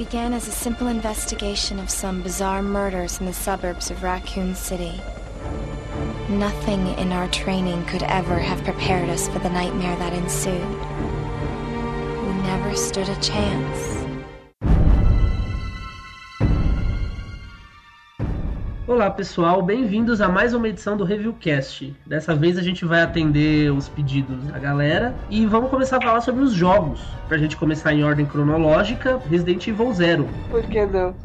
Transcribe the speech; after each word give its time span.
began 0.00 0.32
as 0.32 0.48
a 0.48 0.50
simple 0.50 0.86
investigation 0.86 1.78
of 1.78 1.90
some 1.90 2.22
bizarre 2.22 2.62
murders 2.62 3.20
in 3.20 3.26
the 3.26 3.32
suburbs 3.34 3.90
of 3.90 4.02
Raccoon 4.02 4.54
City. 4.54 4.98
Nothing 6.30 6.86
in 6.96 7.12
our 7.12 7.28
training 7.28 7.84
could 7.84 8.04
ever 8.04 8.38
have 8.38 8.64
prepared 8.64 9.10
us 9.10 9.28
for 9.28 9.40
the 9.40 9.50
nightmare 9.50 9.94
that 9.96 10.14
ensued. 10.14 10.80
We 12.26 12.32
never 12.44 12.74
stood 12.74 13.10
a 13.10 13.20
chance. 13.20 13.99
Olá 19.00 19.10
pessoal, 19.10 19.62
bem-vindos 19.62 20.20
a 20.20 20.28
mais 20.28 20.52
uma 20.52 20.68
edição 20.68 20.94
do 20.94 21.04
Reviewcast. 21.04 21.96
Dessa 22.04 22.34
vez 22.34 22.58
a 22.58 22.62
gente 22.62 22.84
vai 22.84 23.00
atender 23.00 23.72
os 23.72 23.88
pedidos 23.88 24.44
da 24.48 24.58
galera 24.58 25.14
e 25.30 25.46
vamos 25.46 25.70
começar 25.70 25.96
a 25.96 26.02
falar 26.02 26.20
sobre 26.20 26.44
os 26.44 26.52
jogos. 26.52 27.00
Pra 27.26 27.38
gente 27.38 27.56
começar 27.56 27.94
em 27.94 28.04
ordem 28.04 28.26
cronológica, 28.26 29.16
Resident 29.30 29.66
Evil 29.66 29.90
Zero. 29.94 30.28
Por 30.50 30.62
que 30.64 30.84
não? 30.84 31.14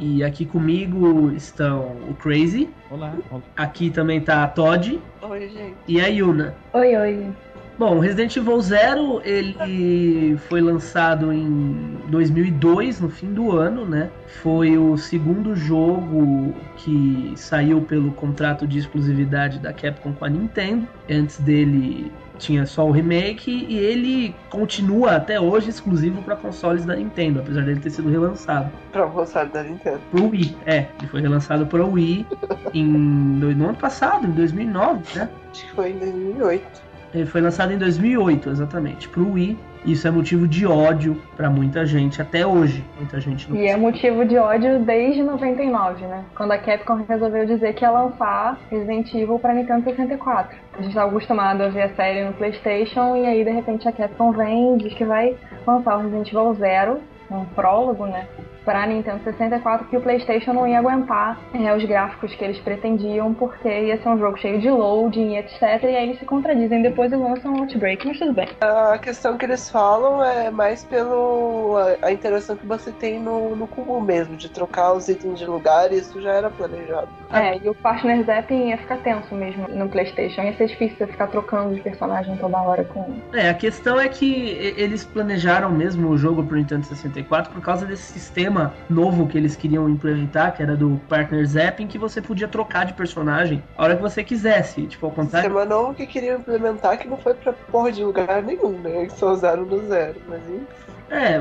E 0.00 0.22
aqui 0.22 0.46
comigo 0.46 1.32
estão 1.32 1.80
o 2.08 2.14
Crazy. 2.14 2.70
Olá. 2.88 3.12
Aqui 3.56 3.90
também 3.90 4.20
tá 4.20 4.44
a 4.44 4.46
Todd. 4.46 5.00
Oi, 5.22 5.48
gente. 5.48 5.74
E 5.88 6.00
a 6.00 6.06
Yuna. 6.06 6.54
Oi, 6.72 6.96
oi. 6.96 7.32
Bom, 7.78 8.00
Resident 8.00 8.36
Evil 8.36 8.60
Zero 8.60 9.22
ele 9.24 10.36
foi 10.48 10.60
lançado 10.60 11.32
em 11.32 11.96
2002, 12.08 13.00
no 13.00 13.08
fim 13.08 13.32
do 13.32 13.56
ano, 13.56 13.86
né? 13.86 14.10
Foi 14.42 14.76
o 14.76 14.96
segundo 14.96 15.54
jogo 15.54 16.52
que 16.76 17.32
saiu 17.36 17.80
pelo 17.82 18.10
contrato 18.10 18.66
de 18.66 18.80
exclusividade 18.80 19.60
da 19.60 19.72
Capcom 19.72 20.12
com 20.12 20.24
a 20.24 20.28
Nintendo. 20.28 20.88
Antes 21.08 21.38
dele 21.38 22.10
tinha 22.36 22.66
só 22.66 22.84
o 22.84 22.90
remake 22.90 23.66
e 23.68 23.78
ele 23.78 24.34
continua 24.50 25.12
até 25.12 25.40
hoje 25.40 25.70
exclusivo 25.70 26.20
para 26.22 26.34
consoles 26.34 26.84
da 26.84 26.96
Nintendo, 26.96 27.38
apesar 27.38 27.62
dele 27.62 27.78
ter 27.78 27.90
sido 27.90 28.10
relançado. 28.10 28.72
Para 28.90 29.06
o 29.06 29.10
console 29.12 29.50
da 29.50 29.62
Nintendo. 29.62 30.00
Pro 30.10 30.30
Wii, 30.30 30.56
é. 30.66 30.86
Ele 30.98 31.08
foi 31.08 31.20
relançado 31.20 31.64
para 31.64 31.84
o 31.84 31.92
Wii 31.92 32.26
em, 32.74 32.84
no 32.84 33.68
ano 33.68 33.76
passado, 33.76 34.26
em 34.26 34.32
2009, 34.32 35.16
né? 35.16 35.28
Acho 35.52 35.64
que 35.64 35.72
foi 35.72 35.90
em 35.90 35.98
2008. 35.98 36.87
Ele 37.14 37.26
foi 37.26 37.40
lançado 37.40 37.72
em 37.72 37.78
2008, 37.78 38.50
exatamente, 38.50 39.08
pro 39.08 39.32
Wii. 39.32 39.58
Isso 39.84 40.06
é 40.06 40.10
motivo 40.10 40.46
de 40.46 40.66
ódio 40.66 41.16
para 41.36 41.48
muita 41.48 41.86
gente 41.86 42.20
até 42.20 42.46
hoje. 42.46 42.84
Muita 42.98 43.20
gente 43.20 43.48
não 43.48 43.56
E 43.56 43.68
é 43.68 43.76
motivo 43.76 44.24
de 44.24 44.36
ódio 44.36 44.80
desde 44.80 45.22
99, 45.22 46.04
né? 46.04 46.24
Quando 46.36 46.52
a 46.52 46.58
Capcom 46.58 47.04
resolveu 47.08 47.46
dizer 47.46 47.74
que 47.74 47.84
ia 47.84 47.90
lançar 47.90 48.58
Resident 48.70 49.14
Evil 49.14 49.38
para 49.38 49.54
Nintendo 49.54 49.84
64. 49.84 50.56
A 50.74 50.76
gente 50.78 50.88
estava 50.88 51.08
acostumado 51.08 51.62
a 51.62 51.68
ver 51.68 51.82
a 51.82 51.94
série 51.94 52.24
no 52.24 52.32
PlayStation 52.34 53.16
e 53.16 53.26
aí 53.26 53.44
de 53.44 53.50
repente 53.50 53.88
a 53.88 53.92
Capcom 53.92 54.32
vem 54.32 54.74
e 54.74 54.78
diz 54.78 54.94
que 54.94 55.04
vai 55.04 55.36
lançar 55.66 55.96
o 55.96 56.02
Resident 56.02 56.28
Evil 56.28 56.54
Zero, 56.54 57.00
um 57.30 57.44
prólogo, 57.44 58.06
né? 58.06 58.26
Para 58.68 58.86
Nintendo 58.86 59.24
64 59.24 59.86
que 59.86 59.96
o 59.96 60.00
PlayStation 60.02 60.52
não 60.52 60.68
ia 60.68 60.78
aguentar 60.78 61.40
é, 61.54 61.74
os 61.74 61.82
gráficos 61.86 62.34
que 62.34 62.44
eles 62.44 62.58
pretendiam, 62.58 63.32
porque 63.32 63.66
ia 63.66 63.96
ser 63.96 64.10
um 64.10 64.18
jogo 64.18 64.36
cheio 64.36 64.60
de 64.60 64.68
loading 64.68 65.30
e 65.32 65.38
etc. 65.38 65.62
E 65.84 65.86
aí 65.86 66.08
eles 66.08 66.18
se 66.18 66.26
contradizem 66.26 66.82
depois 66.82 67.10
e 67.10 67.16
lançam 67.16 67.54
um 67.54 67.60
Outbreak, 67.60 68.06
mas 68.06 68.18
tudo 68.18 68.34
bem. 68.34 68.46
A 68.60 68.98
questão 68.98 69.38
que 69.38 69.46
eles 69.46 69.70
falam 69.70 70.22
é 70.22 70.50
mais 70.50 70.84
pelo 70.84 71.78
a, 71.78 72.08
a 72.08 72.12
interação 72.12 72.56
que 72.56 72.66
você 72.66 72.92
tem 72.92 73.18
no, 73.18 73.56
no 73.56 73.66
cubo 73.66 74.02
mesmo, 74.02 74.36
de 74.36 74.50
trocar 74.50 74.92
os 74.92 75.08
itens 75.08 75.38
de 75.38 75.46
lugar, 75.46 75.90
e 75.90 75.96
isso 75.96 76.20
já 76.20 76.34
era 76.34 76.50
planejado. 76.50 77.08
É, 77.32 77.56
e 77.56 77.70
o 77.70 77.74
partner 77.74 78.22
zapping 78.26 78.68
ia 78.68 78.76
ficar 78.76 78.98
tenso 78.98 79.34
mesmo 79.34 79.66
no 79.68 79.88
PlayStation. 79.88 80.42
Ia 80.42 80.54
ser 80.58 80.66
difícil 80.66 80.98
você 80.98 81.06
ficar 81.06 81.28
trocando 81.28 81.74
de 81.74 81.80
personagem 81.80 82.36
toda 82.36 82.58
hora 82.58 82.84
com. 82.84 83.16
É, 83.32 83.48
a 83.48 83.54
questão 83.54 83.98
é 83.98 84.08
que 84.08 84.74
eles 84.76 85.06
planejaram 85.06 85.70
mesmo 85.70 86.10
o 86.10 86.18
jogo 86.18 86.44
pro 86.44 86.56
Nintendo 86.56 86.84
64 86.84 87.50
por 87.50 87.62
causa 87.62 87.86
desse 87.86 88.12
sistema 88.12 88.57
sistema 88.58 88.74
novo 88.90 89.26
que 89.26 89.38
eles 89.38 89.54
queriam 89.54 89.88
implementar, 89.88 90.56
que 90.56 90.62
era 90.62 90.76
do 90.76 91.00
Partner 91.08 91.46
Zapping, 91.46 91.86
que 91.86 91.98
você 91.98 92.20
podia 92.20 92.48
trocar 92.48 92.84
de 92.84 92.92
personagem 92.92 93.62
a 93.76 93.84
hora 93.84 93.96
que 93.96 94.02
você 94.02 94.24
quisesse. 94.24 94.82
Tipo, 94.86 95.06
ao 95.06 95.12
contrário. 95.12 95.48
Sistema 95.48 95.64
novo 95.64 95.94
que 95.94 96.06
queriam 96.06 96.38
implementar 96.38 96.98
que 96.98 97.06
não 97.06 97.16
foi 97.16 97.34
pra 97.34 97.52
porra 97.52 97.92
de 97.92 98.02
lugar 98.02 98.42
nenhum, 98.42 98.72
né? 98.78 99.02
Eles 99.02 99.12
só 99.14 99.32
usaram 99.32 99.64
no 99.64 99.86
zero, 99.86 100.16
mas 100.28 100.40
enfim. 100.48 100.66
É, 101.10 101.40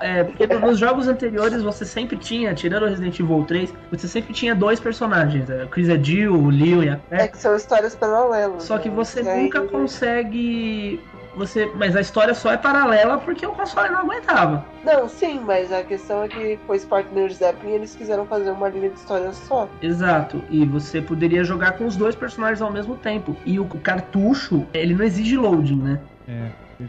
é, 0.00 0.24
porque 0.24 0.44
nos 0.44 0.76
jogos 0.76 1.06
anteriores 1.06 1.62
você 1.62 1.84
sempre 1.84 2.16
tinha, 2.16 2.52
tirando 2.52 2.82
o 2.82 2.88
Resident 2.88 3.20
Evil 3.20 3.44
3, 3.46 3.72
você 3.88 4.08
sempre 4.08 4.34
tinha 4.34 4.56
dois 4.56 4.80
personagens, 4.80 5.48
a 5.48 5.66
Chris 5.66 5.88
e 5.88 6.02
Jill, 6.02 6.34
o 6.34 6.50
Leon 6.50 6.82
e 6.82 6.88
a 6.88 7.00
É 7.12 7.28
que 7.28 7.38
são 7.38 7.54
histórias 7.54 7.94
paralelas. 7.94 8.64
Só 8.64 8.76
que 8.76 8.88
né? 8.88 8.94
você 8.96 9.20
E 9.20 9.42
nunca 9.42 9.60
consegue. 9.62 11.00
Você, 11.36 11.70
mas 11.74 11.96
a 11.96 12.00
história 12.00 12.34
só 12.34 12.52
é 12.52 12.56
paralela 12.56 13.18
porque 13.18 13.46
o 13.46 13.52
console 13.52 13.90
não 13.90 14.00
aguentava. 14.00 14.64
Não, 14.84 15.08
sim, 15.08 15.40
mas 15.40 15.72
a 15.72 15.82
questão 15.82 16.22
é 16.22 16.28
que 16.28 16.58
Partner 16.88 17.32
Zapping 17.32 17.68
e 17.68 17.72
eles 17.72 17.94
quiseram 17.94 18.26
fazer 18.26 18.50
uma 18.50 18.68
linha 18.68 18.90
de 18.90 18.98
história 18.98 19.32
só. 19.32 19.68
Exato. 19.82 20.42
E 20.50 20.64
você 20.64 21.00
poderia 21.00 21.42
jogar 21.42 21.72
com 21.72 21.86
os 21.86 21.96
dois 21.96 22.14
personagens 22.14 22.62
ao 22.62 22.70
mesmo 22.70 22.96
tempo. 22.96 23.36
E 23.44 23.58
o 23.58 23.64
cartucho, 23.66 24.66
ele 24.72 24.94
não 24.94 25.04
exige 25.04 25.36
loading, 25.36 25.80
né? 25.80 26.00
É, 26.28 26.48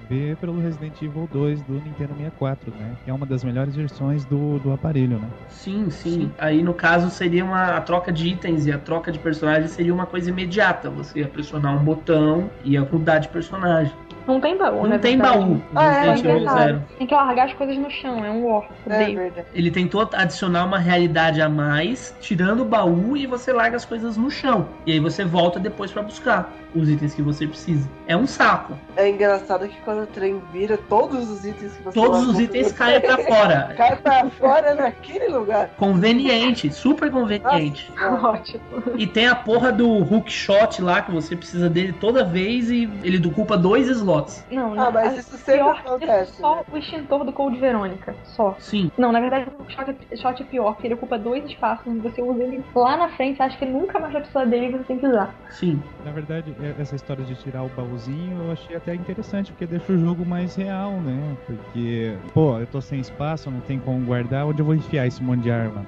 vê 0.10 0.36
pelo 0.40 0.60
Resident 0.60 1.02
Evil 1.02 1.28
2 1.32 1.62
do 1.64 1.74
Nintendo 1.74 2.14
64, 2.16 2.72
né? 2.72 2.96
Que 3.04 3.10
é 3.10 3.14
uma 3.14 3.26
das 3.26 3.44
melhores 3.44 3.76
versões 3.76 4.26
do, 4.26 4.60
do 4.60 4.72
aparelho, 4.72 5.20
né? 5.20 5.28
Sim, 5.50 5.90
sim. 5.90 6.32
Aí 6.38 6.64
no 6.64 6.74
caso 6.74 7.10
seria 7.10 7.44
uma 7.44 7.76
a 7.76 7.82
troca 7.82 8.12
de 8.12 8.28
itens 8.28 8.66
e 8.66 8.72
a 8.72 8.78
troca 8.78 9.12
de 9.12 9.20
personagens 9.20 9.72
seria 9.72 9.94
uma 9.94 10.06
coisa 10.06 10.30
imediata. 10.30 10.90
Você 10.90 11.20
ia 11.20 11.28
pressionar 11.28 11.76
um 11.76 11.84
botão 11.84 12.50
e 12.64 12.72
ia 12.74 12.82
mudar 12.84 13.20
de 13.20 13.28
personagem. 13.30 13.94
Não 14.28 14.40
tem 14.40 14.58
baú, 14.58 14.84
Não 14.84 14.90
né? 14.90 14.98
tem 14.98 15.18
verdade? 15.18 15.38
baú. 15.40 15.62
Ah, 15.76 15.94
é, 15.94 16.10
Resident 16.12 16.48
é. 16.48 16.50
Zero. 16.52 16.84
Tem 16.98 17.08
que 17.08 17.14
largar 17.14 17.46
as 17.46 17.54
coisas 17.54 17.78
no 17.78 17.90
chão, 17.92 18.26
é 18.26 18.32
um 18.32 18.46
war. 18.46 18.68
É. 18.90 19.32
Ele 19.54 19.70
tentou 19.70 20.10
adicionar 20.14 20.66
uma 20.66 20.80
realidade 20.80 21.42
a 21.42 21.48
mais, 21.48 22.16
tirando 22.20 22.62
o 22.62 22.66
baú 22.66 23.16
e 23.16 23.28
você 23.28 23.54
larga 23.54 23.76
as 23.78 23.86
coisas 23.86 24.18
no 24.18 24.32
chão. 24.32 24.68
E 24.86 24.92
aí 24.92 25.00
você 25.00 25.24
volta 25.24 25.60
depois 25.60 25.92
pra 25.92 26.02
buscar 26.02 26.52
os 26.76 26.90
itens 26.90 27.14
que 27.14 27.22
você 27.22 27.48
precisa. 27.48 27.88
É 28.08 28.16
um 28.16 28.28
saco. 28.28 28.74
É 28.96 29.10
engraçado 29.10 29.68
que 29.68 29.80
quando 29.82 30.04
o 30.04 30.08
trem 30.08 30.42
vira, 30.52 30.78
todos 30.78 31.30
os 31.30 31.46
itens 31.46 31.74
que 31.76 31.84
você 31.84 31.94
Todos 32.00 32.28
os 32.28 32.40
itens 32.40 32.72
caem 32.72 33.00
pra 33.02 33.18
fora. 33.18 33.74
Cai 33.78 33.96
pra 33.98 34.30
fora 34.32 34.76
naquele 34.76 35.28
lugar. 35.30 35.70
Conveniente, 35.78 36.72
super 36.72 37.10
conveniente. 37.12 37.92
Nossa, 37.96 38.28
Ótimo. 38.28 38.62
E 38.98 39.08
tem 39.08 39.28
a 39.28 39.36
porra 39.36 39.72
do 39.72 39.90
hook 39.90 40.32
shot 40.32 40.82
lá, 40.82 41.02
que 41.02 41.12
você 41.12 41.36
precisa 41.36 41.70
dele 41.70 41.94
toda 41.94 42.24
vez 42.24 42.70
e 42.70 42.84
ele 43.04 43.26
ocupa 43.28 43.58
dois 43.58 43.88
slots. 43.88 44.46
Não, 44.52 44.74
Ah, 44.74 44.76
não. 44.76 44.92
mas 44.92 45.14
a- 45.14 45.18
isso 45.18 45.38
sempre 45.38 45.54
pior 45.64 45.78
acontece, 45.78 46.12
é 46.12 46.26
só 46.26 46.56
né? 46.58 46.62
o 46.72 46.78
extintor 46.78 47.24
do 47.24 47.32
Code 47.34 47.58
Verônica. 47.60 48.16
Só. 48.24 48.56
Sim. 48.60 48.92
Não, 48.98 49.12
na 49.12 49.20
verdade 49.20 49.48
o 49.60 49.72
shot 49.72 49.96
é, 50.12 50.16
shot 50.16 50.42
é 50.42 50.46
pior, 50.46 50.74
porque 50.74 50.88
ele 50.88 50.94
ocupa 50.96 51.18
dois 51.18 51.44
espaços, 51.46 51.86
você 52.02 52.22
usa 52.22 52.44
ele 52.44 52.64
lá 52.76 52.98
na 52.98 53.10
frente, 53.10 53.42
acha 53.42 53.58
que 53.58 53.66
nunca 53.66 54.00
mais 54.00 54.12
vai 54.14 54.22
precisar 54.22 54.46
dele 54.46 54.68
e 54.68 54.72
você 54.72 54.84
tem 54.84 55.00
que 55.00 55.08
usar. 55.08 55.34
Sim. 55.52 55.82
Na 56.04 56.12
verdade, 56.12 56.52
essa 56.80 56.96
história 56.96 57.24
de 57.24 57.36
tirar 57.36 57.64
o 57.64 57.70
baúzinho 57.70 58.38
eu 58.44 58.52
achei 58.52 58.76
até 58.76 58.96
interessante, 58.96 59.52
porque 59.52 59.66
deixa 59.68 59.92
o 59.94 59.98
jogo 59.98 60.26
mais 60.26 60.56
real, 60.56 61.00
né? 61.02 61.38
Porque, 61.46 62.16
pô, 62.34 62.60
eu 62.60 62.68
tô 62.68 62.82
sem 62.82 63.00
espaço, 63.00 63.50
não 63.52 63.60
tem 63.62 63.80
como 63.80 64.06
guardar, 64.06 64.46
onde 64.46 64.62
eu 64.62 64.66
vou 64.66 64.76
enfiar 64.76 65.08
esse 65.08 65.22
monte 65.24 65.42
de 65.44 65.52
arma? 65.52 65.86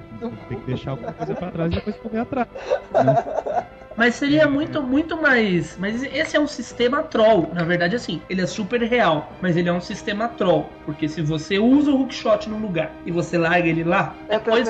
Tem 0.48 0.58
que 0.60 0.66
deixar 0.66 0.92
alguma 0.92 1.12
coisa 1.12 1.34
pra 1.34 1.50
trás 1.50 1.72
e 1.72 1.76
depois 1.76 1.96
correr 1.96 2.18
atrás. 2.18 2.48
né? 2.92 3.66
Mas 3.98 4.14
seria 4.14 4.46
muito, 4.46 4.80
muito 4.80 5.20
mais. 5.20 5.76
Mas 5.76 6.04
esse 6.04 6.36
é 6.36 6.40
um 6.40 6.46
sistema 6.46 7.02
troll. 7.02 7.50
Na 7.52 7.64
verdade, 7.64 7.96
assim, 7.96 8.22
ele 8.30 8.40
é 8.40 8.46
super 8.46 8.80
real. 8.80 9.32
Mas 9.42 9.56
ele 9.56 9.68
é 9.68 9.72
um 9.72 9.80
sistema 9.80 10.28
troll. 10.28 10.70
Porque 10.86 11.08
se 11.08 11.20
você 11.20 11.58
usa 11.58 11.90
o 11.90 12.00
hookshot 12.02 12.48
num 12.48 12.60
lugar 12.60 12.92
e 13.04 13.10
você 13.10 13.36
larga 13.36 13.68
ele 13.68 13.82
lá, 13.82 14.14
É 14.28 14.38
depois 14.38 14.68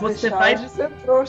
você 0.00 0.28
vai 0.28 0.56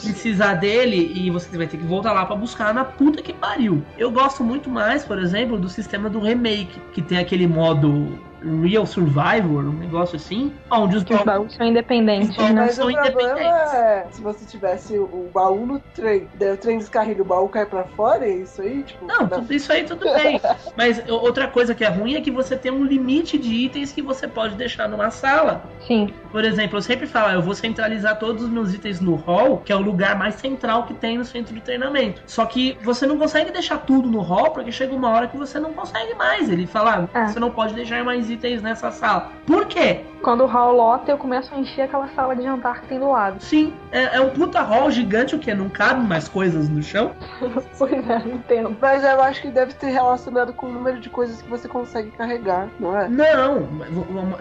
precisar 0.00 0.54
dele 0.54 1.12
e 1.14 1.30
você 1.30 1.56
vai 1.56 1.68
ter 1.68 1.76
que 1.76 1.84
voltar 1.84 2.12
lá 2.12 2.26
pra 2.26 2.34
buscar 2.34 2.74
na 2.74 2.84
puta 2.84 3.22
que 3.22 3.32
pariu. 3.32 3.80
Eu 3.96 4.10
gosto 4.10 4.42
muito 4.42 4.68
mais, 4.68 5.04
por 5.04 5.20
exemplo, 5.20 5.56
do 5.56 5.68
sistema 5.68 6.10
do 6.10 6.18
remake, 6.18 6.80
que 6.92 7.00
tem 7.00 7.18
aquele 7.18 7.46
modo 7.46 8.18
Real 8.62 8.86
Survivor, 8.86 9.64
um 9.64 9.72
negócio 9.72 10.16
assim, 10.16 10.52
onde 10.70 10.96
os 10.96 11.04
Que 11.04 11.14
os 11.14 11.22
baús 11.22 11.54
são 11.54 11.66
independentes, 11.66 12.36
né? 12.36 12.52
Mas 12.52 12.74
são 12.74 12.88
o 12.88 12.92
problema 12.92 13.40
é, 13.40 14.06
se 14.10 14.22
você 14.22 14.44
tivesse 14.44 14.98
o 14.98 15.30
baú 15.32 15.66
no 15.66 15.80
trem, 15.94 16.28
daí 16.34 16.52
o 16.52 16.56
trem 16.56 16.78
descarrega 16.78 17.22
o 17.22 17.24
baú 17.24 17.48
cai 17.48 17.66
pra 17.66 17.84
fora, 17.84 18.26
é 18.26 18.36
isso 18.36 18.60
aí? 18.60 18.82
Tipo, 18.82 19.06
Não, 19.06 19.28
tudo 19.28 19.52
isso 19.52 19.72
aí 19.72 19.84
tudo 19.84 20.04
bem. 20.12 20.40
Mas 20.76 21.02
outra 21.08 21.48
coisa 21.48 21.74
que 21.74 21.84
é 21.84 21.88
ruim 21.88 22.14
é 22.14 22.20
que 22.20 22.30
você 22.30 22.56
tem 22.56 22.72
um 22.72 22.84
limite 22.84 23.38
de 23.38 23.52
itens 23.54 23.92
que 23.92 24.02
você 24.02 24.28
pode 24.28 24.54
deixar 24.56 24.88
numa 24.88 25.10
sala. 25.10 25.64
Sim. 25.86 26.12
Por 26.34 26.44
exemplo, 26.44 26.76
eu 26.78 26.82
sempre 26.82 27.06
falo, 27.06 27.30
eu 27.30 27.40
vou 27.40 27.54
centralizar 27.54 28.18
todos 28.18 28.42
os 28.42 28.50
meus 28.50 28.74
itens 28.74 29.00
no 29.00 29.14
hall, 29.14 29.58
que 29.58 29.70
é 29.70 29.76
o 29.76 29.80
lugar 29.80 30.18
mais 30.18 30.34
central 30.34 30.82
que 30.82 30.92
tem 30.92 31.16
no 31.16 31.24
centro 31.24 31.54
de 31.54 31.60
treinamento. 31.60 32.22
Só 32.26 32.44
que 32.44 32.76
você 32.82 33.06
não 33.06 33.16
consegue 33.16 33.52
deixar 33.52 33.78
tudo 33.78 34.10
no 34.10 34.18
hall, 34.18 34.50
porque 34.50 34.72
chega 34.72 34.92
uma 34.92 35.10
hora 35.10 35.28
que 35.28 35.36
você 35.36 35.60
não 35.60 35.72
consegue 35.72 36.12
mais. 36.16 36.50
Ele 36.50 36.66
fala, 36.66 37.08
ah, 37.14 37.20
É. 37.20 37.28
você 37.28 37.38
não 37.38 37.52
pode 37.52 37.72
deixar 37.74 38.02
mais 38.02 38.28
itens 38.28 38.60
nessa 38.62 38.90
sala. 38.90 39.30
Por 39.46 39.66
quê? 39.66 40.00
Quando 40.24 40.42
o 40.42 40.46
hall 40.46 40.74
lota, 40.74 41.12
eu 41.12 41.18
começo 41.18 41.54
a 41.54 41.58
encher 41.58 41.82
aquela 41.82 42.08
sala 42.08 42.34
de 42.34 42.42
jantar 42.42 42.80
que 42.80 42.88
tem 42.88 42.98
do 42.98 43.10
lado. 43.10 43.36
Sim, 43.40 43.72
é, 43.92 44.16
é 44.16 44.20
um 44.20 44.30
puta 44.30 44.60
hall 44.62 44.90
gigante, 44.90 45.36
o 45.36 45.38
que? 45.38 45.54
Não 45.54 45.68
cabe 45.68 46.04
mais 46.04 46.26
coisas 46.26 46.68
no 46.68 46.82
chão? 46.82 47.12
Pois 47.76 47.92
é, 47.92 48.16
entendo. 48.26 48.76
Mas 48.80 49.04
eu 49.04 49.20
acho 49.20 49.42
que 49.42 49.48
deve 49.48 49.74
ter 49.74 49.88
relacionado 49.88 50.52
com 50.54 50.66
o 50.66 50.72
número 50.72 50.98
de 50.98 51.10
coisas 51.10 51.42
que 51.42 51.48
você 51.50 51.68
consegue 51.68 52.10
carregar, 52.12 52.68
não 52.80 52.98
é? 52.98 53.08
Não, 53.08 53.68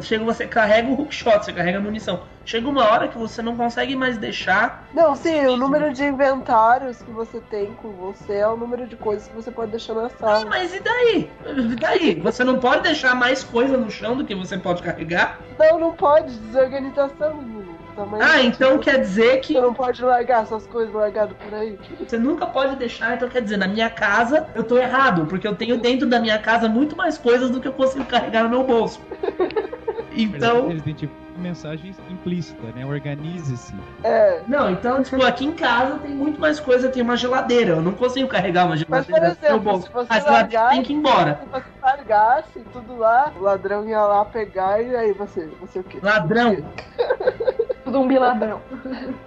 chega 0.02 0.24
você 0.24 0.48
carrega 0.48 0.88
o 0.88 0.94
hookshot, 1.00 1.44
você 1.44 1.52
carrega 1.52 1.83
munição. 1.84 2.22
Chega 2.46 2.68
uma 2.68 2.84
hora 2.90 3.08
que 3.08 3.18
você 3.18 3.42
não 3.42 3.56
consegue 3.56 3.96
mais 3.96 4.18
deixar. 4.18 4.86
Não, 4.94 5.16
sim, 5.16 5.46
o 5.46 5.56
número 5.56 5.94
de 5.94 6.04
inventários 6.04 7.02
que 7.02 7.12
você 7.12 7.40
tem 7.50 7.74
com 7.82 7.90
você 7.92 8.34
é 8.38 8.48
o 8.48 8.58
número 8.58 8.86
de 8.88 8.96
coisas 8.96 9.28
que 9.28 9.36
você 9.36 9.50
pode 9.52 9.72
deixar 9.72 9.94
na 9.94 10.08
Ah, 10.08 10.10
sala. 10.10 10.46
mas 10.48 10.74
e 10.74 10.80
daí? 10.80 11.30
E 11.46 11.76
daí? 11.76 12.16
Você 12.22 12.44
não 12.44 12.60
pode 12.60 12.84
deixar 12.84 13.16
mais 13.16 13.44
coisa 13.44 13.78
no 13.78 13.90
chão 13.90 14.18
do 14.18 14.26
que 14.26 14.36
você 14.36 14.58
pode 14.58 14.82
carregar? 14.84 15.40
Não, 15.58 15.80
não 15.80 15.92
pode, 15.94 16.36
desorganização, 16.38 17.36
menino. 17.36 17.74
Ah, 18.20 18.42
então 18.42 18.80
quer 18.80 19.00
dizer 19.00 19.40
que 19.42 19.54
Você 19.54 19.62
não 19.62 19.74
pode 19.74 20.04
largar 20.04 20.48
suas 20.48 20.66
coisas 20.66 20.94
largadas 20.94 21.38
por 21.38 21.54
aí. 21.54 21.78
você 22.00 22.18
nunca 22.18 22.46
pode 22.48 22.76
deixar. 22.76 23.16
Então 23.16 23.30
quer 23.30 23.42
dizer, 23.42 23.58
na 23.58 23.68
minha 23.68 23.90
casa 23.90 24.48
eu 24.56 24.64
tô 24.64 24.78
errado, 24.78 25.28
porque 25.28 25.48
eu 25.48 25.56
tenho 25.56 25.78
dentro 25.78 26.08
da 26.10 26.20
minha 26.20 26.40
casa 26.40 26.68
muito 26.68 26.96
mais 26.96 27.20
coisas 27.20 27.52
do 27.52 27.62
que 27.62 27.68
eu 27.68 27.74
consigo 27.74 28.04
carregar 28.06 28.44
no 28.44 28.50
meu 28.50 28.64
bolso. 28.64 29.00
Então. 30.16 30.68
Resident 30.68 31.04
uma 31.04 31.23
mensagem 31.38 31.96
implícita, 32.10 32.68
né? 32.76 32.86
Organize-se. 32.86 33.74
É. 34.04 34.42
Não, 34.48 34.70
então, 34.72 35.02
tipo, 35.04 35.24
aqui 35.24 35.46
em 35.46 35.52
casa 35.54 36.00
tem 36.00 36.12
muito 36.12 36.40
mais 36.40 36.60
coisa, 36.60 36.90
tem 36.90 37.02
uma 37.04 37.16
geladeira. 37.18 37.72
Eu 37.74 37.82
não 37.82 37.94
consigo 37.94 38.28
carregar 38.28 38.66
uma 38.66 38.76
Mas, 38.88 39.06
geladeira 39.06 39.36
por 39.36 39.52
no 39.52 39.62
meu 39.64 39.74
exemplo, 39.74 39.82
se 39.82 39.90
você 39.94 40.08
A 40.14 40.20
geladeira 40.20 40.32
largar- 40.42 40.70
tem 40.72 40.84
que 40.84 40.94
ir 40.94 40.96
embora. 40.96 41.40
Se 41.44 41.50
você 41.50 41.70
largasse 41.82 42.60
tudo 42.72 42.98
lá, 42.98 43.32
o 43.38 43.42
ladrão 43.44 43.88
ia 43.88 44.02
lá 44.02 44.26
pegar 44.26 44.82
e 44.82 44.96
aí 44.96 45.14
você, 45.14 45.50
você 45.60 45.80
o 45.80 45.84
quê? 45.84 46.00
Ladrão. 46.02 46.58
Zumbi 47.92 48.18
ladrão. 48.18 48.62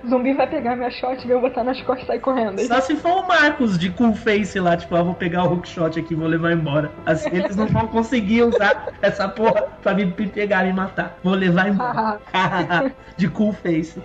Zumbi 0.09 0.33
vai 0.33 0.47
pegar 0.49 0.75
minha 0.75 0.91
shot, 0.91 1.29
eu 1.29 1.41
botar 1.41 1.63
nas 1.63 1.81
costas 1.83 2.05
e 2.05 2.07
sair 2.07 2.21
correndo. 2.21 2.59
Só 2.67 2.81
se 2.81 2.97
for 2.97 3.23
o 3.23 3.29
Marcos 3.29 3.79
de 3.79 3.91
Cool 3.91 4.15
Face 4.15 4.59
lá, 4.59 4.77
tipo, 4.77 4.97
ah, 4.97 5.03
vou 5.03 5.15
pegar 5.15 5.45
o 5.45 5.53
hookshot 5.53 6.01
aqui 6.01 6.15
e 6.15 6.17
vou 6.17 6.27
levar 6.27 6.53
embora. 6.53 6.91
Assim 7.05 7.29
eles 7.33 7.55
não 7.55 7.67
vão 7.67 7.87
conseguir 7.87 8.43
usar 8.45 8.89
essa 9.03 9.29
porra 9.29 9.63
pra 9.83 9.95
me 9.95 10.07
me 10.07 10.27
pegar 10.29 10.65
e 10.65 10.69
me 10.69 10.73
matar. 10.73 11.17
Vou 11.23 11.35
levar 11.35 11.69
embora. 11.69 11.93
de 13.17 13.29
Cool 13.29 13.53
Face. 13.53 14.03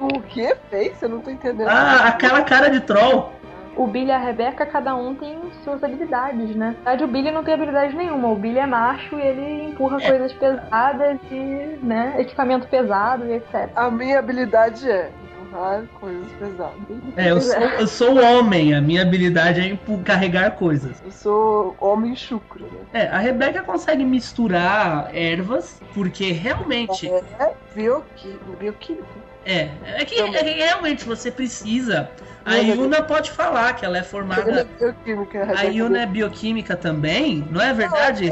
O 0.00 0.20
que 0.20 0.54
fez? 0.70 1.00
Eu 1.02 1.08
não 1.08 1.20
tô 1.20 1.30
entendendo. 1.30 1.68
Ah, 1.68 2.08
aquela 2.08 2.42
cara 2.42 2.68
de 2.70 2.80
troll. 2.80 3.32
O 3.74 3.86
Billy 3.86 4.08
e 4.08 4.12
a 4.12 4.18
Rebeca, 4.18 4.66
cada 4.66 4.94
um 4.94 5.14
tem 5.14 5.38
suas 5.64 5.82
habilidades, 5.82 6.54
né? 6.54 6.76
Na 6.84 6.90
verdade, 6.90 7.04
o 7.04 7.06
Billy 7.08 7.30
não 7.30 7.42
tem 7.42 7.54
habilidade 7.54 7.96
nenhuma. 7.96 8.28
O 8.28 8.36
Billy 8.36 8.58
é 8.58 8.66
macho 8.66 9.18
e 9.18 9.22
ele 9.22 9.70
empurra 9.70 9.96
É. 10.02 10.08
coisas 10.08 10.32
pesadas 10.34 11.18
e, 11.30 11.78
né, 11.82 12.14
equipamento 12.18 12.68
pesado 12.68 13.24
e 13.26 13.32
etc. 13.34 13.70
A 13.74 13.90
minha 13.90 14.18
habilidade 14.18 14.90
é 14.90 15.10
empurrar 15.52 15.84
coisas 16.00 16.26
pesadas. 16.38 16.72
É, 17.16 17.30
eu 17.30 17.40
sou, 17.40 17.60
eu 17.60 17.86
sou 17.86 18.22
homem, 18.22 18.74
a 18.74 18.80
minha 18.80 19.02
habilidade 19.02 19.60
é 19.60 19.78
carregar 20.02 20.52
coisas. 20.52 20.96
Eu 21.04 21.12
sou 21.12 21.76
homem 21.78 22.16
chucro, 22.16 22.64
né? 22.64 22.80
É, 22.92 23.06
a 23.08 23.18
Rebeca 23.18 23.62
consegue 23.62 24.04
misturar 24.04 25.14
ervas, 25.14 25.80
porque 25.94 26.32
realmente. 26.32 27.08
É 27.08 27.52
bioquímico. 27.74 28.56
bioquímico. 28.58 29.22
É, 29.44 29.70
é 29.96 30.04
que, 30.04 30.20
é 30.20 30.44
que 30.44 30.50
realmente 30.50 31.04
você 31.04 31.30
precisa. 31.30 32.08
A 32.44 32.56
é 32.58 32.62
Yuna 32.62 33.02
pode 33.02 33.30
falar 33.30 33.74
que 33.74 33.84
ela 33.84 33.96
é 33.96 34.00
Ele 34.00 34.06
é 34.06 34.08
formada. 34.08 34.68
bioquímica. 34.78 35.52
A 35.58 35.62
Yuna 35.62 36.02
é 36.02 36.06
bioquímica 36.06 36.76
também, 36.76 37.46
não 37.50 37.60
é 37.60 37.72
verdade? 37.72 38.30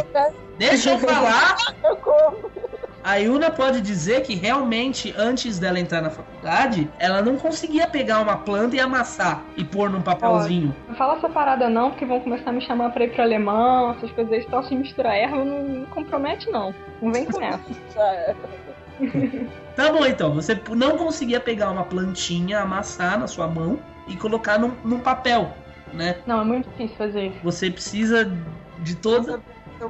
Deixa 0.58 0.90
eu 0.90 0.98
falar. 0.98 1.56
A 3.02 3.16
Yuna 3.16 3.50
pode 3.50 3.80
dizer 3.80 4.22
que 4.22 4.34
realmente, 4.34 5.14
antes 5.16 5.58
dela 5.58 5.80
entrar 5.80 6.02
na 6.02 6.10
faculdade, 6.10 6.90
ela 6.98 7.22
não 7.22 7.36
conseguia 7.36 7.86
pegar 7.86 8.20
uma 8.20 8.36
planta 8.36 8.76
e 8.76 8.80
amassar 8.80 9.42
e 9.56 9.64
pôr 9.64 9.88
num 9.88 10.02
papelzinho. 10.02 10.74
Não 10.86 10.94
fala 10.94 11.16
essa 11.16 11.28
parada 11.28 11.70
não, 11.70 11.90
porque 11.90 12.04
vão 12.04 12.20
começar 12.20 12.50
a 12.50 12.52
me 12.52 12.60
chamar 12.60 12.90
pra 12.90 13.04
ir 13.04 13.12
pro 13.12 13.22
alemão, 13.22 13.92
essas 13.92 14.10
coisas 14.12 14.32
aí, 14.32 14.46
só 14.50 14.62
se 14.62 14.74
misturar 14.74 15.16
erva 15.16 15.42
não, 15.44 15.62
não 15.64 15.86
compromete 15.86 16.50
não. 16.50 16.74
Não 17.00 17.10
vem 17.10 17.24
com 17.24 17.40
essa. 17.42 18.36
Tá 19.74 19.92
bom, 19.92 20.04
então. 20.04 20.34
Você 20.34 20.60
não 20.70 20.98
conseguia 20.98 21.40
pegar 21.40 21.70
uma 21.70 21.84
plantinha, 21.84 22.60
amassar 22.60 23.18
na 23.18 23.26
sua 23.26 23.48
mão 23.48 23.78
e 24.06 24.16
colocar 24.16 24.58
num, 24.58 24.72
num 24.84 25.00
papel, 25.00 25.54
né? 25.92 26.16
Não, 26.26 26.42
é 26.42 26.44
muito 26.44 26.68
difícil 26.68 26.96
fazer 26.96 27.26
isso. 27.28 27.38
Você 27.42 27.70
precisa 27.70 28.30
de 28.80 28.94
toda. 28.96 29.40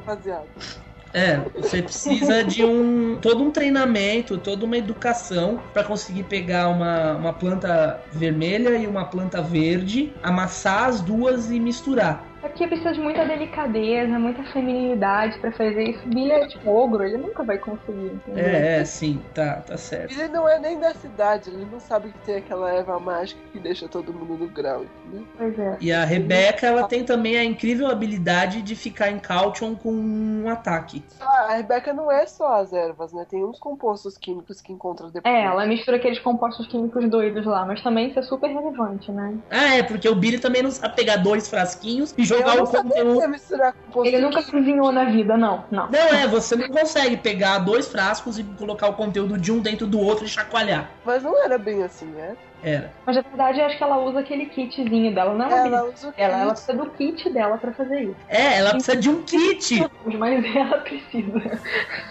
Baseados. 0.07 0.79
É, 1.13 1.41
você 1.57 1.83
precisa 1.83 2.45
de 2.45 2.65
um 2.65 3.19
todo 3.21 3.43
um 3.43 3.51
treinamento, 3.51 4.39
toda 4.39 4.65
uma 4.65 4.77
educação 4.77 5.61
para 5.73 5.83
conseguir 5.83 6.25
pegar 6.25 6.69
uma, 6.69 7.15
uma 7.15 7.33
planta 7.33 8.01
vermelha 8.13 8.77
e 8.77 8.87
uma 8.87 9.05
planta 9.05 9.43
verde, 9.43 10.13
amassar 10.23 10.85
as 10.85 11.01
duas 11.01 11.51
e 11.51 11.59
misturar. 11.59 12.30
É 12.43 12.49
porque 12.49 12.67
precisa 12.67 12.93
de 12.93 13.01
muita 13.01 13.25
delicadeza, 13.25 14.19
muita 14.19 14.43
feminilidade 14.45 15.39
pra 15.39 15.53
fazer 15.53 15.91
isso. 15.91 16.09
Billy 16.09 16.31
é 16.31 16.47
tipo 16.47 16.71
ogro, 16.71 17.05
ele 17.05 17.19
nunca 17.19 17.45
vai 17.45 17.59
conseguir, 17.59 18.07
entendeu? 18.07 18.45
É, 18.45 18.79
é, 18.79 18.85
sim, 18.85 19.23
tá, 19.35 19.57
tá 19.57 19.77
certo. 19.77 20.13
Ele 20.13 20.29
não 20.29 20.49
é 20.49 20.59
nem 20.59 20.79
da 20.79 20.95
cidade, 20.95 21.51
ele 21.51 21.67
não 21.71 21.79
sabe 21.79 22.11
que 22.11 22.19
tem 22.21 22.37
aquela 22.37 22.73
erva 22.73 22.99
mágica 22.99 23.41
que 23.53 23.59
deixa 23.59 23.89
todo 23.89 24.13
mundo 24.13 24.39
no 24.39 24.49
grau, 24.49 24.85
entendeu? 24.85 25.27
Pois 25.37 25.59
é. 25.59 25.77
E 25.81 25.93
a 25.93 26.05
Rebeca, 26.05 26.67
ela 26.67 26.85
tem 26.85 27.05
também 27.05 27.37
a 27.37 27.45
incrível 27.45 27.89
habilidade 27.89 28.63
de 28.63 28.75
ficar 28.75 29.11
em 29.11 29.19
caution 29.19 29.75
com 29.75 29.93
um 29.93 30.49
ataque. 30.49 31.05
Ah, 31.21 31.49
a 31.51 31.57
Rebeca 31.57 31.93
não 31.93 32.11
é 32.11 32.27
só 32.27 32.55
as 32.61 32.73
ervas, 32.73 33.13
né? 33.13 33.27
Tem 33.29 33.45
uns 33.45 33.59
compostos 33.59 34.17
químicos 34.17 34.63
que 34.63 34.73
encontra 34.73 35.09
depois. 35.09 35.35
É, 35.35 35.45
ela 35.45 35.67
mistura 35.67 35.99
aqueles 35.99 36.19
compostos 36.19 36.67
químicos 36.67 37.07
doidos 37.11 37.45
lá, 37.45 37.67
mas 37.67 37.83
também 37.83 38.09
isso 38.09 38.19
é 38.19 38.23
super 38.23 38.49
relevante, 38.49 39.13
né? 39.13 39.35
Ah, 39.51 39.77
é, 39.77 39.83
porque 39.83 40.09
o 40.09 40.15
Billy 40.15 40.39
também 40.39 40.63
não 40.63 40.71
sabe 40.71 40.97
pegar 40.97 41.17
dois 41.17 41.49
frasquinhos 41.49 42.15
e 42.17 42.30
jogar 42.31 42.57
Eu 42.57 42.65
o 42.65 42.67
conteúdo. 42.67 43.29
misturar 43.29 43.73
composto 43.73 44.09
Ele 44.09 44.19
nunca 44.21 44.43
cozinhou 44.43 44.93
na 44.93 45.05
vida, 45.05 45.37
não, 45.37 45.65
não. 45.71 45.89
Não, 45.91 45.99
é, 45.99 46.27
você 46.27 46.57
não 46.57 46.69
consegue 46.69 47.17
pegar 47.17 47.59
dois 47.59 47.89
frascos 47.89 48.39
e 48.39 48.45
colocar 48.45 48.89
o 48.89 48.95
conteúdo 48.95 49.37
de 49.37 49.53
um 49.53 49.61
dentro 49.61 49.87
do 49.87 49.99
outro 49.99 50.25
e 50.25 50.29
chacoalhar. 50.29 50.91
Mas 51.05 51.23
não 51.23 51.43
era 51.45 51.59
bem 51.59 51.83
assim, 51.83 52.07
né? 52.07 52.37
Era. 52.63 52.93
Mas 53.07 53.17
na 53.17 53.23
verdade 53.23 53.61
eu 53.61 53.67
acho 53.67 53.77
que 53.79 53.83
ela 53.83 53.99
usa 53.99 54.21
aquele 54.21 54.47
kitzinho 54.47 55.15
dela, 55.15 55.35
não 55.35 55.47
é 55.47 55.67
Ela 55.67 55.85
usa 55.85 56.13
ela 56.17 56.39
kit. 56.41 56.51
precisa 56.53 56.73
do 56.75 56.91
kit 56.91 57.31
dela 57.31 57.59
pra 57.59 57.73
fazer 57.73 58.03
isso. 58.03 58.17
É, 58.29 58.59
ela 58.59 58.71
precisa 58.71 58.97
de 58.97 59.09
um 59.11 59.23
kit 59.23 59.89
Mas 60.19 60.45
ela 60.57 60.79
precisa. 60.79 61.41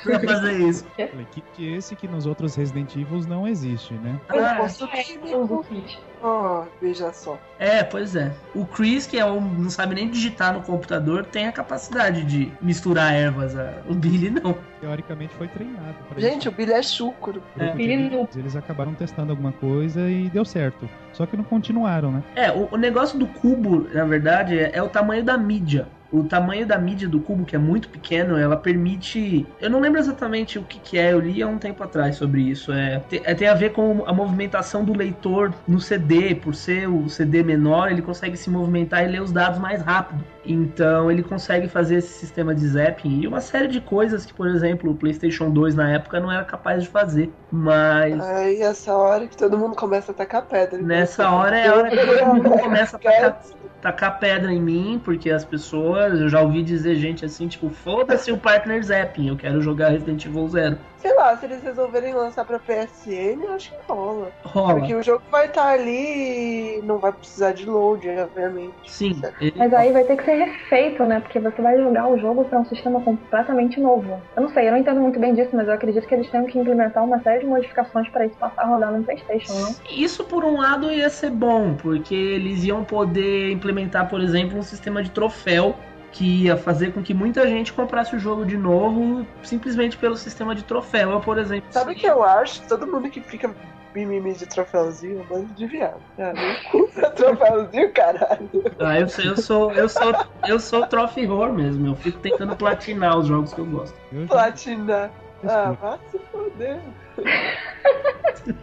pra 0.03 0.19
fazer 0.19 0.57
isso. 0.67 0.85
Falei, 0.97 1.27
kit 1.31 1.45
esse 1.75 1.95
que 1.95 2.07
nos 2.07 2.25
outros 2.25 2.55
Resident 2.55 2.95
Evil 2.95 3.19
não 3.27 3.47
existe, 3.47 3.93
né? 3.95 4.19
Ah, 4.29 4.35
Ela 4.35 4.63
usa 4.65 4.87
químico. 4.87 5.53
o 5.55 5.63
kit. 5.63 5.99
Oh, 6.21 6.63
veja 6.81 7.13
só. 7.13 7.39
é, 7.57 7.81
pois 7.81 8.13
é. 8.13 8.29
O 8.53 8.65
Chris, 8.65 9.07
que 9.07 9.17
é 9.17 9.25
um, 9.25 9.39
não 9.39 9.69
sabe 9.69 9.95
nem 9.95 10.09
digitar 10.09 10.51
no 10.53 10.59
computador, 10.61 11.23
tem 11.25 11.47
a 11.47 11.51
capacidade 11.51 12.25
de 12.25 12.51
misturar 12.61 13.13
ervas. 13.13 13.57
a- 13.57 13.75
O 13.89 13.93
Billy 13.93 14.29
não. 14.29 14.53
Teoricamente 14.81 15.33
foi 15.35 15.47
treinado. 15.47 15.95
Gente, 16.17 16.39
isso. 16.41 16.49
o 16.49 16.51
Billy 16.51 16.73
é 16.73 16.83
chucro. 16.83 17.41
Grupo 17.55 17.77
de 17.77 17.83
Ele 17.83 17.93
amigos, 17.93 18.35
Eles 18.35 18.53
acabaram 18.55 18.93
testando 18.95 19.31
alguma 19.31 19.53
coisa 19.53 20.09
e 20.09 20.29
deu 20.29 20.38
certo. 20.45 20.89
Só 21.13 21.25
que 21.25 21.35
não 21.35 21.43
continuaram, 21.43 22.11
né? 22.11 22.23
É, 22.35 22.51
o, 22.51 22.69
o 22.71 22.77
negócio 22.77 23.17
do 23.17 23.27
cubo, 23.27 23.87
na 23.93 24.05
verdade, 24.05 24.57
é, 24.57 24.71
é 24.73 24.81
o 24.81 24.89
tamanho 24.89 25.23
da 25.23 25.37
mídia. 25.37 25.87
O 26.11 26.23
tamanho 26.23 26.65
da 26.65 26.77
mídia 26.77 27.07
do 27.07 27.19
cubo, 27.21 27.45
que 27.45 27.55
é 27.55 27.59
muito 27.59 27.89
pequeno, 27.89 28.37
ela 28.37 28.57
permite. 28.57 29.45
Eu 29.59 29.69
não 29.69 29.79
lembro 29.79 29.99
exatamente 29.99 30.57
o 30.57 30.63
que, 30.63 30.79
que 30.79 30.97
é, 30.97 31.13
eu 31.13 31.19
li 31.19 31.41
há 31.41 31.47
um 31.47 31.57
tempo 31.59 31.83
atrás 31.83 32.15
sobre 32.15 32.41
isso. 32.41 32.71
É, 32.73 32.99
te- 32.99 33.21
é- 33.23 33.35
tem 33.35 33.47
a 33.47 33.53
ver 33.53 33.71
com 33.71 34.03
a 34.07 34.13
movimentação 34.13 34.83
do 34.83 34.93
leitor 34.95 35.53
no 35.67 35.79
CD. 35.79 36.33
Por 36.35 36.55
ser 36.55 36.87
o 36.89 37.07
CD 37.09 37.43
menor, 37.43 37.91
ele 37.91 38.01
consegue 38.01 38.35
se 38.37 38.49
movimentar 38.49 39.03
e 39.03 39.07
ler 39.07 39.21
os 39.21 39.31
dados 39.31 39.59
mais 39.59 39.81
rápido. 39.81 40.23
Então 40.43 41.11
ele 41.11 41.21
consegue 41.21 41.67
fazer 41.67 41.97
esse 41.97 42.13
sistema 42.13 42.55
de 42.55 42.67
zapping 42.67 43.21
e 43.21 43.27
uma 43.27 43.41
série 43.41 43.67
de 43.67 43.79
coisas 43.81 44.25
que, 44.25 44.33
por 44.33 44.47
exemplo, 44.47 44.91
o 44.91 44.95
PlayStation 44.95 45.51
2 45.51 45.75
na 45.75 45.91
época 45.91 46.19
não 46.19 46.31
era 46.31 46.43
capaz 46.43 46.83
de 46.83 46.89
fazer. 46.89 47.31
Mas 47.51 48.19
Aí 48.19 48.61
essa 48.61 48.95
hora 48.95 49.27
que 49.27 49.37
todo 49.37 49.57
mundo 49.57 49.75
começa 49.75 50.11
a 50.11 50.15
tacar 50.15 50.45
pedra. 50.47 50.77
nessa 50.81 51.29
hora 51.29 51.57
é 51.57 51.67
a 51.67 51.75
hora 51.75 51.89
que 51.89 51.97
todo 51.97 52.25
mundo 52.25 52.49
começa 52.57 52.97
a 52.97 52.99
tacar 52.99 53.39
tacar 53.81 54.19
pedra 54.19 54.51
em 54.51 54.61
mim, 54.61 55.01
porque 55.03 55.29
as 55.29 55.45
pessoas 55.45 55.98
pessoas. 55.99 56.21
Eu 56.21 56.29
já 56.29 56.41
ouvi 56.41 56.63
dizer 56.63 56.95
gente 56.95 57.25
assim, 57.25 57.47
tipo, 57.47 57.69
foda-se 57.69 58.31
o 58.31 58.37
Partner 58.37 58.81
Zapping, 58.83 59.27
eu 59.27 59.35
quero 59.35 59.61
jogar 59.61 59.89
Resident 59.89 60.25
Evil 60.25 60.47
Zero. 60.47 60.77
Sei 60.97 61.15
lá, 61.15 61.35
se 61.37 61.45
eles 61.45 61.63
resolverem 61.63 62.13
lançar 62.13 62.43
pra 62.43 62.59
PSN, 62.59 63.41
eu 63.41 63.53
acho 63.53 63.71
que 63.71 63.77
rola. 63.87 64.31
Rola. 64.43 64.75
Porque 64.75 64.93
o 64.93 65.01
jogo 65.01 65.23
vai 65.31 65.45
estar 65.45 65.69
ali 65.69 66.79
e 66.79 66.81
não 66.83 66.97
vai 66.97 67.13
precisar 67.13 67.53
de 67.53 67.65
load, 67.65 68.05
obviamente. 68.09 68.73
Sim. 68.85 69.21
Ele... 69.39 69.53
Mas 69.55 69.73
aí 69.73 69.93
vai 69.93 70.03
ter 70.03 70.17
que 70.17 70.25
ser 70.25 70.33
refeito, 70.35 71.05
né? 71.05 71.21
Porque 71.21 71.39
você 71.39 71.61
vai 71.61 71.77
jogar 71.77 72.09
o 72.09 72.17
jogo 72.17 72.43
pra 72.43 72.59
um 72.59 72.65
sistema 72.65 72.99
completamente 72.99 73.79
novo. 73.79 74.19
Eu 74.35 74.41
não 74.41 74.49
sei, 74.49 74.67
eu 74.67 74.71
não 74.73 74.79
entendo 74.79 74.99
muito 74.99 75.17
bem 75.17 75.33
disso, 75.33 75.51
mas 75.53 75.69
eu 75.69 75.73
acredito 75.73 76.05
que 76.05 76.13
eles 76.13 76.29
tenham 76.29 76.45
que 76.45 76.59
implementar 76.59 77.01
uma 77.01 77.19
série 77.21 77.39
de 77.39 77.45
modificações 77.45 78.09
pra 78.09 78.25
isso 78.25 78.35
passar 78.35 78.63
a 78.63 78.65
rodar 78.65 78.91
no 78.91 79.01
PlayStation, 79.01 79.53
não? 79.53 79.75
Isso 79.89 80.25
por 80.25 80.43
um 80.43 80.59
lado 80.59 80.91
ia 80.91 81.09
ser 81.09 81.29
bom, 81.29 81.75
porque 81.75 82.13
eles 82.13 82.65
iam 82.65 82.83
poder 82.83 83.51
implementar, 83.51 84.09
por 84.09 84.19
exemplo, 84.19 84.59
um 84.59 84.63
sistema 84.63 85.01
de 85.01 85.11
troféu 85.11 85.75
que 86.11 86.43
ia 86.45 86.57
fazer 86.57 86.93
com 86.93 87.01
que 87.03 87.13
muita 87.13 87.47
gente 87.47 87.71
comprasse 87.73 88.15
o 88.15 88.19
jogo 88.19 88.45
de 88.45 88.57
novo 88.57 89.25
simplesmente 89.43 89.97
pelo 89.97 90.15
sistema 90.15 90.55
de 90.55 90.63
troféu, 90.63 91.11
eu, 91.11 91.19
por 91.19 91.37
exemplo. 91.37 91.67
Sabe 91.71 91.93
o 91.93 91.95
que 91.95 92.07
eu 92.07 92.23
acho? 92.23 92.61
Todo 92.67 92.87
mundo 92.87 93.09
que 93.09 93.21
fica 93.21 93.53
mimimi 93.93 94.33
de 94.33 94.45
troféuzinho, 94.45 95.19
é 95.19 95.21
um 95.21 95.25
bando 95.25 95.53
de 95.53 95.65
viado. 95.65 96.01
Ah, 96.17 96.33
não 96.33 96.55
compra 96.71 97.09
troféuzinho, 97.11 97.91
caralho. 97.93 98.49
Ah, 98.79 98.99
eu, 98.99 99.07
sou- 99.09 99.23
eu 99.25 99.37
sou 99.37 99.71
eu 99.73 99.89
sou 99.89 100.13
eu 100.47 100.59
sou 100.59 100.85
trophy 100.87 101.27
horror 101.27 101.53
mesmo, 101.53 101.87
eu 101.87 101.95
fico 101.95 102.19
tentando 102.19 102.55
platinar 102.55 103.17
os 103.17 103.27
jogos 103.27 103.53
que 103.53 103.59
eu 103.59 103.65
gosto. 103.65 103.95
Eu 104.11 104.21
já 104.21 104.27
Platina. 104.27 105.11
Ah, 105.47 105.71
vai 105.71 105.99
se 106.11 106.19
foder. 106.31 106.79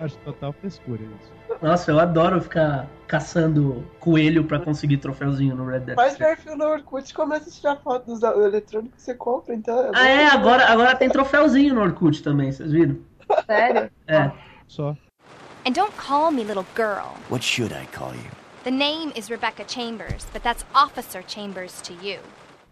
acho 0.00 0.16
total 0.18 0.52
frescura 0.52 1.02
isso. 1.02 1.33
Nossa, 1.62 1.90
eu 1.90 1.99
adoro 1.99 2.40
ficar 2.40 2.87
caçando 3.06 3.85
coelho 3.99 4.45
pra 4.45 4.59
conseguir 4.59 4.99
troféuzinho 4.99 5.54
no 5.54 5.66
Red 5.66 5.80
Dead. 5.80 5.97
Faz 5.97 6.16
perfil 6.16 6.56
no 6.56 6.66
Orkut 6.66 7.11
e 7.11 7.14
começa 7.14 7.49
a 7.49 7.52
tirar 7.52 7.76
foto 7.76 8.06
dos 8.06 8.23
eletrônicos 8.23 8.97
que 8.97 9.02
você 9.02 9.14
compra, 9.14 9.54
então. 9.54 9.90
Ah, 9.95 10.09
é, 10.09 10.26
agora, 10.26 10.66
agora 10.66 10.95
tem 10.97 11.09
troféuzinho 11.09 11.75
no 11.75 11.83
Orkut 11.83 12.23
também, 12.23 12.52
vocês 12.52 12.73
viram? 12.73 12.99
Sério? 13.47 13.90
É. 14.06 14.30
Só. 14.66 14.97
And 15.66 15.73
don't 15.73 15.92
call 15.97 16.30
me 16.30 16.45
little 16.45 16.66
girl. 16.76 17.16
What 17.28 17.45
should 17.45 17.73
I 17.73 17.87
call 17.87 18.12
you? 18.14 18.30
The 18.64 18.71
name 18.71 19.12
is 19.16 19.30
Rebecca 19.30 19.64
Chambers, 19.66 20.26
but 20.33 20.42
that's 20.42 20.64
Officer 20.75 21.23
Chambers 21.26 21.80
to 21.83 21.92
you. 21.95 22.18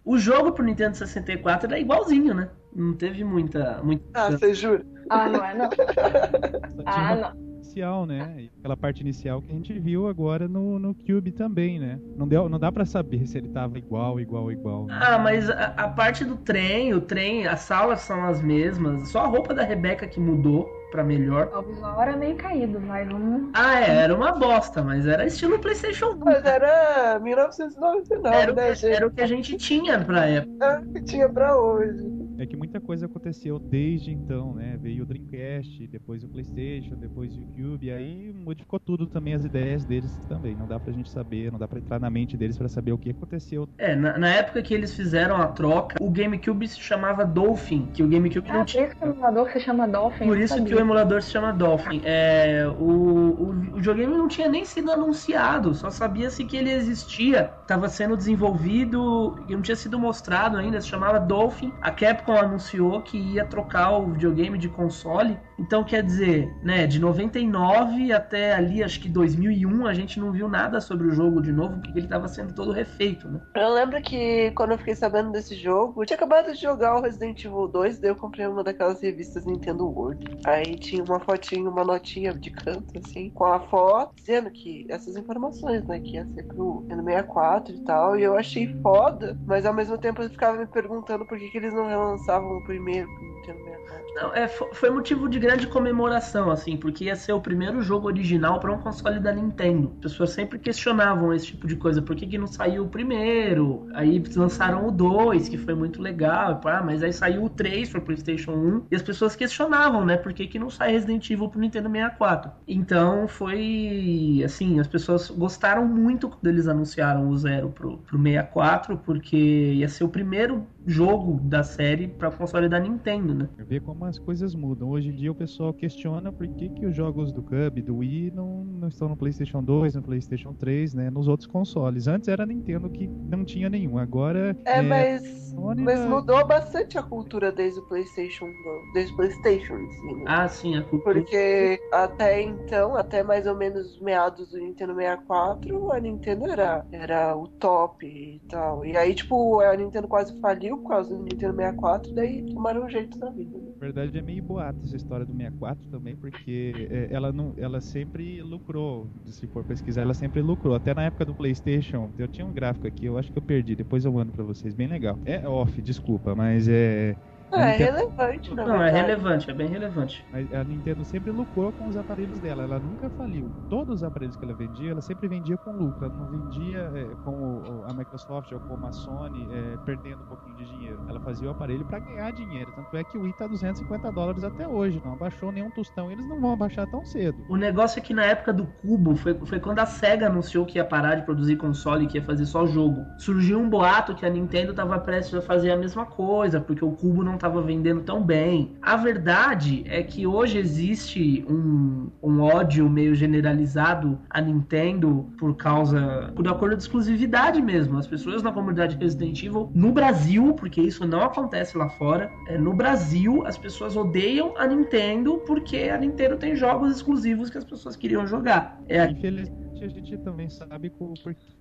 O 0.05 0.17
jogo 0.19 0.51
pro 0.51 0.63
Nintendo 0.63 0.95
64 0.95 1.67
era 1.67 1.79
igualzinho, 1.79 2.33
né? 2.33 2.49
Não 2.75 2.93
teve 2.93 3.23
muita. 3.23 3.81
muita... 3.83 4.05
Ah, 4.13 4.29
você 4.31 4.53
jura? 4.53 4.85
Ah, 5.09 5.27
não 5.27 5.43
é 5.43 5.53
não. 5.55 5.69
Ah, 6.85 7.15
não. 7.15 7.45
inicial, 7.55 8.05
né? 8.05 8.47
Aquela 8.59 8.77
parte 8.77 9.01
inicial 9.01 9.41
que 9.41 9.51
a 9.51 9.55
gente 9.55 9.73
viu 9.79 10.07
agora 10.07 10.47
no, 10.47 10.77
no 10.77 10.93
Cube 10.93 11.31
também, 11.31 11.79
né? 11.79 11.99
Não, 12.15 12.27
deu, 12.27 12.47
não 12.47 12.59
dá 12.59 12.71
pra 12.71 12.85
saber 12.85 13.25
se 13.25 13.39
ele 13.39 13.49
tava 13.49 13.77
igual, 13.79 14.19
igual, 14.19 14.51
igual. 14.51 14.85
né? 14.85 14.99
Ah, 15.01 15.17
mas 15.17 15.49
a, 15.49 15.73
a 15.75 15.89
parte 15.89 16.23
do 16.23 16.37
trem, 16.37 16.93
o 16.93 17.01
trem, 17.01 17.47
as 17.47 17.61
salas 17.61 18.01
são 18.01 18.23
as 18.23 18.41
mesmas. 18.41 19.09
Só 19.09 19.21
a 19.21 19.27
roupa 19.27 19.53
da 19.53 19.63
Rebeca 19.63 20.07
que 20.07 20.19
mudou 20.19 20.69
pra 20.95 21.03
melhor. 21.03 21.51
O 21.53 21.61
visual 21.61 22.01
era 22.01 22.15
meio 22.15 22.35
caído, 22.37 22.79
mas 22.79 23.05
vamos. 23.07 23.49
Ah, 23.53 23.81
é, 23.81 23.95
era 23.97 24.15
uma 24.15 24.31
bosta, 24.31 24.81
mas 24.81 25.05
era 25.05 25.25
estilo 25.25 25.59
PlayStation 25.59 26.11
1. 26.13 26.17
Mas 26.23 26.45
era 26.45 27.19
1999, 27.19 28.35
Era, 28.37 28.51
o 28.51 28.55
né, 28.55 28.69
que- 28.69 28.75
gente? 28.75 28.93
era 28.93 29.07
o 29.07 29.11
que 29.11 29.21
a 29.21 29.27
gente 29.27 29.57
tinha 29.57 29.99
pra 29.99 30.25
época. 30.25 30.65
É 30.65 30.79
o 30.79 30.85
que 30.93 31.01
tinha 31.03 31.27
pra 31.29 31.57
hoje. 31.57 32.15
É 32.37 32.45
que 32.45 32.55
muita 32.57 32.81
coisa 32.81 33.05
aconteceu 33.05 33.57
desde 33.59 34.11
então, 34.11 34.53
né? 34.53 34.77
Veio 34.81 35.03
o 35.03 35.05
Dreamcast, 35.05 35.87
depois 35.87 36.21
o 36.23 36.27
PlayStation, 36.27 36.95
depois 36.95 37.33
o 37.33 37.41
Cube, 37.55 37.87
e 37.87 37.91
aí 37.91 38.33
modificou 38.33 38.77
tudo 38.79 39.07
também 39.07 39.33
as 39.33 39.45
ideias 39.45 39.85
deles 39.85 40.17
também. 40.27 40.53
Não 40.53 40.67
dá 40.67 40.77
pra 40.77 40.91
gente 40.91 41.09
saber, 41.09 41.49
não 41.51 41.57
dá 41.57 41.65
pra 41.67 41.79
entrar 41.79 41.97
na 41.99 42.09
mente 42.09 42.35
deles 42.35 42.57
pra 42.57 42.67
saber 42.67 42.91
o 42.91 42.97
que 42.97 43.11
aconteceu. 43.11 43.67
É, 43.77 43.95
na, 43.95 44.17
na 44.17 44.27
época 44.29 44.61
que 44.61 44.73
eles 44.73 44.93
fizeram 44.93 45.37
a 45.37 45.47
troca, 45.47 45.95
o 46.01 46.09
GameCube 46.09 46.67
se 46.67 46.79
chamava 46.79 47.23
Dolphin, 47.25 47.85
que 47.93 48.03
o 48.03 48.07
GameCube 48.07 48.49
Ah, 48.49 48.53
não 48.53 48.59
por 48.59 48.65
tinha. 48.65 48.85
isso 48.87 48.95
que 48.97 49.05
o 49.05 49.09
emulador 49.11 49.49
se 49.51 49.59
chama 49.61 49.87
Dolphin. 49.87 50.25
Por 50.25 50.37
isso 50.37 50.63
que 50.65 50.75
o 50.75 50.79
emulador 50.85 51.21
se 51.21 51.31
chama 51.31 51.51
Dolphin. 51.51 52.01
É, 52.03 52.65
o, 52.79 52.83
o, 52.83 53.49
o 53.49 53.75
videogame 53.75 54.15
não 54.15 54.27
tinha 54.27 54.47
nem 54.47 54.63
sido 54.63 54.91
anunciado, 54.91 55.73
só 55.73 55.89
sabia-se 55.89 56.45
que 56.45 56.55
ele 56.55 56.71
existia. 56.71 57.51
Estava 57.61 57.89
sendo 57.89 58.15
desenvolvido 58.15 59.43
e 59.47 59.53
não 59.53 59.61
tinha 59.61 59.75
sido 59.75 59.99
mostrado 59.99 60.57
ainda, 60.57 60.79
se 60.79 60.87
chamava 60.87 61.19
Dolphin. 61.19 61.73
A 61.81 61.91
Capcom 61.91 62.37
anunciou 62.37 63.01
que 63.01 63.17
ia 63.17 63.45
trocar 63.45 63.97
o 63.97 64.11
videogame 64.11 64.57
de 64.57 64.69
console. 64.69 65.37
Então 65.57 65.83
quer 65.83 66.03
dizer, 66.03 66.53
né, 66.61 66.85
de 66.85 66.99
99 66.99 68.11
até 68.11 68.53
ali, 68.53 68.83
acho 68.83 68.99
que 68.99 69.09
2001, 69.09 69.87
a 69.87 69.93
gente 69.93 70.19
não 70.19 70.31
viu 70.31 70.47
nada 70.47 70.81
sobre 70.81 71.07
o 71.07 71.11
jogo 71.11 71.41
de 71.41 71.51
novo, 71.51 71.79
porque 71.79 71.97
ele 71.97 72.05
estava 72.05 72.27
sendo 72.27 72.53
todo 72.53 72.71
refeito, 72.71 73.27
né? 73.27 73.39
Eu 73.55 73.73
lembro 73.73 74.01
que 74.01 74.51
quando 74.51 74.71
eu 74.71 74.77
fiquei 74.77 74.95
sabendo 74.95 75.31
desse 75.31 75.55
jogo, 75.55 76.01
eu 76.01 76.05
tinha 76.05 76.17
acabado 76.17 76.51
de 76.51 76.61
jogar 76.61 76.97
o 76.97 77.01
Resident 77.01 77.43
Evil 77.43 77.67
2, 77.67 77.99
daí 77.99 78.11
eu 78.11 78.15
comprei 78.15 78.45
uma 78.45 78.63
daquelas 78.63 79.01
revistas 79.01 79.45
Nintendo 79.45 79.87
World. 79.87 80.39
Aí 80.45 80.74
tinha 80.77 81.03
uma 81.03 81.19
fotinha, 81.19 81.69
uma 81.69 81.83
notinha 81.83 82.33
de 82.33 82.49
canto, 82.51 82.97
assim, 82.97 83.29
com 83.29 83.45
a 83.45 83.59
foto, 83.59 84.13
dizendo 84.15 84.49
que 84.51 84.85
essas 84.89 85.15
informações, 85.15 85.85
né, 85.87 85.99
que 85.99 86.17
ia 86.17 86.25
ser 86.33 86.43
pro 86.43 86.81
Nintendo 86.81 87.03
64 87.03 87.75
e 87.75 87.79
tal, 87.79 88.17
e 88.17 88.23
eu 88.23 88.35
achei 88.37 88.67
foda, 88.81 89.37
mas 89.45 89.65
ao 89.65 89.73
mesmo 89.73 89.97
tempo 89.97 90.21
eu 90.21 90.29
ficava 90.29 90.57
me 90.57 90.67
perguntando 90.67 91.25
por 91.25 91.37
que, 91.37 91.49
que 91.49 91.57
eles 91.57 91.73
não 91.73 91.87
relançavam 91.87 92.57
o 92.57 92.63
primeiro 92.63 93.09
pro 93.11 93.25
Nintendo 93.25 93.59
64. 93.63 94.05
Não, 94.15 94.33
é, 94.33 94.47
fo- 94.47 94.69
foi 94.73 94.89
motivo 94.89 95.27
de 95.27 95.37
grande 95.39 95.67
comemoração, 95.67 96.49
assim, 96.49 96.77
porque 96.77 97.05
ia 97.05 97.15
ser 97.15 97.33
o 97.33 97.41
primeiro 97.41 97.81
jogo 97.81 98.07
original 98.07 98.59
para 98.59 98.71
um 98.71 98.79
console 98.79 99.19
da 99.19 99.31
Nintendo. 99.33 99.91
As 99.95 100.11
pessoas 100.11 100.31
sempre 100.31 100.57
questionavam 100.57 101.33
esse 101.33 101.47
tipo 101.47 101.67
de 101.67 101.75
coisa, 101.75 102.01
por 102.01 102.15
que, 102.15 102.25
que 102.25 102.37
não 102.37 102.47
saiu 102.47 102.85
o 102.85 102.89
primeiro? 102.89 103.87
Aí 103.93 104.23
lançaram 104.35 104.87
o 104.87 104.91
2, 104.91 105.49
que 105.49 105.57
foi 105.57 105.75
muito 105.75 106.01
legal, 106.01 106.59
pá, 106.61 106.81
mas 106.81 107.03
aí 107.03 107.11
saiu 107.11 107.43
o 107.43 107.49
3 107.49 107.89
para 107.89 107.99
PlayStation 108.01 108.53
1, 108.53 108.85
e 108.91 108.95
as 108.95 109.01
pessoas 109.01 109.35
questionavam, 109.35 110.05
né, 110.05 110.15
por 110.17 110.33
que, 110.33 110.47
que 110.55 110.59
não 110.59 110.69
sai 110.69 110.93
Resident 110.93 111.29
Evil 111.29 111.49
pro 111.49 111.59
Nintendo 111.59 111.89
64? 111.89 112.49
Então 112.65 113.27
foi, 113.27 114.41
assim, 114.45 114.79
as 114.79 114.87
pessoas 114.87 115.29
gostaram 115.29 115.85
muito 115.85 116.29
quando 116.29 116.47
eles 116.47 116.65
anunciaram 116.65 117.27
o 117.27 117.37
Zero 117.37 117.71
pro, 117.71 117.97
pro 117.97 118.17
64, 118.17 118.97
porque 118.99 119.35
ia 119.35 119.89
ser 119.89 120.05
o 120.05 120.07
primeiro 120.09 120.65
jogo 120.85 121.39
da 121.41 121.63
série 121.63 122.07
para 122.07 122.31
console 122.31 122.69
da 122.69 122.79
Nintendo, 122.79 123.33
né? 123.33 123.49
Ver 123.57 123.81
como 123.81 124.05
as 124.05 124.19
coisas 124.19 124.53
mudam. 124.53 124.89
Hoje 124.89 125.09
em 125.09 125.15
dia 125.15 125.31
o 125.31 125.35
pessoal 125.35 125.73
questiona 125.73 126.31
por 126.31 126.47
que, 126.47 126.69
que 126.69 126.85
os 126.85 126.95
jogos 126.95 127.31
do 127.31 127.41
Cub, 127.41 127.81
do 127.81 127.97
Wii, 127.97 128.31
não, 128.31 128.63
não 128.63 128.87
estão 128.87 129.09
no 129.09 129.17
PlayStation 129.17 129.63
2, 129.63 129.95
no 129.95 130.01
PlayStation 130.01 130.53
3, 130.53 130.93
né? 130.93 131.09
Nos 131.09 131.27
outros 131.27 131.47
consoles. 131.47 132.07
Antes 132.07 132.27
era 132.27 132.43
a 132.43 132.45
Nintendo 132.45 132.89
que 132.89 133.07
não 133.07 133.43
tinha 133.43 133.69
nenhum. 133.69 133.97
Agora. 133.97 134.55
É, 134.65 134.79
é, 134.79 134.81
mas, 134.81 135.23
Sony 135.49 135.81
mas 135.81 136.05
mudou 136.05 136.45
bastante 136.45 136.97
a 136.97 137.03
cultura 137.03 137.51
desde 137.51 137.79
o 137.79 137.83
PlayStation, 137.83 138.47
desde 138.93 139.13
o 139.13 139.15
PlayStation 139.15 139.77
em 139.77 139.91
si, 139.91 140.13
né? 140.13 140.23
Ah, 140.27 140.47
sim, 140.47 140.75
a 140.75 140.83
cultura. 140.83 141.15
Porque 141.15 141.79
até 141.91 142.41
então, 142.41 142.95
até 142.95 143.23
mais 143.23 143.47
ou 143.47 143.55
menos 143.55 143.99
meados 143.99 144.51
do 144.51 144.59
Nintendo 144.59 144.93
64, 144.95 145.91
a 145.91 145.99
Nintendo 145.99 146.47
era, 146.47 146.85
era 146.91 147.35
o 147.35 147.47
top 147.47 148.05
e 148.05 148.39
tal. 148.47 148.85
E 148.85 148.95
aí, 148.95 149.15
tipo, 149.15 149.59
a 149.61 149.75
Nintendo 149.75 150.07
quase 150.07 150.39
faliu 150.39 150.74
por 150.77 150.89
causa 150.89 151.15
do 151.15 151.23
Nintendo 151.23 151.55
64, 151.55 152.13
daí 152.13 152.43
tomaram 152.53 152.85
um 152.85 152.89
jeito 152.89 153.17
na 153.19 153.29
vida. 153.29 153.57
né? 153.57 153.65
Na 153.75 153.79
verdade 153.79 154.17
é 154.17 154.21
meio 154.21 154.43
boato 154.43 154.79
essa 154.83 154.95
história 154.95 155.25
do 155.25 155.31
64 155.33 155.89
também, 155.89 156.15
porque 156.15 156.87
é, 156.89 157.07
ela 157.11 157.31
não, 157.31 157.53
ela 157.57 157.81
sempre 157.81 158.41
lucrou, 158.41 159.07
se 159.25 159.47
for 159.47 159.63
pesquisar, 159.63 160.01
ela 160.01 160.13
sempre 160.13 160.41
lucrou. 160.41 160.75
Até 160.75 160.93
na 160.93 161.03
época 161.03 161.25
do 161.25 161.35
PlayStation, 161.35 162.09
eu 162.17 162.27
tinha 162.27 162.45
um 162.45 162.53
gráfico 162.53 162.87
aqui, 162.87 163.05
eu 163.05 163.17
acho 163.17 163.31
que 163.31 163.37
eu 163.37 163.41
perdi, 163.41 163.75
depois 163.75 164.05
eu 164.05 164.11
mando 164.11 164.31
pra 164.31 164.43
vocês, 164.43 164.73
bem 164.73 164.87
legal. 164.87 165.19
É 165.25 165.47
off, 165.47 165.81
desculpa, 165.81 166.33
mas 166.35 166.67
é 166.67 167.15
é 167.59 167.71
Nintendo- 167.71 167.97
relevante, 167.97 168.55
na 168.55 168.65
Não, 168.65 168.81
é 168.83 168.89
relevante, 168.91 169.49
é 169.49 169.53
bem 169.53 169.67
relevante. 169.67 170.25
Mas 170.31 170.53
a 170.53 170.63
Nintendo 170.63 171.03
sempre 171.05 171.31
lucrou 171.31 171.71
com 171.73 171.87
os 171.87 171.97
aparelhos 171.97 172.39
dela, 172.39 172.63
ela 172.63 172.79
nunca 172.79 173.09
faliu. 173.11 173.51
Todos 173.69 173.95
os 173.95 174.03
aparelhos 174.03 174.35
que 174.35 174.43
ela 174.45 174.53
vendia, 174.53 174.91
ela 174.91 175.01
sempre 175.01 175.27
vendia 175.27 175.57
com 175.57 175.71
lucro. 175.71 176.05
Ela 176.05 176.13
não 176.15 176.27
vendia 176.27 176.91
é, 176.95 177.05
como 177.23 177.61
o- 177.61 177.83
a 177.87 177.93
Microsoft 177.93 178.51
ou 178.51 178.59
como 178.61 178.85
a 178.85 178.91
Sony, 178.91 179.47
é, 179.51 179.77
perdendo 179.85 180.23
um 180.23 180.27
pouquinho 180.27 180.55
de 180.57 180.65
dinheiro. 180.65 180.99
Ela 181.09 181.19
fazia 181.19 181.47
o 181.47 181.51
aparelho 181.51 181.85
para 181.85 181.99
ganhar 181.99 182.31
dinheiro. 182.31 182.71
Tanto 182.75 182.95
é 182.97 183.03
que 183.03 183.17
o 183.17 183.21
Wii 183.21 183.33
tá 183.33 183.47
250 183.47 184.11
dólares 184.11 184.43
até 184.43 184.67
hoje, 184.67 185.01
não 185.03 185.13
abaixou 185.13 185.51
nenhum 185.51 185.69
tostão. 185.71 186.11
Eles 186.11 186.27
não 186.27 186.39
vão 186.39 186.53
abaixar 186.53 186.85
tão 186.89 187.03
cedo. 187.05 187.37
O 187.49 187.55
negócio 187.55 187.99
é 187.99 188.01
que 188.01 188.13
na 188.13 188.25
época 188.25 188.51
do 188.53 188.65
Cubo, 188.65 189.15
foi, 189.15 189.33
foi 189.45 189.59
quando 189.59 189.79
a 189.79 189.85
SEGA 189.85 190.27
anunciou 190.27 190.65
que 190.65 190.77
ia 190.77 190.85
parar 190.85 191.15
de 191.15 191.23
produzir 191.23 191.55
console 191.57 192.05
e 192.05 192.07
que 192.07 192.17
ia 192.17 192.23
fazer 192.23 192.45
só 192.45 192.65
jogo. 192.65 193.05
Surgiu 193.17 193.59
um 193.59 193.69
boato 193.69 194.15
que 194.15 194.25
a 194.25 194.29
Nintendo 194.29 194.73
tava 194.73 194.97
prestes 194.99 195.33
a 195.35 195.41
fazer 195.41 195.71
a 195.71 195.77
mesma 195.77 196.05
coisa, 196.05 196.59
porque 196.59 196.83
o 196.83 196.91
Cubo 196.91 197.23
não 197.23 197.37
tava 197.45 197.61
vendendo 197.61 198.01
tão 198.01 198.23
bem. 198.23 198.75
A 198.81 198.95
verdade 198.95 199.83
é 199.87 200.01
que 200.01 200.25
hoje 200.25 200.57
existe 200.57 201.45
um, 201.47 202.09
um 202.21 202.41
ódio 202.41 202.89
meio 202.89 203.13
generalizado 203.13 204.17
à 204.31 204.41
Nintendo 204.41 205.27
por 205.37 205.55
causa. 205.55 206.33
por 206.35 206.47
acordo 206.47 206.75
de 206.75 206.81
exclusividade 206.81 207.61
mesmo. 207.61 207.99
As 207.99 208.07
pessoas 208.07 208.41
na 208.41 208.51
comunidade 208.51 208.97
Resident 208.97 209.43
Evil, 209.43 209.69
no 209.75 209.91
Brasil, 209.91 210.53
porque 210.53 210.81
isso 210.81 211.05
não 211.05 211.21
acontece 211.21 211.77
lá 211.77 211.87
fora, 211.87 212.31
é, 212.47 212.57
no 212.57 212.73
Brasil 212.73 213.45
as 213.45 213.57
pessoas 213.57 213.95
odeiam 213.95 214.53
a 214.57 214.65
Nintendo 214.65 215.37
porque 215.45 215.89
a 215.93 215.97
Nintendo 215.97 216.37
tem 216.37 216.55
jogos 216.55 216.95
exclusivos 216.95 217.51
que 217.51 217.59
as 217.59 217.63
pessoas 217.63 217.95
queriam 217.95 218.25
jogar. 218.25 218.81
É, 218.87 219.05
Infeliz- 219.05 219.51
a 219.85 219.87
gente 219.87 220.17
também 220.17 220.49
sabe 220.49 220.89
por. 220.89 221.13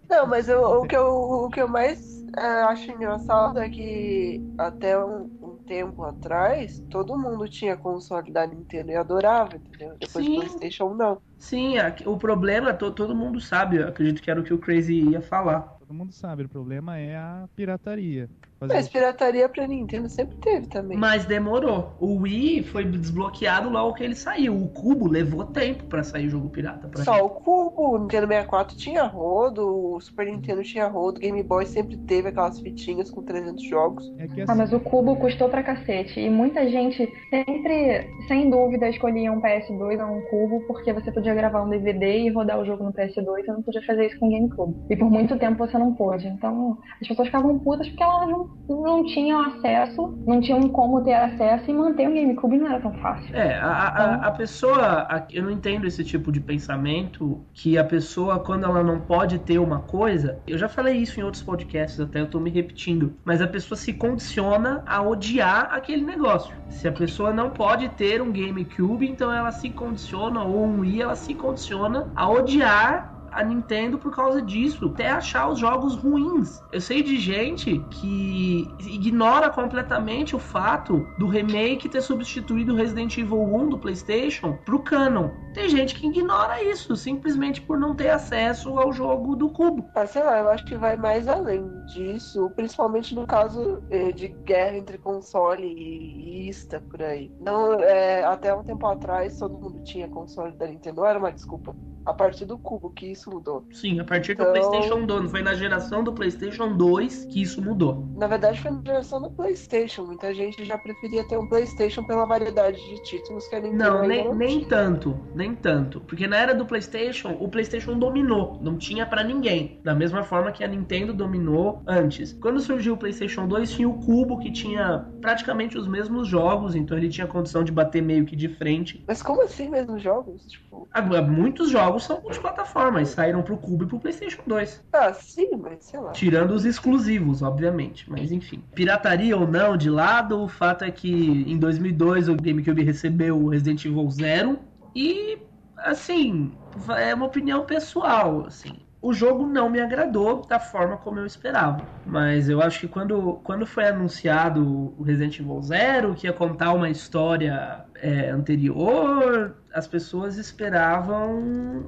Não, 0.09 0.27
mas 0.27 0.49
eu, 0.49 0.63
o, 0.63 0.87
que 0.87 0.97
eu, 0.97 1.07
o 1.07 1.51
que 1.51 1.61
eu 1.61 1.69
mais 1.69 2.25
é, 2.37 2.63
acho 2.63 2.91
engraçado 2.91 3.59
é 3.59 3.69
que 3.69 4.43
até 4.59 4.99
um, 5.03 5.29
tempo 5.67 6.03
atrás, 6.03 6.83
todo 6.89 7.19
mundo 7.19 7.49
tinha 7.49 7.77
console 7.77 8.33
da 8.33 8.47
Nintendo 8.47 8.91
e 8.91 8.97
adorava, 8.97 9.57
entendeu? 9.57 9.97
Depois 9.99 10.25
Sim. 10.25 10.35
do 10.35 10.41
Playstation, 10.41 10.95
não. 10.95 11.23
Sim, 11.39 11.75
o 12.07 12.17
problema, 12.17 12.73
to, 12.73 12.91
todo 12.93 13.15
mundo 13.15 13.39
sabe, 13.41 13.77
eu 13.77 13.89
acredito 13.89 14.23
que 14.23 14.31
era 14.31 14.41
o 14.41 14.45
que 14.45 14.55
o 14.55 14.59
Crazy 14.59 14.95
ia 15.11 15.21
falar. 15.21 15.61
Todo 15.79 15.93
mundo 15.93 16.13
sabe, 16.13 16.45
o 16.45 16.49
problema 16.49 16.97
é 16.99 17.17
a 17.17 17.47
pirataria. 17.55 18.31
Fazer 18.69 18.75
Mas 18.75 18.89
pirataria 18.89 19.49
pra 19.49 19.67
Nintendo 19.67 20.09
sempre 20.09 20.37
teve 20.37 20.67
também. 20.69 20.97
Mas 20.97 21.25
demorou. 21.25 21.93
O 22.01 22.23
Wii 22.23 22.63
foi 22.65 22.85
desbloqueado 22.85 23.69
logo 23.69 23.95
que 23.95 24.05
ele 24.05 24.15
saiu. 24.15 24.57
O 24.57 24.69
Cubo 24.69 25.09
levou 25.09 25.45
tempo 25.47 25.85
pra 25.85 26.03
sair 26.03 26.29
jogo 26.29 26.49
pirata. 26.49 26.89
Pra 26.89 27.05
Só 27.05 27.15
gente. 27.15 27.25
o 27.25 27.29
Cubo, 27.31 27.95
o 27.95 27.99
Nintendo 27.99 28.27
64 28.27 28.77
tinha 28.77 29.05
rodo, 29.05 29.95
o 29.95 30.01
Super 30.01 30.27
Nintendo 30.27 30.63
tinha 30.63 30.87
rodo, 30.87 31.19
o 31.19 31.21
Game 31.21 31.43
Boy 31.43 31.67
sempre 31.67 31.97
teve 31.97 32.29
aquelas 32.29 32.59
fitinhas 32.61 33.11
com 33.11 33.23
300 33.23 33.63
jogos. 33.65 34.13
É 34.19 34.25
assim... 34.25 34.45
Ah, 34.49 34.55
mas 34.55 34.73
o 34.73 34.81
Cubo 34.81 35.17
custou 35.17 35.49
pra 35.49 35.63
cacete. 35.63 36.21
E 36.21 36.31
muita 36.31 36.69
gente 36.69 37.09
sempre, 37.31 38.09
sem 38.29 38.51
dúvida, 38.51 38.89
escolhia 38.89 39.33
um 39.33 39.41
PS2 39.41 40.01
ou 40.01 40.19
um 40.19 40.23
Cubo 40.23 40.61
porque 40.67 40.93
você 40.93 41.11
podia 41.13 41.35
gravar 41.35 41.63
um 41.63 41.69
DVD 41.69 42.21
e 42.21 42.31
rodar 42.31 42.59
o 42.59 42.65
jogo 42.65 42.85
no 42.85 42.93
PS2. 42.93 43.15
Você 43.15 43.53
não 43.53 43.63
podia 43.63 43.83
fazer 43.83 44.07
isso 44.07 44.19
com 44.19 44.29
o 44.29 44.31
GameCube. 44.31 44.75
E 44.91 44.97
por 44.97 45.11
muito 45.11 45.39
tempo 45.39 45.67
você 45.67 45.79
não 45.79 45.95
pôde. 45.95 46.27
Então 46.29 46.79
as 47.01 47.09
pessoas 47.09 47.29
ficavam 47.29 47.59
putas 47.59 47.89
porque 47.89 48.03
elas 48.03 48.29
não 48.29 48.49
não 48.69 49.05
tinham 49.05 49.41
acesso, 49.43 50.17
não 50.27 50.41
tinham 50.41 50.69
como 50.69 51.03
ter 51.03 51.13
acesso 51.15 51.71
e 51.71 51.75
manter 51.75 52.09
o 52.09 52.15
GameCube 52.15 52.57
não 52.59 52.67
era 52.69 52.81
tão 52.81 52.93
fácil. 52.95 53.35
É, 53.37 53.59
a, 53.59 53.67
a, 53.69 53.91
Então- 54.17 54.29
a 54.29 54.31
pessoa. 54.31 55.07
a- 55.09 55.27
eu 55.31 55.43
não 55.43 55.51
entendo 55.51 55.87
esse 55.87 56.03
tipo 56.03 56.33
de 56.33 56.41
pensamento 56.41 57.41
que 57.53 57.77
a 57.77 57.85
pessoa, 57.85 58.39
quando 58.39 58.65
ela 58.65 58.83
não 58.83 59.01
pode 59.01 59.39
ter 59.39 59.59
uma 59.59 59.81
coisa. 59.81 60.39
Eu 60.47 60.57
já 60.57 60.69
falei 60.69 60.97
isso 60.97 61.21
em 61.21 61.23
outros 61.23 61.43
podcasts, 61.43 62.01
até 62.01 62.21
eu 62.21 62.27
tô 62.27 62.41
me 62.41 62.51
repetindo. 62.51 63.15
Mas 63.25 63.43
a 63.43 63.47
pessoa 63.47 63.77
se 63.77 63.93
condiciona 63.93 64.83
a 64.87 65.03
odiar 65.03 65.69
aquele 65.73 66.03
negócio. 66.05 66.55
Se 66.69 66.89
a 66.89 66.93
pessoa 66.93 67.33
não 67.33 67.51
pode 67.51 67.89
ter 67.91 68.23
um 68.23 68.33
GameCube, 68.33 69.09
então 69.09 69.31
ela 69.33 69.51
se 69.53 69.69
condiciona, 69.71 70.43
ou 70.43 70.65
um 70.65 70.81
Wii, 70.81 71.03
ela 71.03 71.15
se 71.15 71.35
condiciona 71.35 72.09
a 72.17 72.29
odiar 72.29 73.14
a 73.35 73.43
Nintendo 73.43 73.99
por 73.99 74.15
causa 74.15 74.41
disso, 74.41 74.87
até 74.87 75.11
achar 75.11 75.49
os 75.49 75.59
jogos 75.59 75.95
ruins. 75.97 76.63
Eu 76.73 76.81
sei 76.81 77.03
de 77.03 77.19
gente 77.19 77.85
que 77.91 78.69
ignora 78.81 79.51
completamente 79.51 80.37
o 80.37 80.39
fato 80.39 81.07
do 81.19 81.27
remake 81.27 81.89
ter 81.89 82.01
substituído 82.01 82.75
Resident 82.75 83.19
Evil 83.19 83.43
1 83.43 83.69
do 83.71 83.79
PlayStation 83.79 84.59
pro 84.65 84.81
canon. 84.81 85.31
Tem 85.53 85.69
gente 85.69 85.95
que 85.95 86.07
ignora 86.07 86.63
isso, 86.63 86.97
simplesmente 86.97 87.61
por 87.61 87.79
não 87.79 87.95
ter 87.95 88.11
acesso 88.11 88.79
ao 88.79 88.93
jogo 88.93 89.37
do 89.37 89.49
cubo. 89.51 89.89
Ah, 89.95 90.07
sei 90.07 90.23
lá, 90.23 90.39
eu 90.39 90.49
acho 90.51 90.65
que 90.65 90.77
vai 90.77 90.97
mais 90.97 91.29
além 91.29 91.69
disso, 91.87 92.51
principalmente 92.57 93.15
no 93.15 93.27
caso 93.27 93.83
eh, 93.91 94.13
de 94.13 94.29
guerra 94.29 94.77
entre 94.77 94.99
console 94.99 95.67
e 95.67 96.49
ista 96.49 96.81
por 96.81 97.03
aí. 97.03 97.31
Não, 97.41 97.75
é, 97.75 98.25
até 98.25 98.55
um 98.55 98.65
tempo 98.65 98.87
atrás 98.87 99.39
todo 99.39 99.59
mundo 99.59 99.83
tinha 99.85 100.09
console 100.09 100.53
da 100.57 100.67
Nintendo, 100.67 101.05
era 101.05 101.19
uma 101.19 101.33
desculpa. 101.33 101.75
A 102.05 102.13
partir 102.13 102.45
do 102.45 102.59
cubo 102.59 102.91
que 102.91 103.07
isso 103.07 103.31
mudou. 103.31 103.65
Sim, 103.73 103.99
a 104.01 104.05
partir 104.05 104.35
do 104.35 104.43
Então- 104.43 104.53
PlayStation 104.53 105.07
2, 105.07 105.31
foi 105.31 105.43
na 105.43 105.55
geração 105.55 106.05
do 106.05 106.13
PlayStation 106.13 106.77
2 106.77 107.25
que 107.27 107.41
isso 107.41 107.63
mudou. 107.63 108.07
Na 108.17 108.27
verdade 108.27 108.61
foi 108.61 108.71
na 108.71 108.83
geração 108.85 109.23
do 109.23 109.31
Playstation. 109.31 110.05
Muita 110.05 110.35
gente 110.35 110.65
já 110.65 110.77
preferia 110.77 111.27
ter 111.27 111.39
um 111.39 111.49
Playstation 111.49 112.05
pela 112.05 112.27
variedade 112.27 112.79
de 112.79 113.03
títulos 113.03 113.47
que 113.49 113.57
a 113.57 113.61
Nintendo 113.61 113.85
Não, 113.85 114.07
nem, 114.07 114.25
não 114.25 114.35
nem 114.35 114.65
tanto, 114.65 115.19
nem 115.35 115.55
tanto. 115.55 116.01
Porque 116.01 116.27
na 116.27 116.37
era 116.37 116.55
do 116.55 116.67
PlayStation, 116.67 117.37
o 117.41 117.49
PlayStation 117.49 117.99
dominou, 117.99 118.59
não 118.61 118.77
tinha 118.77 119.07
pra 119.07 119.25
ninguém. 119.25 119.81
Da 119.83 119.95
mesma 119.95 120.23
forma 120.23 120.53
que 120.53 120.63
a 120.63 120.69
Nintendo 120.69 121.13
dominou 121.13 121.83
antes. 121.87 122.33
Quando 122.35 122.61
surgiu 122.61 122.95
o 122.95 122.97
PlayStation 122.97 123.47
2, 123.47 123.73
tinha 123.73 123.89
o 123.89 123.95
Cubo 123.95 124.39
que 124.39 124.51
tinha 124.53 125.07
praticamente 125.21 125.79
os 125.79 125.87
mesmos 125.89 126.29
jogos, 126.29 126.75
então 126.75 126.97
ele 126.97 127.09
tinha 127.09 127.27
condição 127.27 127.65
de 127.65 127.73
bater 127.73 128.03
meio 128.03 128.25
que 128.25 128.37
de 128.37 128.49
frente. 128.49 129.03
Mas 129.07 129.23
como 129.23 129.43
assim 129.43 129.71
mesmo 129.71 129.99
jogos? 129.99 130.47
Tipo, 130.47 130.89
muitos 131.27 131.71
jogos 131.71 131.94
são 131.99 132.21
multiplataformas, 132.21 133.11
saíram 133.11 133.43
pro 133.43 133.57
Cubo 133.57 133.85
e 133.85 133.87
pro 133.87 134.01
PlayStation 134.01 134.43
2. 134.47 134.85
ah, 134.93 135.13
sim, 135.13 135.51
mas 135.57 135.85
sei 135.85 136.01
lá. 136.01 136.13
Tirando 136.13 136.53
os 136.53 136.65
exclusivos, 136.65 137.43
obviamente. 137.43 138.11
Mas 138.11 138.33
enfim. 138.33 138.63
Pirataria 138.75 139.37
ou 139.37 139.47
não, 139.47 139.77
de 139.77 139.91
lado, 139.91 140.41
o 140.43 140.49
fato 140.49 140.85
é 140.85 140.91
que 140.91 141.11
em 141.11 141.59
2002 141.59 142.29
o 142.29 142.37
GameCube 142.37 142.83
recebeu 142.83 143.39
o 143.39 143.49
Resident 143.49 143.85
Evil 143.85 144.11
Zero. 144.11 144.59
E, 144.95 145.39
assim, 145.79 146.53
é 146.97 147.15
uma 147.15 147.27
opinião 147.27 147.65
pessoal, 147.65 148.45
assim. 148.47 148.85
O 149.03 149.13
jogo 149.13 149.47
não 149.47 149.69
me 149.69 149.81
agradou 149.81 150.47
da 150.47 150.59
forma 150.59 150.97
como 150.97 151.19
eu 151.19 151.27
esperava. 151.27 151.85
Mas 152.07 152.49
eu 152.49 152.63
acho 152.63 152.81
que 152.81 152.89
quando, 152.89 153.35
quando 153.45 153.67
foi 153.67 153.87
anunciado 153.87 154.95
o 154.99 155.03
Resident 155.03 155.41
Evil 155.41 155.61
Zero, 155.61 156.15
que 156.15 156.27
ia 156.27 156.33
contar 156.33 156.73
uma 156.73 156.89
história 156.89 157.85
é, 158.05 158.29
anterior, 158.29 159.57
as 159.73 159.87
pessoas 159.87 160.37
esperavam 160.37 161.39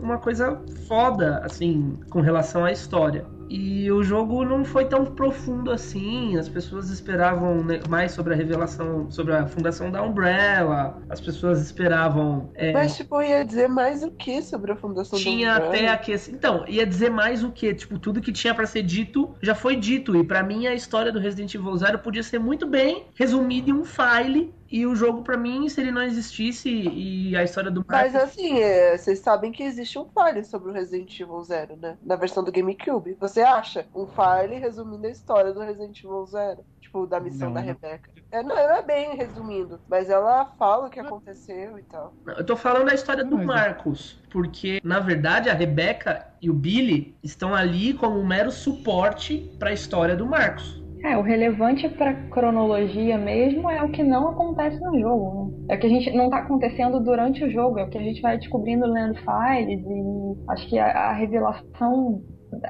uma 0.03 0.17
coisa 0.17 0.59
foda, 0.89 1.43
assim, 1.45 1.99
com 2.09 2.23
relação 2.23 2.65
à 2.65 2.73
história. 2.73 3.27
E 3.49 3.91
o 3.93 4.03
jogo 4.03 4.45
não 4.45 4.65
foi 4.65 4.87
tão 4.87 5.05
profundo 5.05 5.71
assim. 5.71 6.37
As 6.37 6.49
pessoas 6.49 6.91
esperavam 6.91 7.63
né, 7.63 7.81
mais 7.89 8.13
sobre 8.13 8.35
a 8.35 8.37
revelação, 8.37 9.09
sobre 9.11 9.35
a 9.35 9.47
fundação 9.47 9.91
da 9.91 10.03
Umbrella. 10.03 11.01
As 11.09 11.21
pessoas 11.21 11.61
esperavam. 11.61 12.51
é, 12.55 12.73
Mas, 12.73 12.97
tipo, 12.97 13.23
ia 13.23 13.45
dizer 13.45 13.69
mais 13.69 14.03
o 14.03 14.11
que 14.11 14.43
sobre 14.43 14.73
a 14.73 14.77
fundação 14.77 15.19
tinha 15.19 15.55
do 15.55 15.67
Umbrella? 15.67 15.77
até 15.77 15.89
a 15.89 15.97
questão. 15.97 16.35
Então, 16.35 16.65
ia 16.67 16.85
dizer 16.85 17.11
mais 17.11 17.45
o 17.45 17.53
que? 17.53 17.73
Tipo, 17.73 17.99
tudo 17.99 18.21
que 18.21 18.33
tinha 18.33 18.55
pra 18.55 18.67
ser 18.67 18.83
dito 18.83 19.33
já 19.41 19.55
foi 19.55 19.77
dito. 19.77 20.17
E 20.17 20.25
pra 20.25 20.43
mim 20.43 20.67
a 20.67 20.75
história 20.75 21.13
do 21.13 21.21
Resident 21.21 21.55
Evil 21.55 21.77
Zero 21.77 22.01
podia 22.01 22.23
ser 22.23 22.41
muito 22.41 22.67
bem 22.67 23.07
resumida 23.15 23.71
em 23.71 23.75
um 23.75 23.85
file. 23.85 24.53
E 24.71 24.85
o 24.87 24.95
jogo, 24.97 25.23
pra 25.23 25.37
mim, 25.37 25.69
se 25.69 25.81
ele 25.81 25.91
não 25.93 26.03
existisse 26.03 26.69
e 26.69 27.37
a 27.37 27.45
história 27.45 27.71
do 27.71 27.85
Mas 27.87 28.13
Marcos- 28.13 28.31
assim, 28.33 28.59
é, 28.61 28.97
vocês 28.99 29.21
sabem 29.21 29.53
que 29.53 29.63
existe 29.63 29.99
um 29.99 30.07
file 30.07 30.43
sobre 30.45 30.71
o 30.71 30.73
Resident 30.73 31.21
Evil 31.21 31.43
Zero, 31.45 31.77
né? 31.77 31.97
Na 32.03 32.17
versão 32.17 32.43
do 32.43 32.51
GameCube. 32.51 33.17
Você 33.21 33.43
acha 33.43 33.87
um 33.95 34.07
file 34.07 34.59
resumindo 34.59 35.07
a 35.07 35.11
história 35.11 35.53
do 35.53 35.61
Resident 35.61 35.99
Evil 36.03 36.27
Zero? 36.27 36.65
Tipo, 36.81 37.07
da 37.07 37.21
missão 37.21 37.49
Não, 37.49 37.55
da 37.55 37.61
não. 37.61 37.67
Rebecca. 37.69 38.11
É, 38.33 38.43
não, 38.43 38.57
não 38.57 38.77
é 38.77 38.83
bem 38.83 39.17
resumindo, 39.17 39.81
mas 39.89 40.11
ela 40.11 40.47
fala 40.59 40.89
o 40.89 40.91
que 40.91 40.99
aconteceu 40.99 41.79
e 41.79 41.83
tal. 41.85 42.13
Eu 42.27 42.45
tô 42.45 42.57
falando 42.57 42.87
da 42.87 42.95
história 42.95 43.25
do 43.25 43.37
Mas- 43.37 43.47
Marcos, 43.47 44.21
porque 44.31 44.81
na 44.83 44.99
verdade 44.99 45.49
a 45.49 45.55
Rebecca 45.55 46.27
e 46.43 46.51
o 46.51 46.53
Billy 46.55 47.17
estão 47.23 47.55
ali 47.55 47.95
como 47.95 48.19
um 48.19 48.27
mero 48.27 48.51
suporte 48.51 49.49
pra 49.59 49.73
história 49.73 50.17
do 50.17 50.27
Marcos. 50.27 50.83
É, 51.07 51.17
o 51.17 51.23
relevante 51.23 51.89
pra 51.89 52.13
cronologia 52.31 53.17
mesmo 53.17 53.71
é 53.71 53.81
o 53.81 53.93
que 53.93 54.03
não 54.03 54.29
acontece 54.31 54.77
no 54.81 54.99
jogo, 54.99 55.35
né? 55.35 55.67
É 55.71 55.77
o 55.77 55.79
que 55.79 55.87
a 55.87 55.91
gente 55.91 56.11
não 56.11 56.29
tá 56.29 56.39
acontecendo 56.39 56.99
durante 56.99 57.45
o 57.45 57.51
jogo, 57.51 57.79
é 57.79 57.85
o 57.85 57.89
que 57.89 57.97
a 57.97 58.03
gente 58.03 58.21
vai 58.21 58.37
descobrindo 58.37 58.85
lendo 58.87 59.15
files 59.15 59.81
e 59.87 60.51
acho 60.51 60.69
que 60.69 60.77
a, 60.77 60.87
a 60.87 61.13
revelação, 61.13 62.25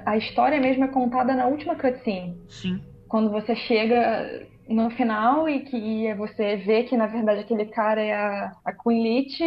a 0.05 0.19
história 0.19 0.61
mesmo 0.61 0.85
é 0.85 0.89
contada 0.89 1.35
na 1.35 1.47
última 1.47 1.77
cutscene. 1.77 2.37
Sim. 2.47 2.79
Quando 3.09 3.31
você 3.31 3.57
chega 3.57 4.47
no 4.69 4.91
final 4.91 5.49
e 5.49 5.61
que 5.61 6.13
você 6.15 6.57
vê 6.57 6.83
que 6.85 6.97
na 6.97 7.07
verdade 7.07 7.41
aquele 7.41 7.67
cara 7.67 8.01
é 8.03 8.13
a, 8.13 8.53
a 8.65 8.73
Queen 8.73 9.03
Lich 9.03 9.39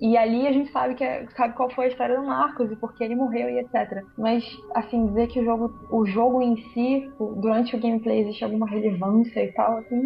e 0.00 0.16
ali 0.16 0.46
a 0.46 0.52
gente 0.52 0.70
sabe 0.70 0.94
que 0.94 1.04
é- 1.04 1.26
sabe 1.36 1.54
qual 1.54 1.70
foi 1.70 1.86
a 1.86 1.88
história 1.88 2.16
do 2.16 2.24
Marcos 2.26 2.70
e 2.70 2.76
por 2.76 2.94
que 2.94 3.02
ele 3.02 3.14
morreu 3.16 3.48
e 3.50 3.58
etc. 3.58 4.02
Mas 4.16 4.44
assim 4.74 5.06
dizer 5.08 5.26
que 5.28 5.40
o 5.40 5.44
jogo 5.44 5.70
o 5.90 6.06
jogo 6.06 6.40
em 6.42 6.56
si 6.72 7.10
durante 7.40 7.74
o 7.74 7.80
gameplay 7.80 8.20
existe 8.20 8.44
alguma 8.44 8.68
relevância 8.68 9.42
e 9.42 9.52
tal 9.52 9.78
assim 9.78 10.00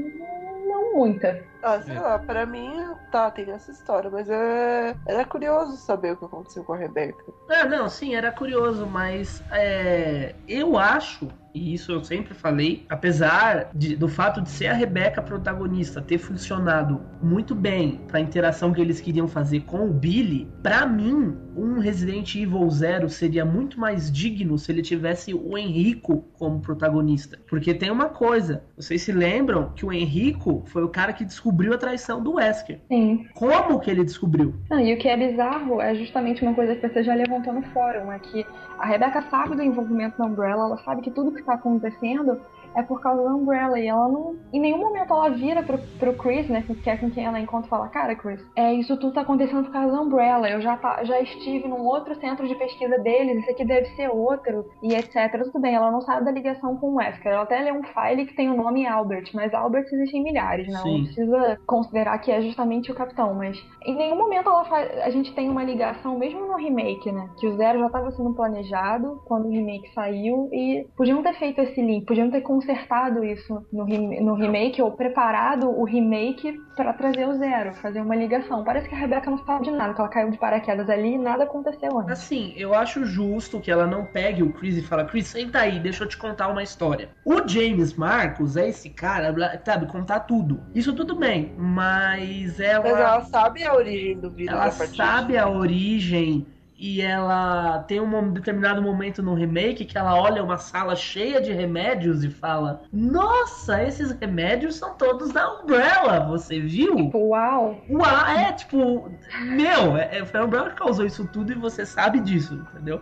não 0.66 0.94
muita. 0.94 1.51
Ah, 1.62 1.80
sei 1.80 1.94
É. 1.96 2.00
lá, 2.00 2.18
pra 2.18 2.44
mim, 2.44 2.72
tá, 3.10 3.30
tem 3.30 3.50
essa 3.50 3.70
história, 3.70 4.10
mas 4.10 4.28
é... 4.28 4.96
era 5.06 5.24
curioso 5.24 5.76
saber 5.76 6.12
o 6.12 6.16
que 6.16 6.24
aconteceu 6.24 6.64
com 6.64 6.72
a 6.72 6.76
Rebecca. 6.76 7.22
Ah, 7.48 7.64
não, 7.64 7.88
sim, 7.88 8.14
era 8.14 8.32
curioso, 8.32 8.86
mas 8.86 9.42
é, 9.50 10.34
eu 10.48 10.76
acho, 10.76 11.28
e 11.54 11.72
isso 11.74 11.92
eu 11.92 12.02
sempre 12.02 12.34
falei, 12.34 12.84
apesar 12.88 13.68
de- 13.74 13.94
do 13.94 14.08
fato 14.08 14.40
de 14.40 14.48
ser 14.50 14.68
a 14.68 14.72
Rebeca 14.74 15.20
protagonista 15.22 16.00
ter 16.00 16.18
funcionado 16.18 17.00
muito 17.22 17.54
bem 17.54 18.00
pra 18.08 18.18
interação 18.20 18.72
que 18.72 18.80
eles 18.80 19.00
queriam 19.00 19.28
fazer 19.28 19.60
com 19.60 19.84
o 19.86 19.92
Billy, 19.92 20.50
pra 20.62 20.86
mim, 20.86 21.36
um 21.54 21.78
Resident 21.78 22.34
Evil 22.34 22.68
Zero 22.70 23.08
seria 23.10 23.44
muito 23.44 23.78
mais 23.78 24.10
digno 24.10 24.58
se 24.58 24.72
ele 24.72 24.80
tivesse 24.82 25.34
o 25.34 25.56
Henrico 25.58 26.24
como 26.38 26.60
protagonista. 26.60 27.38
Porque 27.46 27.74
tem 27.74 27.90
uma 27.90 28.08
coisa, 28.08 28.64
vocês 28.76 29.02
se 29.02 29.12
lembram 29.12 29.70
que 29.76 29.84
o 29.84 29.92
Henrico 29.92 30.62
foi 30.66 30.82
o 30.82 30.88
cara 30.88 31.12
que 31.12 31.24
descobriu 31.24 31.51
a 31.74 31.78
traição 31.78 32.22
do 32.22 32.34
Wesker. 32.34 32.80
Sim. 32.88 33.26
Como 33.34 33.80
que 33.80 33.90
ele 33.90 34.04
descobriu? 34.04 34.54
Não, 34.70 34.80
e 34.80 34.94
o 34.94 34.98
que 34.98 35.08
é 35.08 35.16
bizarro 35.16 35.80
é 35.80 35.94
justamente 35.94 36.42
uma 36.42 36.54
coisa 36.54 36.74
que 36.74 36.88
você 36.88 37.02
já 37.02 37.14
levantou 37.14 37.52
no 37.52 37.62
fórum, 37.62 38.10
é 38.12 38.18
que 38.18 38.46
a 38.78 38.86
Rebecca 38.86 39.22
sabe 39.30 39.54
do 39.56 39.62
envolvimento 39.62 40.18
da 40.18 40.24
Umbrella, 40.24 40.64
ela 40.64 40.78
sabe 40.78 41.02
que 41.02 41.10
tudo 41.10 41.32
que 41.32 41.40
está 41.40 41.54
acontecendo 41.54 42.40
é 42.74 42.82
por 42.82 43.00
causa 43.00 43.22
da 43.22 43.34
Umbrella. 43.34 43.78
E 43.78 43.86
ela 43.86 44.08
não. 44.08 44.36
Em 44.52 44.60
nenhum 44.60 44.78
momento 44.78 45.12
ela 45.12 45.30
vira 45.30 45.62
pro, 45.62 45.78
pro 45.98 46.14
Chris, 46.14 46.48
né? 46.48 46.64
Que 46.82 46.90
é 46.90 46.96
com 46.96 47.10
quem 47.10 47.24
ela 47.24 47.40
encontra 47.40 47.66
e 47.66 47.70
fala, 47.70 47.88
cara, 47.88 48.14
Chris, 48.14 48.40
é, 48.56 48.72
isso 48.74 48.96
tudo 48.96 49.14
tá 49.14 49.22
acontecendo 49.22 49.64
por 49.64 49.72
causa 49.72 49.92
da 49.92 50.00
Umbrella. 50.00 50.48
Eu 50.48 50.60
já, 50.60 50.76
tá, 50.76 51.04
já 51.04 51.20
estive 51.20 51.68
num 51.68 51.84
outro 51.84 52.14
centro 52.16 52.46
de 52.46 52.54
pesquisa 52.54 52.98
deles, 52.98 53.38
esse 53.38 53.50
aqui 53.50 53.64
deve 53.64 53.86
ser 53.94 54.08
outro, 54.08 54.66
e 54.82 54.94
etc. 54.94 55.42
Tudo 55.44 55.60
bem, 55.60 55.74
ela 55.74 55.90
não 55.90 56.00
sabe 56.00 56.24
da 56.24 56.30
ligação 56.30 56.76
com 56.76 56.90
o 56.90 56.94
Wesker. 56.96 57.32
Ela 57.32 57.42
até 57.42 57.60
lê 57.60 57.72
um 57.72 57.82
file 57.82 58.26
que 58.26 58.34
tem 58.34 58.50
o 58.50 58.56
nome 58.56 58.86
Albert, 58.86 59.30
mas 59.34 59.52
Albert 59.54 59.86
existem 59.92 60.22
milhares, 60.22 60.66
né? 60.68 60.80
Não 60.84 61.04
precisa 61.04 61.58
considerar 61.66 62.18
que 62.18 62.30
é 62.30 62.40
justamente 62.40 62.90
o 62.90 62.94
capitão, 62.94 63.34
mas 63.34 63.56
em 63.84 63.94
nenhum 63.96 64.16
momento 64.16 64.48
ela 64.48 64.64
faz, 64.64 64.98
a 64.98 65.10
gente 65.10 65.34
tem 65.34 65.48
uma 65.48 65.64
ligação, 65.64 66.18
mesmo 66.18 66.46
no 66.46 66.56
remake, 66.56 67.10
né? 67.10 67.28
Que 67.38 67.46
o 67.46 67.56
Zero 67.56 67.80
já 67.80 67.86
estava 67.86 68.10
sendo 68.10 68.34
planejado 68.34 69.20
quando 69.24 69.46
o 69.46 69.50
remake 69.50 69.92
saiu 69.94 70.48
e 70.52 70.86
podiam 70.96 71.22
ter 71.22 71.34
feito 71.34 71.60
esse 71.60 71.80
link, 71.80 72.06
podiam 72.06 72.30
ter 72.30 72.40
consertado 72.62 73.24
isso 73.24 73.66
no, 73.72 73.84
no 73.84 74.34
remake 74.34 74.80
ou 74.80 74.92
preparado 74.92 75.68
o 75.68 75.84
remake 75.84 76.60
para 76.76 76.92
trazer 76.92 77.26
o 77.28 77.34
Zero, 77.34 77.74
fazer 77.74 78.00
uma 78.00 78.14
ligação. 78.14 78.64
Parece 78.64 78.88
que 78.88 78.94
a 78.94 78.98
Rebecca 78.98 79.30
não 79.30 79.44
sabe 79.44 79.64
de 79.64 79.70
nada, 79.72 79.92
que 79.92 80.00
ela 80.00 80.08
caiu 80.08 80.30
de 80.30 80.38
paraquedas 80.38 80.88
ali 80.88 81.14
e 81.14 81.18
nada 81.18 81.44
aconteceu 81.44 81.98
antes. 81.98 82.12
Assim, 82.12 82.54
eu 82.56 82.72
acho 82.74 83.04
justo 83.04 83.60
que 83.60 83.70
ela 83.70 83.86
não 83.86 84.04
pegue 84.04 84.42
o 84.42 84.52
Chris 84.52 84.76
e 84.76 84.82
fala, 84.82 85.04
Chris, 85.04 85.26
senta 85.26 85.60
aí, 85.60 85.78
deixa 85.78 86.04
eu 86.04 86.08
te 86.08 86.16
contar 86.16 86.48
uma 86.48 86.62
história. 86.62 87.10
O 87.24 87.46
James 87.46 87.94
Marcos 87.94 88.56
é 88.56 88.68
esse 88.68 88.90
cara, 88.90 89.34
sabe, 89.64 89.86
contar 89.86 90.20
tudo. 90.20 90.60
Isso 90.74 90.94
tudo 90.94 91.16
bem, 91.16 91.54
mas 91.58 92.60
ela. 92.60 92.82
Mas 92.84 92.98
ela 92.98 93.20
sabe 93.24 93.64
a 93.64 93.74
origem 93.74 94.18
do 94.18 94.30
vírus. 94.30 94.54
Ela 94.54 94.70
sabe 94.70 95.36
a 95.36 95.48
origem 95.48 96.46
e 96.82 97.00
ela 97.00 97.84
tem 97.84 98.00
um 98.00 98.32
determinado 98.32 98.82
momento 98.82 99.22
no 99.22 99.34
remake 99.34 99.84
que 99.84 99.96
ela 99.96 100.20
olha 100.20 100.42
uma 100.42 100.58
sala 100.58 100.96
cheia 100.96 101.40
de 101.40 101.52
remédios 101.52 102.24
e 102.24 102.28
fala: 102.28 102.82
Nossa, 102.92 103.80
esses 103.84 104.10
remédios 104.10 104.74
são 104.74 104.94
todos 104.94 105.30
da 105.30 105.60
Umbrella, 105.60 106.26
você 106.26 106.58
viu? 106.58 106.96
Tipo, 106.96 107.18
uau! 107.28 107.80
Uau, 107.88 108.26
é 108.26 108.52
tipo, 108.52 109.08
meu, 109.42 109.96
é, 109.96 110.18
é, 110.18 110.24
foi 110.24 110.40
a 110.40 110.44
Umbrella 110.44 110.70
que 110.70 110.76
causou 110.76 111.06
isso 111.06 111.24
tudo 111.28 111.52
e 111.52 111.54
você 111.54 111.86
sabe 111.86 112.18
disso, 112.18 112.54
entendeu? 112.54 113.00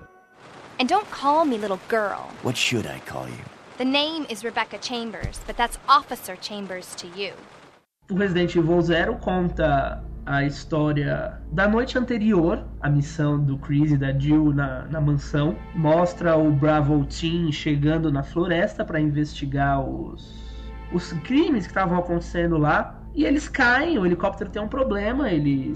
And 0.79 0.85
don't 0.85 1.07
call 1.11 1.47
me 1.47 1.57
little 1.57 1.81
girl. 1.89 2.29
What 2.45 2.59
should 2.59 2.87
I 2.87 3.01
call 3.11 3.29
you? 3.29 3.45
The 3.79 3.87
name 3.87 4.27
is 4.29 4.45
Rebecca 4.45 4.77
Chambers, 4.79 5.41
but 5.47 5.57
that's 5.57 5.79
Officer 5.89 6.37
Chambers 6.39 6.95
to 6.97 7.07
you. 7.19 7.33
O 8.11 8.15
Resident 8.15 8.55
Evil 8.55 8.83
Zero 8.83 9.17
conta 9.17 10.05
a 10.31 10.45
história 10.45 11.41
da 11.51 11.67
noite 11.67 11.99
anterior 11.99 12.65
à 12.81 12.89
missão 12.89 13.37
do 13.37 13.59
Chris 13.59 13.91
e 13.91 13.97
da 13.97 14.17
Jill 14.17 14.55
na, 14.55 14.85
na 14.85 15.01
mansão. 15.01 15.57
Mostra 15.75 16.37
o 16.37 16.53
Bravo 16.53 17.05
Team 17.07 17.51
chegando 17.51 18.13
na 18.13 18.23
floresta 18.23 18.85
para 18.85 19.01
investigar 19.01 19.81
os, 19.81 20.65
os 20.93 21.13
crimes 21.25 21.65
que 21.67 21.73
estavam 21.73 21.99
acontecendo 21.99 22.57
lá. 22.59 22.97
E 23.13 23.25
eles 23.25 23.49
caem, 23.49 23.99
o 23.99 24.07
helicóptero 24.07 24.51
tem 24.51 24.63
um 24.63 24.69
problema, 24.69 25.33
ele 25.33 25.75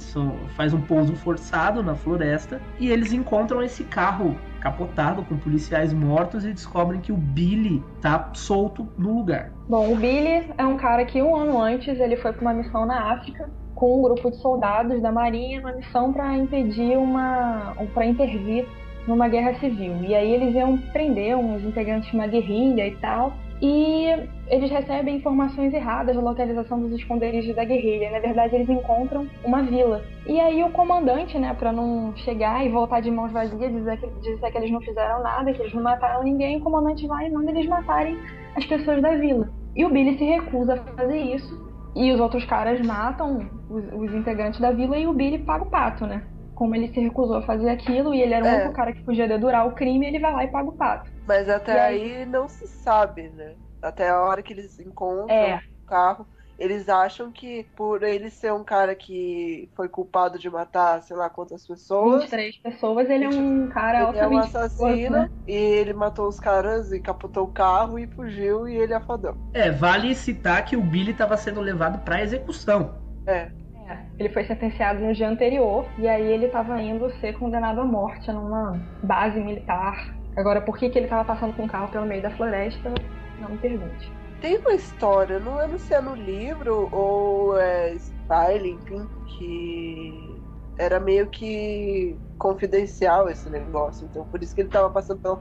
faz 0.55 0.73
um 0.73 0.81
pouso 0.81 1.17
forçado 1.17 1.83
na 1.83 1.97
floresta 1.97 2.61
e 2.79 2.93
eles 2.93 3.13
encontram 3.13 3.61
esse 3.61 3.83
carro 3.83 4.37
capotado 4.61 5.25
com 5.25 5.37
policiais 5.37 5.93
mortos 5.93 6.45
e 6.45 6.53
descobrem 6.53 7.01
que 7.01 7.11
o 7.11 7.17
Billy 7.17 7.83
tá 8.01 8.31
solto 8.35 8.89
no 8.97 9.17
lugar. 9.17 9.51
Bom, 9.69 9.93
o 9.93 9.97
Billy 9.97 10.49
é 10.57 10.65
um 10.65 10.77
cara 10.77 11.05
que 11.05 11.21
um 11.21 11.35
ano 11.35 11.61
antes 11.61 11.99
ele 11.99 12.17
foi 12.17 12.33
para 12.33 12.41
uma 12.41 12.55
missão 12.55 12.87
na 12.87 13.13
África 13.15 13.51
com 13.75 13.99
um 13.99 14.03
grupo 14.03 14.31
de 14.31 14.37
soldados 14.39 15.01
da 15.03 15.11
Marinha 15.11 15.61
numa 15.61 15.73
missão 15.73 16.13
para 16.13 16.37
impedir 16.37 16.97
uma. 16.97 17.75
para 17.93 18.07
intervir 18.07 18.67
numa 19.07 19.29
guerra 19.29 19.55
civil. 19.55 19.97
E 20.03 20.15
aí 20.15 20.33
eles 20.33 20.55
iam 20.55 20.79
prender 20.93 21.37
uns 21.37 21.63
integrantes 21.63 22.11
de 22.11 22.17
uma 22.17 22.27
guerrilha 22.27 22.87
e 22.87 22.97
tal. 22.97 23.33
E 23.63 24.07
eles 24.49 24.71
recebem 24.71 25.17
informações 25.17 25.73
erradas 25.73 26.15
da 26.15 26.21
localização 26.21 26.81
dos 26.81 26.93
esconderijos 26.93 27.55
da 27.55 27.65
guerrilha. 27.65 28.11
Na 28.11 28.19
verdade, 28.19 28.55
eles 28.55 28.69
encontram 28.69 29.27
uma 29.45 29.63
vila. 29.63 30.03
E 30.27 30.39
aí 30.41 30.63
o 30.63 30.71
comandante, 30.71 31.39
né, 31.39 31.55
para 31.55 31.73
não 31.73 32.15
chegar 32.17 32.65
e 32.65 32.69
voltar 32.69 33.01
de 33.01 33.11
mãos 33.11 33.33
vazias, 33.33 33.73
dizer 33.73 33.99
que, 33.99 34.07
dizer 34.21 34.51
que 34.51 34.59
eles 34.59 34.71
não 34.71 34.81
fizeram 34.81 35.23
nada, 35.23 35.53
que 35.53 35.63
eles 35.63 35.73
não 35.73 35.83
mataram 35.83 36.23
ninguém, 36.23 36.57
o 36.57 36.61
comandante 36.61 37.07
vai 37.07 37.27
e 37.27 37.31
manda 37.31 37.51
eles 37.51 37.67
matarem 37.67 38.19
as 38.57 38.67
pessoas 38.67 39.01
da 39.01 39.15
vila. 39.15 39.49
E 39.75 39.85
o 39.85 39.91
Billy 39.91 40.19
se 40.19 40.25
recusa 40.25 40.75
a 40.75 40.77
fazer 40.95 41.19
isso 41.19 41.74
e 41.95 42.13
os 42.13 42.21
outros 42.21 42.45
caras 42.45 42.81
matam 42.81 43.49
os, 43.71 43.85
os, 43.93 44.15
integrantes 44.15 44.61
da 44.61 44.73
vila 44.73 44.99
e 44.99 45.07
o 45.07 45.13
Billy 45.13 45.39
paga 45.39 45.65
o 45.65 45.71
pato, 45.71 46.07
né? 46.07 46.23
Como 46.55 46.75
ele 46.75 46.89
se 46.89 47.01
recusou 47.01 47.37
a 47.37 47.43
fazer 47.43 47.69
aquilo 47.69 48.15
e 48.15 48.21
ele 48.21 48.35
era 48.35 48.45
o 48.45 48.49
é. 48.49 48.55
único 48.57 48.75
cara 48.75 48.93
que 48.93 49.03
podia 49.03 49.29
dedurar 49.29 49.67
o 49.67 49.73
crime, 49.73 50.07
ele 50.07 50.19
vai 50.19 50.33
lá 50.33 50.45
e 50.45 50.49
paga 50.49 50.69
o 50.69 50.77
pato. 50.77 51.11
Mas 51.27 51.49
até 51.49 51.81
aí... 51.81 52.17
aí... 52.17 52.27
não 52.27 52.49
se 52.49 52.67
sabe, 52.67 53.29
né? 53.31 53.55
Até 53.83 54.09
a 54.09 54.21
hora 54.21 54.43
que 54.43 54.53
eles 54.53 54.79
encontram 54.81 55.35
é. 55.35 55.61
o 55.83 55.87
carro 55.87 56.27
eles 56.59 56.89
acham 56.89 57.31
que 57.33 57.67
por 57.77 58.03
ele 58.03 58.31
ser 58.31 58.53
um 58.53 58.63
cara 58.63 58.95
que 58.95 59.69
foi 59.75 59.89
culpado 59.89 60.39
de 60.39 60.49
matar, 60.49 61.03
sei 61.03 61.17
lá 61.17 61.29
quantas 61.29 61.67
pessoas. 61.67 62.23
23 62.23 62.57
pessoas, 62.59 63.11
ele 63.11 63.25
é 63.25 63.29
um 63.29 63.69
cara 63.69 64.09
ele 64.09 64.19
é 64.19 64.29
um 64.29 64.39
assassino 64.39 65.11
né? 65.11 65.31
e 65.47 65.53
ele 65.53 65.93
matou 65.93 66.29
os 66.29 66.39
caras 66.39 66.93
e 66.93 67.01
capotou 67.01 67.45
o 67.45 67.53
carro 67.53 67.99
e 67.99 68.07
fugiu 68.07 68.69
e 68.69 68.77
ele 68.77 68.93
é 68.93 69.01
fadão. 69.01 69.37
É, 69.53 69.71
vale 69.71 70.15
citar 70.15 70.65
que 70.65 70.77
o 70.77 70.81
Billy 70.81 71.11
estava 71.11 71.37
sendo 71.37 71.61
levado 71.61 72.05
para 72.05 72.23
execução. 72.23 72.95
É. 73.27 73.51
é. 73.89 73.99
Ele 74.19 74.29
foi 74.29 74.45
sentenciado 74.45 75.01
no 75.01 75.13
dia 75.13 75.29
anterior 75.29 75.87
e 75.99 76.07
aí 76.07 76.25
ele 76.25 76.47
estava 76.47 76.81
indo 76.81 77.11
ser 77.21 77.37
condenado 77.39 77.81
à 77.81 77.85
morte 77.85 78.31
numa 78.31 78.81
base 79.03 79.41
militar. 79.41 80.15
Agora, 80.37 80.61
por 80.61 80.77
que, 80.79 80.89
que 80.89 80.99
ele 80.99 81.07
estava 81.07 81.25
passando 81.25 81.55
com 81.55 81.65
o 81.65 81.69
carro 81.69 81.89
pelo 81.89 82.07
meio 82.07 82.23
da 82.23 82.31
floresta? 82.31 82.93
Não 83.41 83.51
me 83.51 83.59
pergunte 83.59 84.24
tem 84.45 84.59
uma 84.59 84.75
história, 84.75 85.41
não 85.41 85.57
lembro 85.57 85.79
se 85.79 85.95
é 85.95 86.03
no 86.03 86.15
livro 86.15 86.91
ou 86.93 87.59
é 87.59 87.95
style, 87.95 88.73
enfim, 88.73 89.09
que 89.39 90.39
era 90.77 91.01
meio 91.01 91.27
que 91.29 92.15
confidencial 92.37 93.31
esse 93.31 93.49
negócio. 93.49 94.07
Então 94.11 94.23
por 94.27 94.43
isso 94.43 94.55
que 94.55 94.61
ele 94.61 94.69
tava 94.69 94.91
passando 94.91 95.21
pela 95.21 95.35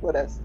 floresta. 0.00 0.42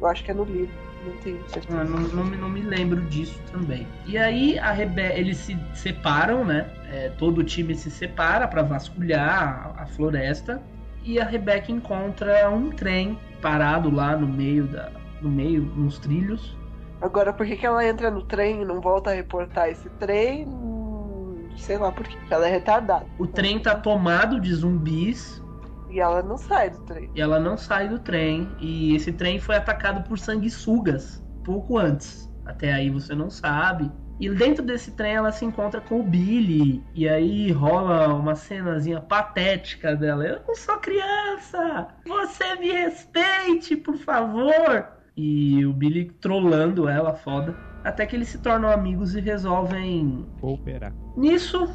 Eu 0.00 0.06
acho 0.06 0.24
que 0.24 0.30
é 0.30 0.34
no 0.34 0.44
livro. 0.44 0.72
Não 1.04 1.12
tenho 1.18 1.46
certeza. 1.50 1.78
Ah, 1.78 1.84
não, 1.84 2.00
não, 2.00 2.24
não, 2.24 2.48
me 2.48 2.62
lembro 2.62 3.02
disso 3.02 3.38
também. 3.50 3.86
E 4.06 4.16
aí 4.16 4.58
a 4.58 4.72
Rebe 4.72 5.02
eles 5.02 5.36
se 5.36 5.54
separam, 5.74 6.46
né? 6.46 6.70
É, 6.90 7.10
todo 7.18 7.38
o 7.38 7.44
time 7.44 7.74
se 7.74 7.90
separa 7.90 8.48
para 8.48 8.62
vasculhar 8.62 9.74
a, 9.76 9.82
a 9.82 9.86
floresta. 9.86 10.62
E 11.04 11.20
a 11.20 11.24
Rebecca 11.26 11.70
encontra 11.70 12.48
um 12.48 12.70
trem 12.70 13.18
parado 13.42 13.90
lá 13.90 14.16
no 14.16 14.26
meio 14.26 14.64
da, 14.68 14.90
no 15.20 15.28
meio, 15.28 15.62
nos 15.62 15.98
trilhos, 15.98 16.56
Agora, 17.02 17.32
por 17.32 17.44
que, 17.44 17.56
que 17.56 17.66
ela 17.66 17.84
entra 17.84 18.10
no 18.10 18.22
trem 18.22 18.62
e 18.62 18.64
não 18.64 18.80
volta 18.80 19.10
a 19.10 19.14
reportar 19.14 19.68
esse 19.68 19.88
trem? 19.98 20.46
Sei 21.56 21.76
lá 21.76 21.90
por 21.90 22.06
que. 22.06 22.16
Ela 22.30 22.46
é 22.46 22.50
retardada. 22.50 23.04
O 23.18 23.26
trem 23.26 23.58
tá 23.58 23.74
tomado 23.74 24.40
de 24.40 24.54
zumbis. 24.54 25.42
E 25.90 26.00
ela 26.00 26.22
não 26.22 26.38
sai 26.38 26.70
do 26.70 26.80
trem. 26.82 27.10
E 27.14 27.20
ela 27.20 27.38
não 27.38 27.56
sai 27.56 27.88
do 27.88 27.98
trem. 27.98 28.48
E 28.60 28.94
esse 28.94 29.12
trem 29.12 29.38
foi 29.38 29.56
atacado 29.56 30.08
por 30.08 30.18
sanguessugas 30.18 31.22
pouco 31.44 31.76
antes. 31.76 32.30
Até 32.46 32.72
aí 32.72 32.88
você 32.88 33.14
não 33.14 33.28
sabe. 33.28 33.90
E 34.20 34.30
dentro 34.30 34.64
desse 34.64 34.92
trem 34.92 35.14
ela 35.14 35.32
se 35.32 35.44
encontra 35.44 35.80
com 35.80 36.00
o 36.00 36.04
Billy. 36.04 36.82
E 36.94 37.08
aí 37.08 37.50
rola 37.50 38.14
uma 38.14 38.36
cenazinha 38.36 39.00
patética 39.00 39.96
dela. 39.96 40.24
Eu 40.24 40.40
não 40.46 40.54
sou 40.54 40.78
criança! 40.78 41.88
Você 42.06 42.54
me 42.56 42.70
respeite, 42.70 43.76
por 43.76 43.96
favor! 43.96 45.01
E 45.16 45.64
o 45.64 45.72
Billy 45.72 46.10
trollando 46.20 46.88
ela, 46.88 47.14
foda. 47.14 47.54
Até 47.84 48.06
que 48.06 48.14
eles 48.14 48.28
se 48.28 48.38
tornam 48.38 48.70
amigos 48.70 49.14
e 49.16 49.20
resolvem 49.20 50.24
cooperar. 50.40 50.92
Nisso, 51.16 51.68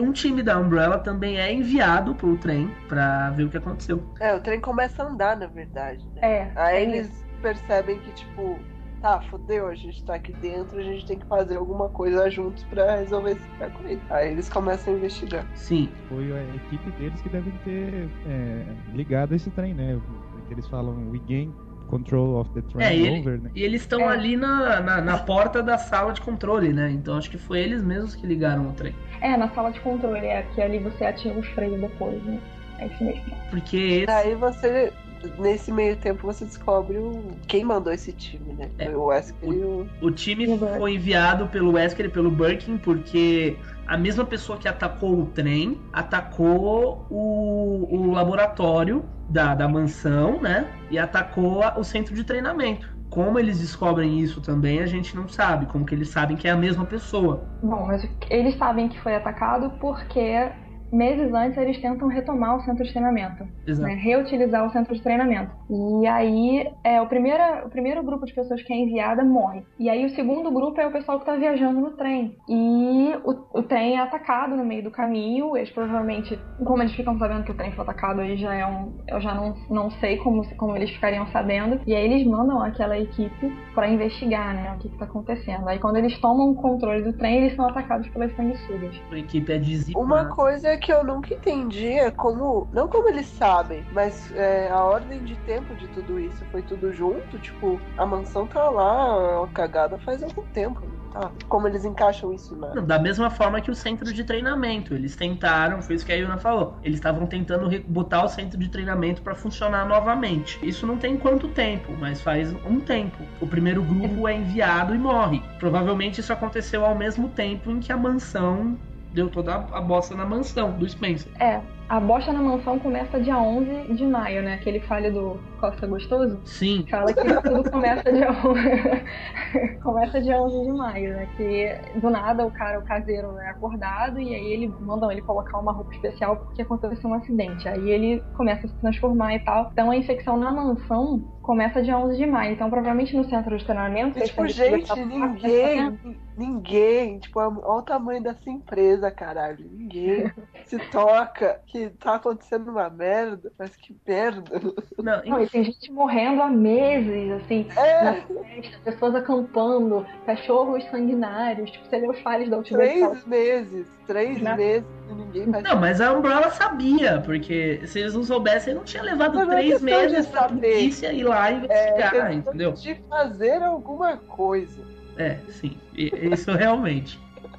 um 0.00 0.10
time 0.10 0.42
da 0.42 0.58
Umbrella 0.58 0.98
também 0.98 1.38
é 1.38 1.52
enviado 1.52 2.14
pro 2.14 2.36
trem 2.38 2.70
para 2.88 3.30
ver 3.30 3.44
o 3.44 3.50
que 3.50 3.58
aconteceu. 3.58 4.02
É, 4.20 4.34
o 4.34 4.40
trem 4.40 4.60
começa 4.60 5.02
a 5.02 5.06
andar, 5.06 5.36
na 5.36 5.46
verdade. 5.46 6.02
Né? 6.14 6.20
É. 6.22 6.52
Aí 6.56 6.76
é 6.76 6.82
eles 6.82 7.08
isso. 7.08 7.24
percebem 7.42 7.98
que, 7.98 8.10
tipo, 8.12 8.58
tá, 9.02 9.20
fodeu, 9.20 9.68
a 9.68 9.74
gente 9.74 10.02
tá 10.02 10.14
aqui 10.14 10.32
dentro, 10.32 10.78
a 10.78 10.82
gente 10.82 11.06
tem 11.06 11.18
que 11.18 11.26
fazer 11.26 11.56
alguma 11.56 11.90
coisa 11.90 12.30
juntos 12.30 12.64
para 12.64 12.96
resolver 12.96 13.32
esse 13.32 13.46
aí. 13.84 14.00
Aí 14.08 14.32
eles 14.32 14.48
começam 14.48 14.94
a 14.94 14.96
investigar. 14.96 15.46
Sim. 15.54 15.90
Foi 16.08 16.32
a 16.32 16.42
equipe 16.54 16.90
deles 16.92 17.20
que 17.20 17.28
devem 17.28 17.52
ter 17.64 18.08
é, 18.26 18.64
ligado 18.94 19.34
esse 19.34 19.50
trem, 19.50 19.74
né? 19.74 20.00
Que 20.48 20.54
eles 20.54 20.66
falam, 20.68 21.10
we 21.10 21.18
gain 21.26 21.52
Control 21.84 22.40
of 22.40 22.50
the 22.50 22.62
Train 22.62 22.84
é, 22.84 22.96
ele, 22.96 23.20
Over, 23.20 23.40
né? 23.40 23.50
E 23.54 23.62
eles 23.62 23.82
estão 23.82 24.00
é. 24.00 24.12
ali 24.12 24.36
na, 24.36 24.80
na, 24.80 25.00
na, 25.00 25.18
porta 25.18 25.62
da 25.62 25.78
sala 25.78 26.12
de 26.12 26.20
controle, 26.20 26.72
né? 26.72 26.90
Então 26.90 27.16
acho 27.16 27.30
que 27.30 27.38
foi 27.38 27.60
eles 27.60 27.82
mesmos 27.82 28.14
que 28.14 28.26
ligaram 28.26 28.68
o 28.68 28.72
trem. 28.72 28.94
É, 29.20 29.36
na 29.36 29.48
sala 29.50 29.70
de 29.70 29.80
controle, 29.80 30.26
é 30.26 30.42
que 30.54 30.60
ali 30.60 30.78
você 30.78 31.04
ativa 31.04 31.38
os 31.38 31.46
freios 31.48 31.80
depois, 31.80 32.22
né? 32.24 32.40
É 32.78 32.86
isso 32.86 33.04
mesmo. 33.04 33.32
Porque 33.50 33.76
esse... 33.76 34.10
Aí 34.10 34.34
você, 34.34 34.92
nesse 35.38 35.72
meio 35.72 35.96
tempo, 35.96 36.26
você 36.26 36.44
descobre 36.44 36.98
o... 36.98 37.22
quem 37.46 37.64
mandou 37.64 37.92
esse 37.92 38.12
time, 38.12 38.52
né? 38.54 38.70
É. 38.78 38.88
o 38.90 39.04
Wesker 39.06 39.48
o, 39.48 39.52
e 39.52 39.64
o... 39.64 39.88
O 40.02 40.10
time 40.10 40.58
foi 40.58 40.94
enviado 40.94 41.46
pelo 41.48 41.72
Wesker 41.72 42.06
e 42.06 42.08
pelo 42.08 42.30
Birkin 42.30 42.76
porque 42.78 43.56
a 43.86 43.96
mesma 43.96 44.24
pessoa 44.24 44.58
que 44.58 44.66
atacou 44.66 45.20
o 45.20 45.26
trem 45.26 45.80
atacou 45.92 47.06
o, 47.10 47.86
o 47.90 48.10
laboratório 48.12 49.04
da, 49.28 49.54
da 49.54 49.68
mansão, 49.68 50.40
né? 50.40 50.66
E 50.90 50.98
atacou 50.98 51.62
o 51.76 51.84
centro 51.84 52.14
de 52.14 52.24
treinamento. 52.24 52.94
como 53.14 53.38
eles 53.38 53.60
descobrem 53.60 54.18
isso 54.18 54.40
também, 54.40 54.80
a 54.80 54.86
gente 54.86 55.14
não 55.14 55.28
sabe. 55.28 55.66
Como 55.66 55.86
que 55.86 55.94
eles 55.94 56.08
sabem 56.08 56.36
que 56.36 56.48
é 56.48 56.50
a 56.50 56.56
mesma 56.56 56.84
pessoa. 56.84 57.44
Bom, 57.62 57.86
mas 57.86 58.04
eles 58.28 58.56
sabem 58.56 58.88
que 58.88 59.00
foi 59.00 59.14
atacado 59.14 59.70
porque 59.80 60.50
meses 60.94 61.32
antes 61.32 61.58
eles 61.58 61.80
tentam 61.80 62.08
retomar 62.08 62.56
o 62.56 62.60
centro 62.60 62.84
de 62.84 62.90
treinamento, 62.90 63.46
né, 63.66 63.94
reutilizar 63.94 64.66
o 64.66 64.70
centro 64.70 64.94
de 64.94 65.02
treinamento. 65.02 65.52
E 65.70 66.06
aí 66.06 66.70
é, 66.82 67.00
o, 67.00 67.06
primeiro, 67.06 67.42
o 67.66 67.70
primeiro 67.70 68.02
grupo 68.02 68.26
de 68.26 68.34
pessoas 68.34 68.62
que 68.62 68.72
é 68.72 68.76
enviada 68.76 69.24
morre. 69.24 69.64
E 69.78 69.88
aí 69.90 70.04
o 70.04 70.10
segundo 70.10 70.50
grupo 70.50 70.80
é 70.80 70.86
o 70.86 70.92
pessoal 70.92 71.18
que 71.18 71.24
está 71.24 71.36
viajando 71.36 71.80
no 71.80 71.90
trem. 71.92 72.36
E 72.48 73.14
o, 73.24 73.58
o, 73.58 73.62
trem 73.62 73.96
é 73.96 74.00
atacado 74.00 74.56
no 74.56 74.64
meio 74.64 74.84
do 74.84 74.90
caminho. 74.90 75.56
Eles 75.56 75.70
provavelmente, 75.70 76.38
como 76.64 76.82
eles 76.82 76.94
ficam 76.94 77.18
sabendo 77.18 77.44
que 77.44 77.50
o 77.50 77.54
trem 77.54 77.72
foi 77.72 77.82
atacado, 77.82 78.20
aí 78.20 78.36
já 78.36 78.54
é 78.54 78.66
um, 78.66 78.92
eu 79.08 79.20
já 79.20 79.34
não, 79.34 79.54
não 79.70 79.90
sei 79.90 80.16
como, 80.18 80.44
como 80.56 80.76
eles 80.76 80.90
ficariam 80.90 81.26
sabendo. 81.28 81.80
E 81.86 81.94
aí 81.94 82.04
eles 82.04 82.26
mandam 82.26 82.62
aquela 82.62 82.98
equipe 82.98 83.52
para 83.74 83.88
investigar, 83.88 84.54
né, 84.54 84.72
o 84.74 84.78
que 84.78 84.88
está 84.88 85.04
acontecendo. 85.04 85.68
Aí 85.68 85.78
quando 85.78 85.96
eles 85.96 86.18
tomam 86.20 86.50
o 86.50 86.54
controle 86.54 87.02
do 87.02 87.12
trem, 87.12 87.38
eles 87.38 87.56
são 87.56 87.66
atacados 87.66 88.08
pelas 88.08 88.34
sanguessugas. 88.36 89.00
A 89.10 89.18
equipe 89.18 89.52
é 89.52 89.58
dizimada. 89.58 90.04
Uma 90.04 90.26
coisa 90.26 90.68
é 90.68 90.76
que 90.84 90.92
eu 90.92 91.02
nunca 91.02 91.32
entendi 91.32 91.92
é 91.94 92.10
como. 92.10 92.68
Não 92.70 92.86
como 92.86 93.08
eles 93.08 93.26
sabem, 93.26 93.84
mas 93.90 94.30
é, 94.32 94.68
a 94.68 94.84
ordem 94.84 95.24
de 95.24 95.34
tempo 95.38 95.74
de 95.74 95.88
tudo 95.88 96.20
isso. 96.20 96.44
Foi 96.52 96.60
tudo 96.60 96.92
junto? 96.92 97.38
Tipo, 97.38 97.80
a 97.96 98.04
mansão 98.04 98.46
tá 98.46 98.68
lá, 98.68 99.48
cagada 99.54 99.96
faz 99.98 100.22
algum 100.22 100.42
tempo. 100.52 100.82
Tá? 101.10 101.30
Como 101.48 101.66
eles 101.66 101.84
encaixam 101.86 102.34
isso 102.34 102.54
na. 102.54 102.68
Da 102.68 102.98
mesma 102.98 103.30
forma 103.30 103.60
que 103.62 103.70
o 103.70 103.74
centro 103.74 104.12
de 104.12 104.24
treinamento. 104.24 104.94
Eles 104.94 105.16
tentaram, 105.16 105.80
foi 105.80 105.96
isso 105.96 106.04
que 106.04 106.12
a 106.12 106.16
Yuna 106.16 106.36
falou. 106.36 106.76
Eles 106.82 106.98
estavam 106.98 107.26
tentando 107.26 107.70
botar 107.88 108.24
o 108.24 108.28
centro 108.28 108.58
de 108.58 108.68
treinamento 108.68 109.22
para 109.22 109.34
funcionar 109.34 109.86
novamente. 109.86 110.58
Isso 110.62 110.86
não 110.86 110.98
tem 110.98 111.16
quanto 111.16 111.48
tempo, 111.48 111.96
mas 111.98 112.20
faz 112.20 112.52
um 112.66 112.78
tempo. 112.78 113.24
O 113.40 113.46
primeiro 113.46 113.82
grupo 113.82 114.28
é 114.28 114.34
enviado 114.34 114.94
e 114.94 114.98
morre. 114.98 115.42
Provavelmente 115.58 116.20
isso 116.20 116.32
aconteceu 116.32 116.84
ao 116.84 116.94
mesmo 116.94 117.28
tempo 117.28 117.70
em 117.70 117.80
que 117.80 117.92
a 117.92 117.96
mansão 117.96 118.76
deu 119.14 119.30
toda 119.30 119.54
a 119.54 119.80
bosta 119.80 120.14
na 120.14 120.26
mansão 120.26 120.72
do 120.72 120.88
Spencer. 120.88 121.32
É, 121.40 121.60
a 121.88 122.00
bosta 122.00 122.32
na 122.32 122.40
mansão 122.40 122.78
começa 122.78 123.20
dia 123.20 123.38
11 123.38 123.94
de 123.94 124.06
maio, 124.06 124.42
né? 124.42 124.54
Aquele 124.54 124.80
falho 124.80 125.12
do 125.12 125.40
Costa 125.60 125.86
Gostoso. 125.86 126.40
Sim. 126.44 126.86
Fala 126.90 127.12
que 127.12 127.42
tudo 127.42 127.70
começa 127.70 128.12
dia 128.12 128.30
11, 128.30 129.80
começa 129.82 130.20
dia 130.20 130.40
11 130.40 130.62
de 130.62 130.72
maio, 130.72 131.14
né? 131.14 131.28
Que 131.36 132.00
do 132.00 132.10
nada 132.10 132.46
o 132.46 132.50
cara, 132.50 132.78
o 132.78 132.84
caseiro, 132.84 133.38
é 133.38 133.50
acordado 133.50 134.18
e 134.18 134.34
aí 134.34 134.52
ele 134.52 134.68
mandam 134.80 135.10
ele 135.10 135.22
colocar 135.22 135.58
uma 135.58 135.72
roupa 135.72 135.92
especial 135.92 136.36
porque 136.36 136.62
aconteceu 136.62 137.08
um 137.08 137.14
acidente. 137.14 137.68
Aí 137.68 137.90
ele 137.90 138.22
começa 138.36 138.66
a 138.66 138.68
se 138.68 138.76
transformar 138.76 139.34
e 139.34 139.40
tal. 139.40 139.70
Então 139.72 139.90
a 139.90 139.96
infecção 139.96 140.36
na 140.38 140.50
mansão 140.50 141.22
começa 141.42 141.82
dia 141.82 141.98
11 141.98 142.16
de 142.16 142.26
maio. 142.26 142.54
Então 142.54 142.70
provavelmente 142.70 143.14
no 143.14 143.24
centro 143.24 143.56
de 143.56 143.64
treinamento... 143.64 144.18
Tipo, 144.20 144.46
gente, 144.48 144.94
ninguém, 145.04 145.98
ninguém, 146.36 147.18
tipo, 147.18 147.38
olha 147.38 147.52
o 147.52 147.82
tamanho 147.82 148.22
dessa 148.22 148.50
empresa, 148.50 149.10
caralho. 149.10 149.66
Ninguém 149.70 150.32
se 150.64 150.78
toca 150.90 151.60
que 151.74 151.90
tá 151.90 152.14
acontecendo 152.14 152.70
uma 152.70 152.88
merda, 152.88 153.50
mas 153.58 153.74
que 153.74 153.96
merda. 154.06 154.60
Não, 154.96 155.22
não 155.24 155.42
e 155.42 155.48
tem 155.48 155.64
gente 155.64 155.90
morrendo 155.90 156.40
há 156.40 156.48
meses, 156.48 157.32
assim, 157.32 157.66
é. 157.76 158.04
na 158.04 158.14
festa, 158.14 158.78
pessoas 158.84 159.14
acampando, 159.16 160.06
cachorros 160.24 160.84
sanguinários, 160.84 161.72
tipo, 161.72 161.84
você 161.84 161.98
leu 161.98 162.10
os 162.12 162.20
falhos 162.20 162.48
da 162.48 162.58
última 162.58 162.78
Três 162.78 163.00
vez. 163.00 163.26
meses, 163.26 163.86
três 164.06 164.40
não. 164.40 164.56
meses 164.56 164.88
e 165.10 165.14
ninguém 165.14 165.50
vai 165.50 165.62
Não, 165.62 165.80
mas 165.80 166.00
a 166.00 166.12
Umbrella 166.12 166.48
sabia, 166.50 167.20
porque 167.24 167.84
se 167.86 167.98
eles 167.98 168.14
não 168.14 168.22
soubessem, 168.22 168.74
não 168.74 168.84
tinha 168.84 169.02
levado 169.02 169.34
não, 169.34 169.48
três 169.48 169.82
não 169.82 169.88
é 169.88 170.06
meses 170.06 170.26
pra 170.28 170.48
polícia 170.48 171.12
ir 171.12 171.24
lá 171.24 171.50
e 171.50 171.56
investigar, 171.56 172.30
é, 172.30 172.34
entendeu? 172.34 172.72
De 172.72 172.94
fazer 173.08 173.62
alguma 173.64 174.16
coisa. 174.16 174.80
É, 175.16 175.38
sim, 175.48 175.76
isso 175.96 176.52
realmente. 176.52 177.18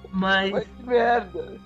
Mas. 0.09 0.51
Mas 0.51 0.63
que 0.63 0.87
merda! 0.87 1.57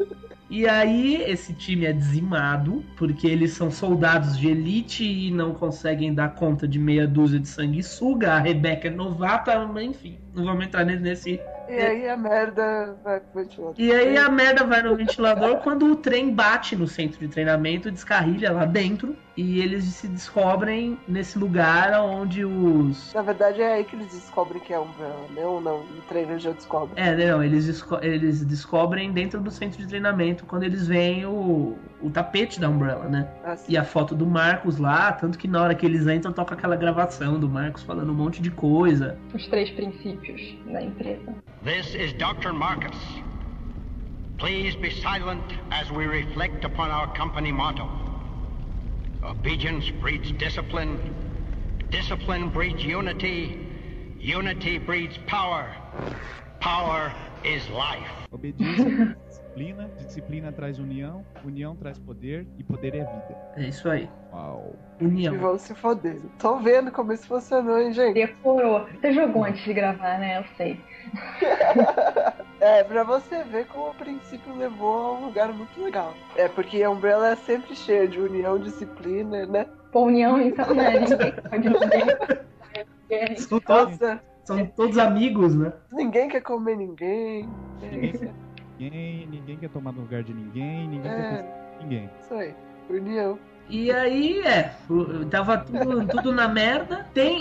E 0.50 0.68
aí 0.68 1.22
esse 1.28 1.54
time 1.54 1.86
é 1.86 1.94
dizimado, 1.94 2.84
porque 2.98 3.28
eles 3.28 3.52
são 3.52 3.70
soldados 3.70 4.36
de 4.36 4.48
elite 4.48 5.04
e 5.04 5.30
não 5.30 5.54
conseguem 5.54 6.12
dar 6.12 6.30
conta 6.30 6.68
de 6.68 6.80
meia 6.80 7.08
dúzia 7.08 7.40
de 7.40 7.48
sanguessuga. 7.48 8.34
A 8.34 8.40
Rebeca 8.40 8.88
é 8.88 8.92
novata, 8.92 9.54
enfim, 9.80 10.18
não 10.34 10.46
vamos 10.46 10.66
entrar 10.66 10.86
nesse. 10.86 11.40
E 11.68 11.74
aí 11.74 12.10
a 12.10 12.18
merda 12.18 12.98
vai 13.04 13.20
pro 13.20 13.44
ventilador. 13.44 13.76
E 13.78 13.92
aí 13.92 14.18
a 14.18 14.30
merda 14.30 14.64
vai 14.64 14.82
no 14.82 14.96
ventilador 14.96 15.58
quando 15.64 15.92
o 15.92 15.96
trem 15.96 16.34
bate 16.34 16.76
no 16.76 16.88
centro 16.88 17.20
de 17.20 17.28
treinamento, 17.28 17.92
descarrilha 17.92 18.52
lá 18.52 18.66
dentro 18.66 19.16
e 19.38 19.62
eles 19.62 19.86
se 19.86 20.08
descobrem 20.08 21.00
nesse 21.08 21.38
lugar 21.38 21.94
onde 22.02 22.44
os. 22.44 23.14
Na 23.14 23.22
verdade 23.22 23.62
é 23.62 23.76
aí 23.76 23.84
que 23.84 23.96
eles 23.96 24.12
descobrem 24.12 24.62
que 24.62 24.74
é 24.74 24.80
Umbrella, 24.80 25.28
né? 25.34 25.46
Ou 25.46 25.62
não? 25.62 25.80
O 25.80 26.02
trailer 26.08 26.40
já 26.40 26.52
descobre. 26.52 27.00
É, 27.00 27.16
não, 27.16 27.44
eles, 27.44 27.68
desco 27.68 28.00
eles 28.02 28.44
descobrem 28.44 29.12
dentro 29.12 29.40
do 29.40 29.52
centro 29.52 29.80
de 29.80 29.88
treinamento 29.88 30.46
quando 30.46 30.64
eles 30.64 30.88
veem 30.88 31.26
o, 31.26 31.78
o 32.02 32.10
tapete 32.10 32.60
da 32.60 32.70
Umbrella, 32.70 33.06
né? 33.06 33.28
Ah, 33.44 33.58
e 33.68 33.78
a 33.78 33.84
foto 33.84 34.16
do 34.16 34.26
Marcos 34.26 34.78
lá, 34.78 35.12
tanto 35.12 35.38
que 35.38 35.48
na 35.48 35.62
hora 35.62 35.76
que 35.76 35.86
eles 35.86 36.08
entram 36.08 36.32
toca 36.32 36.54
aquela 36.56 36.76
gravação 36.76 37.40
do 37.40 37.50
Marcos 37.50 37.84
falando 37.84 38.12
um 38.12 38.16
monte 38.16 38.42
de 38.42 38.52
coisa. 38.52 39.18
Os 39.34 39.48
três 39.48 39.70
princípios 39.72 40.42
da 40.72 40.82
empresa. 40.82 41.36
This 41.64 41.94
is 41.96 42.14
Dr. 42.14 42.54
Marcus. 42.54 42.98
Please 44.38 44.78
be 44.78 44.90
silent 45.02 45.44
as 45.72 45.92
we 45.92 46.06
reflect 46.08 46.66
upon 46.66 46.90
our 46.90 47.08
company 47.14 47.52
motto. 47.52 47.88
Obedience 49.22 49.92
breeds 50.00 50.32
discipline. 50.34 50.98
Discipline 51.90 52.50
breeds 52.50 52.84
unity. 52.84 53.68
Unity 54.18 54.78
breeds 54.78 55.18
power. 55.28 55.68
Power 56.62 57.14
is 57.44 57.68
life. 57.70 58.08
Obediência 58.32 59.18
disciplina, 59.60 59.90
disciplina 59.98 60.52
traz 60.52 60.80
união, 60.80 61.26
união 61.44 61.76
traz 61.76 62.00
poder 62.00 62.48
e 62.58 62.64
poder 62.64 62.96
é 62.96 63.00
vida. 63.00 63.38
É 63.58 63.64
isso 63.64 63.90
aí. 63.90 64.10
Uau. 64.32 64.74
União. 65.02 65.34
E 65.34 65.38
vamos 65.38 65.62
se 65.62 65.76
foder. 65.76 66.18
Tô 66.38 66.58
vendo 66.60 66.92
como 66.92 67.12
isso 67.12 67.28
funcionou, 67.28 67.78
hein, 67.78 67.92
gente? 67.92 68.14
Decorou. 68.14 68.88
Você 69.02 69.12
jogou 69.12 69.44
antes 69.44 69.62
de 69.64 69.74
gravar, 69.74 70.18
né? 70.18 70.40
Eu 70.40 70.46
sei. 70.56 70.80
É, 72.62 72.84
pra 72.84 73.06
você 73.06 73.42
ver 73.46 73.68
como 73.68 73.92
o 73.92 73.94
princípio 73.94 74.54
levou 74.54 74.98
a 74.98 75.14
um 75.14 75.26
lugar 75.28 75.54
muito 75.54 75.82
legal. 75.82 76.14
É, 76.36 76.50
porque 76.50 76.84
a 76.84 76.90
Umbrella 76.90 77.30
é 77.30 77.36
sempre 77.38 77.74
cheia 77.74 78.06
de 78.06 78.20
união, 78.20 78.60
disciplina, 78.60 79.46
né? 79.46 79.66
Pô, 79.94 80.04
união, 80.04 80.42
então, 80.42 80.76
né? 80.76 81.00
Ninguém 81.00 81.32
pode 81.32 81.70
ninguém. 83.08 83.38
São 83.38 83.62
todos, 83.62 83.98
são 84.44 84.66
todos 84.76 84.98
amigos, 84.98 85.56
né? 85.56 85.72
Ninguém 85.90 86.28
quer 86.28 86.42
comer 86.42 86.76
ninguém. 86.76 87.48
Ninguém, 87.82 88.12
quer, 88.12 88.34
ninguém, 88.80 89.28
ninguém 89.28 89.58
quer 89.58 89.70
tomar 89.70 89.92
no 89.92 90.02
lugar 90.02 90.24
de 90.24 90.34
ninguém, 90.34 90.88
ninguém 90.88 91.12
é, 91.12 91.16
quer 91.16 91.78
ninguém. 91.82 92.10
Isso 92.22 92.34
aí, 92.34 92.56
união. 92.90 93.38
E 93.70 93.92
aí, 93.92 94.40
é, 94.40 94.74
tava 95.30 95.60
tudo, 95.60 96.08
tudo 96.08 96.34
na 96.34 96.48
merda. 96.48 97.06
Tem, 97.14 97.40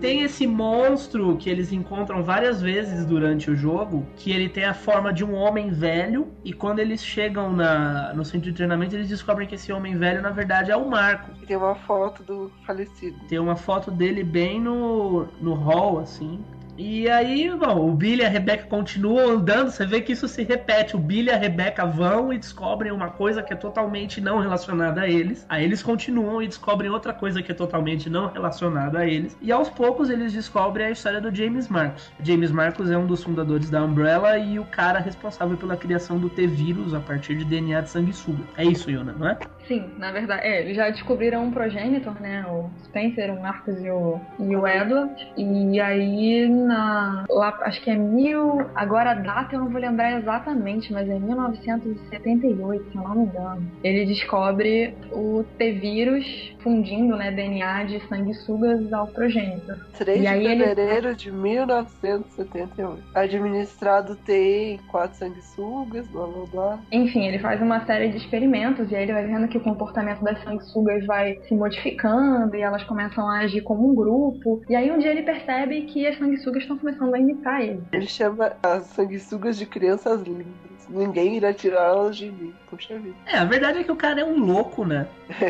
tem 0.00 0.22
esse 0.22 0.44
monstro 0.44 1.36
que 1.36 1.48
eles 1.48 1.72
encontram 1.72 2.24
várias 2.24 2.60
vezes 2.60 3.06
durante 3.06 3.48
o 3.48 3.54
jogo, 3.54 4.04
que 4.16 4.32
ele 4.32 4.48
tem 4.48 4.64
a 4.64 4.74
forma 4.74 5.12
de 5.12 5.24
um 5.24 5.32
homem 5.32 5.70
velho, 5.70 6.26
e 6.44 6.52
quando 6.52 6.80
eles 6.80 7.04
chegam 7.04 7.52
na, 7.52 8.12
no 8.12 8.24
centro 8.24 8.50
de 8.50 8.52
treinamento, 8.52 8.96
eles 8.96 9.08
descobrem 9.08 9.46
que 9.46 9.54
esse 9.54 9.72
homem 9.72 9.96
velho, 9.96 10.20
na 10.20 10.30
verdade, 10.30 10.72
é 10.72 10.76
o 10.76 10.90
Marco. 10.90 11.30
Tem 11.46 11.56
uma 11.56 11.76
foto 11.76 12.24
do 12.24 12.50
falecido. 12.66 13.16
Tem 13.28 13.38
uma 13.38 13.54
foto 13.54 13.92
dele 13.92 14.24
bem 14.24 14.60
no, 14.60 15.28
no 15.40 15.54
hall, 15.54 16.00
assim. 16.00 16.44
E 16.82 17.10
aí, 17.10 17.50
bom, 17.50 17.90
o 17.90 17.92
Billy 17.92 18.22
e 18.22 18.24
a 18.24 18.28
Rebecca 18.30 18.64
continuam 18.64 19.32
andando, 19.32 19.70
você 19.70 19.84
vê 19.84 20.00
que 20.00 20.12
isso 20.12 20.26
se 20.26 20.42
repete. 20.42 20.96
O 20.96 20.98
Billy 20.98 21.28
e 21.28 21.30
a 21.30 21.36
Rebecca 21.36 21.84
vão 21.84 22.32
e 22.32 22.38
descobrem 22.38 22.90
uma 22.90 23.10
coisa 23.10 23.42
que 23.42 23.52
é 23.52 23.56
totalmente 23.56 24.18
não 24.18 24.38
relacionada 24.38 25.02
a 25.02 25.06
eles. 25.06 25.44
Aí 25.46 25.62
eles 25.62 25.82
continuam 25.82 26.40
e 26.40 26.46
descobrem 26.46 26.90
outra 26.90 27.12
coisa 27.12 27.42
que 27.42 27.52
é 27.52 27.54
totalmente 27.54 28.08
não 28.08 28.28
relacionada 28.28 29.00
a 29.00 29.06
eles. 29.06 29.36
E 29.42 29.52
aos 29.52 29.68
poucos 29.68 30.08
eles 30.08 30.32
descobrem 30.32 30.86
a 30.86 30.90
história 30.90 31.20
do 31.20 31.34
James 31.34 31.68
Marcos. 31.68 32.10
James 32.22 32.50
Marcos 32.50 32.90
é 32.90 32.96
um 32.96 33.06
dos 33.06 33.22
fundadores 33.22 33.68
da 33.68 33.84
Umbrella 33.84 34.38
e 34.38 34.58
o 34.58 34.64
cara 34.64 35.00
responsável 35.00 35.58
pela 35.58 35.76
criação 35.76 36.18
do 36.18 36.30
T-Vírus 36.30 36.94
a 36.94 37.00
partir 37.00 37.36
de 37.36 37.44
DNA 37.44 37.82
de 37.82 37.90
sanguessuga. 37.90 38.42
É 38.56 38.64
isso, 38.64 38.90
Yuna, 38.90 39.12
não 39.18 39.28
é? 39.28 39.38
Sim, 39.68 39.84
na 39.98 40.10
verdade, 40.12 40.46
é, 40.46 40.62
eles 40.62 40.76
já 40.76 40.88
descobriram 40.88 41.44
um 41.44 41.50
progenitor, 41.50 42.18
né? 42.22 42.42
O 42.48 42.70
Spencer, 42.84 43.30
o 43.34 43.42
Marcos 43.42 43.78
e 43.84 43.90
o, 43.90 44.18
e 44.38 44.56
o 44.56 44.66
Edward. 44.66 45.30
E 45.36 45.78
aí 45.78 46.48
na. 46.70 47.24
Lá, 47.28 47.58
acho 47.62 47.82
que 47.82 47.90
é 47.90 47.96
mil. 47.96 48.60
Agora 48.74 49.10
a 49.10 49.14
data 49.14 49.54
eu 49.54 49.60
não 49.60 49.68
vou 49.68 49.80
lembrar 49.80 50.18
exatamente, 50.18 50.92
mas 50.92 51.08
é 51.08 51.18
1978, 51.18 52.90
se 52.90 52.96
eu 52.96 53.02
não 53.02 53.14
me 53.14 53.24
engano. 53.24 53.70
Ele 53.82 54.06
descobre 54.06 54.94
o 55.12 55.44
T-vírus 55.58 56.54
fundindo 56.62 57.16
né, 57.16 57.30
DNA 57.30 57.84
de 57.84 58.00
sanguessugas 58.08 58.92
ao 58.92 59.06
progênito. 59.06 59.74
3 59.98 60.18
E 60.18 60.20
de 60.22 60.26
aí 60.26 60.46
ele- 60.46 60.64
fevereiro 60.64 61.14
de 61.14 61.30
1978. 61.32 63.02
Administrado 63.14 64.16
tem 64.16 64.78
quatro 64.88 65.16
sanguessugas, 65.18 66.06
blá 66.08 66.26
blá 66.26 66.46
blá. 66.52 66.78
Enfim, 66.92 67.26
ele 67.26 67.38
faz 67.38 67.60
uma 67.60 67.84
série 67.86 68.08
de 68.08 68.16
experimentos 68.16 68.90
e 68.90 68.96
aí 68.96 69.02
ele 69.04 69.12
vai 69.12 69.26
vendo 69.26 69.48
que 69.48 69.58
o 69.58 69.60
comportamento 69.60 70.22
das 70.22 70.42
sanguessugas 70.42 71.04
vai 71.06 71.38
se 71.48 71.54
modificando 71.54 72.54
e 72.56 72.60
elas 72.62 72.82
começam 72.84 73.28
a 73.28 73.40
agir 73.40 73.62
como 73.62 73.90
um 73.90 73.94
grupo. 73.94 74.62
E 74.68 74.74
aí 74.76 74.90
um 74.90 74.98
dia 74.98 75.10
ele 75.10 75.22
percebe 75.22 75.82
que 75.82 76.06
as 76.06 76.16
sanguessugas 76.18 76.62
estão 76.62 76.78
começando 76.78 77.14
a 77.14 77.18
imitar 77.18 77.60
ele. 77.62 77.82
Ele 77.92 78.06
chama 78.06 78.52
as 78.62 78.84
sanguessugas 78.86 79.56
de 79.58 79.66
crianças 79.66 80.20
lindas. 80.22 80.79
Ninguém 80.90 81.36
irá 81.36 81.52
tirá-las 81.54 82.16
de 82.16 82.30
mim. 82.30 82.52
Puxa 82.68 82.98
vida. 82.98 83.14
É, 83.26 83.38
a 83.38 83.44
verdade 83.44 83.78
é 83.78 83.84
que 83.84 83.92
o 83.92 83.96
cara 83.96 84.20
é 84.20 84.24
um 84.24 84.38
louco, 84.44 84.84
né? 84.84 85.06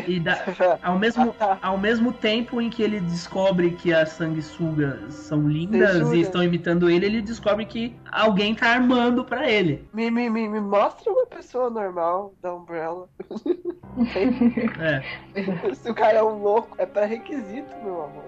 E 0.07 0.19
da- 0.19 0.39
ao, 0.83 0.97
mesmo, 0.99 1.33
Ah, 1.39 1.55
tá. 1.55 1.59
ao 1.61 1.77
mesmo 1.77 2.13
tempo 2.13 2.61
em 2.61 2.69
que 2.69 2.81
ele 2.83 2.99
descobre 2.99 3.71
que 3.71 3.91
as 3.93 4.09
sanguessugas 4.09 5.13
são 5.13 5.47
lindas 5.49 6.11
e 6.13 6.21
estão 6.21 6.43
imitando 6.43 6.89
ele, 6.89 7.05
ele 7.07 7.21
descobre 7.21 7.65
que 7.65 7.95
alguém 8.11 8.53
tá 8.55 8.67
armando 8.69 9.25
pra 9.25 9.49
ele. 9.49 9.87
Me, 9.93 10.09
me, 10.11 10.29
me, 10.29 10.47
me 10.47 10.59
mostra 10.61 11.11
uma 11.11 11.25
pessoa 11.25 11.69
normal 11.69 12.33
da 12.41 12.53
Umbrella. 12.53 13.09
É. 14.79 15.03
Se 15.75 15.89
o 15.89 15.93
cara 15.93 16.19
é 16.19 16.23
um 16.23 16.41
louco, 16.41 16.75
é 16.77 16.85
pré-requisito, 16.85 17.75
meu 17.83 18.03
amor. 18.05 18.23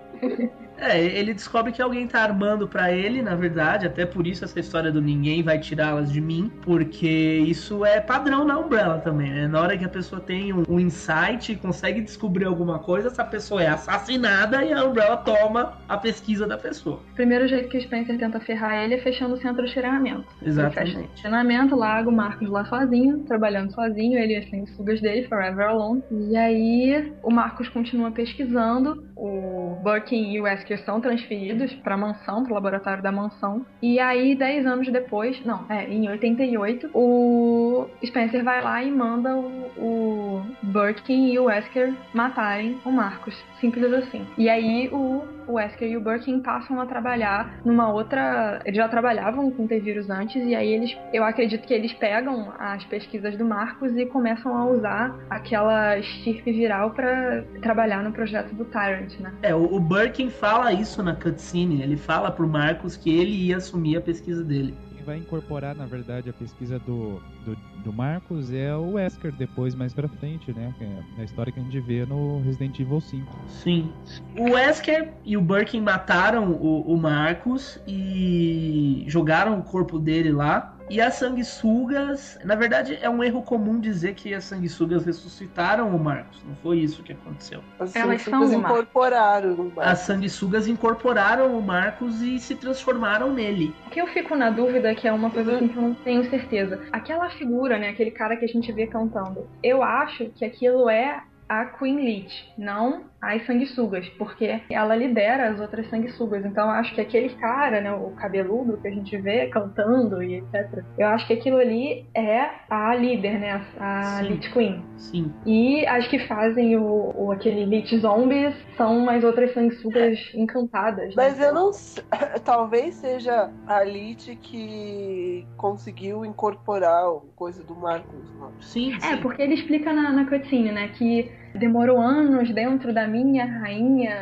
É, 0.77 0.99
ele 0.99 1.33
descobre 1.33 1.71
que 1.71 1.81
alguém 1.81 2.07
tá 2.07 2.21
armando 2.21 2.67
pra 2.67 2.91
ele, 2.91 3.21
na 3.21 3.35
verdade, 3.35 3.85
até 3.85 4.05
por 4.05 4.27
isso 4.27 4.43
essa 4.43 4.59
história 4.59 4.91
do 4.91 5.01
ninguém 5.01 5.43
vai 5.43 5.59
tirá-las 5.59 6.11
de 6.11 6.19
mim, 6.19 6.51
porque 6.61 7.43
isso 7.47 7.85
é 7.85 7.99
padrão 7.99 8.45
na 8.45 8.57
Umbrella 8.57 8.99
também, 8.99 9.31
né? 9.31 9.47
Na 9.47 9.61
hora 9.61 9.77
que 9.77 9.85
a 9.85 9.89
pessoa 9.89 10.21
tem 10.21 10.53
um, 10.53 10.63
um 10.67 10.79
insight 10.79 11.51
e 11.51 11.55
consegue 11.55 12.01
descobrir 12.01 12.45
alguma 12.45 12.79
coisa, 12.79 13.07
essa 13.07 13.23
pessoa 13.23 13.63
é 13.63 13.67
assassinada 13.67 14.63
e 14.63 14.73
a 14.73 14.83
Umbrella 14.83 15.17
toma 15.17 15.77
a 15.87 15.97
pesquisa 15.97 16.47
da 16.47 16.57
pessoa. 16.57 16.99
O 17.11 17.15
primeiro 17.15 17.47
jeito 17.47 17.69
que 17.69 17.77
o 17.77 17.81
Spencer 17.81 18.17
tenta 18.17 18.39
ferrar 18.39 18.83
ele 18.83 18.95
é 18.95 18.97
fechando 18.97 19.35
o 19.35 19.37
centro 19.37 19.65
de 19.65 19.73
treinamento. 19.73 20.25
Ele 20.41 20.53
fecha 20.53 20.67
o 20.67 20.83
Exatamente. 20.83 21.21
treinamento, 21.21 21.75
larga 21.75 22.09
o 22.09 22.13
Marcos 22.13 22.49
lá 22.49 22.65
sozinho, 22.65 23.19
trabalhando 23.19 23.71
sozinho, 23.73 24.17
ele 24.17 24.33
e 24.33 24.37
as 24.37 24.49
sanguessugas 24.49 25.01
dele, 25.01 25.27
Forever 25.27 25.67
Alone. 25.67 26.03
E 26.11 26.35
aí 26.35 27.13
o 27.21 27.31
Marcos 27.31 27.69
continua 27.69 28.11
pesquisando, 28.11 29.03
o 29.15 29.77
Birkin 29.83 30.31
e 30.33 30.41
o 30.41 30.47
Wesker 30.63 30.83
são 30.85 31.01
transferidos 31.01 31.73
pra 31.75 31.97
mansão, 31.97 32.43
pro 32.43 32.53
laboratório 32.53 33.03
da 33.03 33.11
mansão. 33.11 33.65
E 33.81 33.99
aí, 33.99 34.35
10 34.35 34.65
anos 34.65 34.91
depois, 34.91 35.43
não, 35.45 35.65
é, 35.69 35.85
em 35.85 36.09
88, 36.09 36.89
o 36.93 37.85
Spencer 38.05 38.43
vai 38.43 38.61
lá 38.61 38.81
e 38.83 38.89
manda 38.89 39.35
o, 39.35 39.71
o 39.77 40.45
Birkin 40.63 41.31
e 41.31 41.39
o 41.39 41.45
Wesker 41.45 41.93
matarem 42.13 42.77
o 42.85 42.91
Marcos. 42.91 43.35
Simples 43.59 43.91
assim. 43.93 44.25
E 44.37 44.49
aí 44.49 44.89
o, 44.91 45.23
o 45.47 45.53
Wesker 45.53 45.89
e 45.89 45.97
o 45.97 46.01
Birkin 46.01 46.39
passam 46.39 46.79
a 46.79 46.85
trabalhar 46.85 47.59
numa 47.65 47.91
outra. 47.91 48.61
Eles 48.65 48.77
já 48.77 48.87
trabalhavam 48.87 49.51
com 49.51 49.67
T-vírus 49.67 50.09
antes, 50.09 50.35
e 50.35 50.55
aí 50.55 50.71
eles. 50.71 50.95
Eu 51.13 51.23
acredito 51.23 51.65
que 51.65 51.73
eles 51.73 51.93
pegam 51.93 52.53
as 52.59 52.83
pesquisas 52.85 53.37
do 53.37 53.45
Marcos 53.45 53.95
e 53.95 54.05
começam 54.05 54.55
a 54.55 54.65
usar 54.65 55.15
aquela 55.29 55.97
estirpe 55.97 56.51
viral 56.51 56.91
pra 56.91 57.43
trabalhar 57.61 58.03
no 58.03 58.11
projeto 58.11 58.53
do 58.53 58.65
Tyrant, 58.65 59.19
né? 59.19 59.33
É, 59.41 59.53
o 59.55 59.79
Birkin 59.79 60.29
fala 60.29 60.71
isso 60.71 61.01
na 61.03 61.15
cutscene, 61.15 61.81
ele 61.81 61.97
fala 61.97 62.31
pro 62.31 62.47
Marcos 62.47 62.97
que 62.97 63.09
ele 63.09 63.47
ia 63.47 63.57
assumir 63.57 63.97
a 63.97 64.01
pesquisa 64.01 64.43
dele. 64.43 64.75
Quem 65.03 65.05
vai 65.05 65.17
incorporar, 65.17 65.75
na 65.75 65.85
verdade, 65.85 66.29
a 66.29 66.33
pesquisa 66.33 66.79
do, 66.79 67.21
do, 67.45 67.57
do 67.83 67.91
Marcos 67.91 68.53
é 68.53 68.73
o 68.73 68.93
Wesker 68.93 69.33
depois, 69.33 69.75
mais 69.75 69.93
pra 69.93 70.07
frente, 70.07 70.53
né? 70.53 70.73
Que 70.77 70.85
é 70.85 71.21
a 71.21 71.23
história 71.25 71.51
que 71.51 71.59
a 71.59 71.63
gente 71.63 71.79
vê 71.81 72.05
no 72.05 72.41
Resident 72.41 72.79
Evil 72.79 73.01
5. 73.01 73.39
Sim. 73.49 73.91
O 74.37 74.51
Wesker 74.51 75.11
e 75.25 75.35
o 75.35 75.41
Birkin 75.41 75.81
mataram 75.81 76.53
o, 76.53 76.93
o 76.93 76.97
Marcos 76.97 77.79
e 77.85 79.03
jogaram 79.07 79.59
o 79.59 79.63
corpo 79.63 79.99
dele 79.99 80.31
lá. 80.31 80.72
E 80.89 81.01
as 81.01 81.15
sanguessugas, 81.15 82.37
na 82.43 82.55
verdade 82.55 82.97
é 83.01 83.09
um 83.09 83.23
erro 83.23 83.41
comum 83.41 83.79
dizer 83.79 84.13
que 84.15 84.33
as 84.33 84.43
sanguessugas 84.43 85.05
ressuscitaram 85.05 85.95
o 85.95 85.99
Marcos. 85.99 86.43
Não 86.47 86.55
foi 86.57 86.79
isso 86.79 87.03
que 87.03 87.13
aconteceu. 87.13 87.61
As 87.79 87.95
Elas 87.95 88.21
sanguessugas 88.21 88.49
são 88.49 88.59
incorporaram 88.59 89.49
no 89.55 89.67
As 89.67 89.73
barco. 89.73 89.95
sanguessugas 89.97 90.67
incorporaram 90.67 91.57
o 91.57 91.61
Marcos 91.61 92.21
e 92.21 92.39
se 92.39 92.55
transformaram 92.55 93.33
nele. 93.33 93.73
O 93.87 93.89
que 93.89 94.01
eu 94.01 94.07
fico 94.07 94.35
na 94.35 94.49
dúvida, 94.49 94.93
que 94.93 95.07
é 95.07 95.11
uma 95.11 95.29
coisa 95.29 95.55
assim 95.55 95.67
que 95.67 95.77
eu 95.77 95.81
não 95.81 95.93
tenho 95.93 96.29
certeza. 96.29 96.81
Aquela 96.91 97.29
figura, 97.29 97.77
né? 97.77 97.89
Aquele 97.89 98.11
cara 98.11 98.35
que 98.37 98.45
a 98.45 98.47
gente 98.47 98.71
vê 98.71 98.87
cantando. 98.87 99.47
Eu 99.61 99.81
acho 99.81 100.25
que 100.35 100.45
aquilo 100.45 100.89
é 100.89 101.23
a 101.47 101.65
Queen 101.65 101.97
Leech, 102.03 102.51
não 102.57 103.03
as 103.23 103.45
sanguessugas, 103.45 104.07
porque 104.17 104.61
ela 104.69 104.95
lidera 104.95 105.49
as 105.49 105.59
outras 105.59 105.89
sanguessugas. 105.89 106.45
Então 106.45 106.65
eu 106.65 106.71
acho 106.71 106.93
que 106.93 107.01
aquele 107.01 107.29
cara, 107.29 107.79
né, 107.81 107.93
o 107.93 108.11
cabeludo 108.11 108.77
que 108.77 108.87
a 108.87 108.91
gente 108.91 109.15
vê 109.17 109.47
cantando 109.47 110.21
e 110.21 110.35
etc. 110.35 110.83
Eu 110.97 111.07
acho 111.07 111.25
que 111.27 111.33
aquilo 111.33 111.57
ali 111.57 112.05
é 112.13 112.49
a 112.69 112.93
líder, 112.95 113.39
né, 113.39 113.61
a 113.79 114.03
Sim. 114.19 114.29
Leech 114.29 114.51
Queen. 114.51 114.83
Sim. 114.97 115.33
E 115.45 115.85
as 115.87 116.07
que 116.07 116.19
fazem 116.27 116.75
o, 116.77 117.13
o 117.15 117.31
aquele 117.31 117.65
Leech 117.65 117.97
Zombies 117.99 118.53
são 118.77 119.09
as 119.09 119.23
outras 119.23 119.53
sanguessugas 119.53 120.19
encantadas. 120.35 121.07
né? 121.09 121.13
Mas 121.15 121.39
eu 121.39 121.53
não. 121.53 121.71
Talvez 122.43 122.95
seja 122.95 123.49
a 123.67 123.83
Lite 123.83 124.35
que 124.35 125.45
conseguiu 125.57 126.25
incorporar 126.25 127.09
o 127.09 127.21
coisa 127.35 127.63
do 127.63 127.75
Marcos. 127.75 128.13
Sim, 128.61 128.93
É, 128.95 128.99
sim. 128.99 129.17
porque 129.21 129.41
ele 129.41 129.53
explica 129.55 129.91
na, 129.93 130.11
na 130.11 130.25
cutscene, 130.25 130.71
né, 130.71 130.89
que 130.89 131.31
demorou 131.55 131.99
anos 131.99 132.51
dentro 132.51 132.93
da 132.93 133.07
minha 133.13 133.45
rainha. 133.45 134.13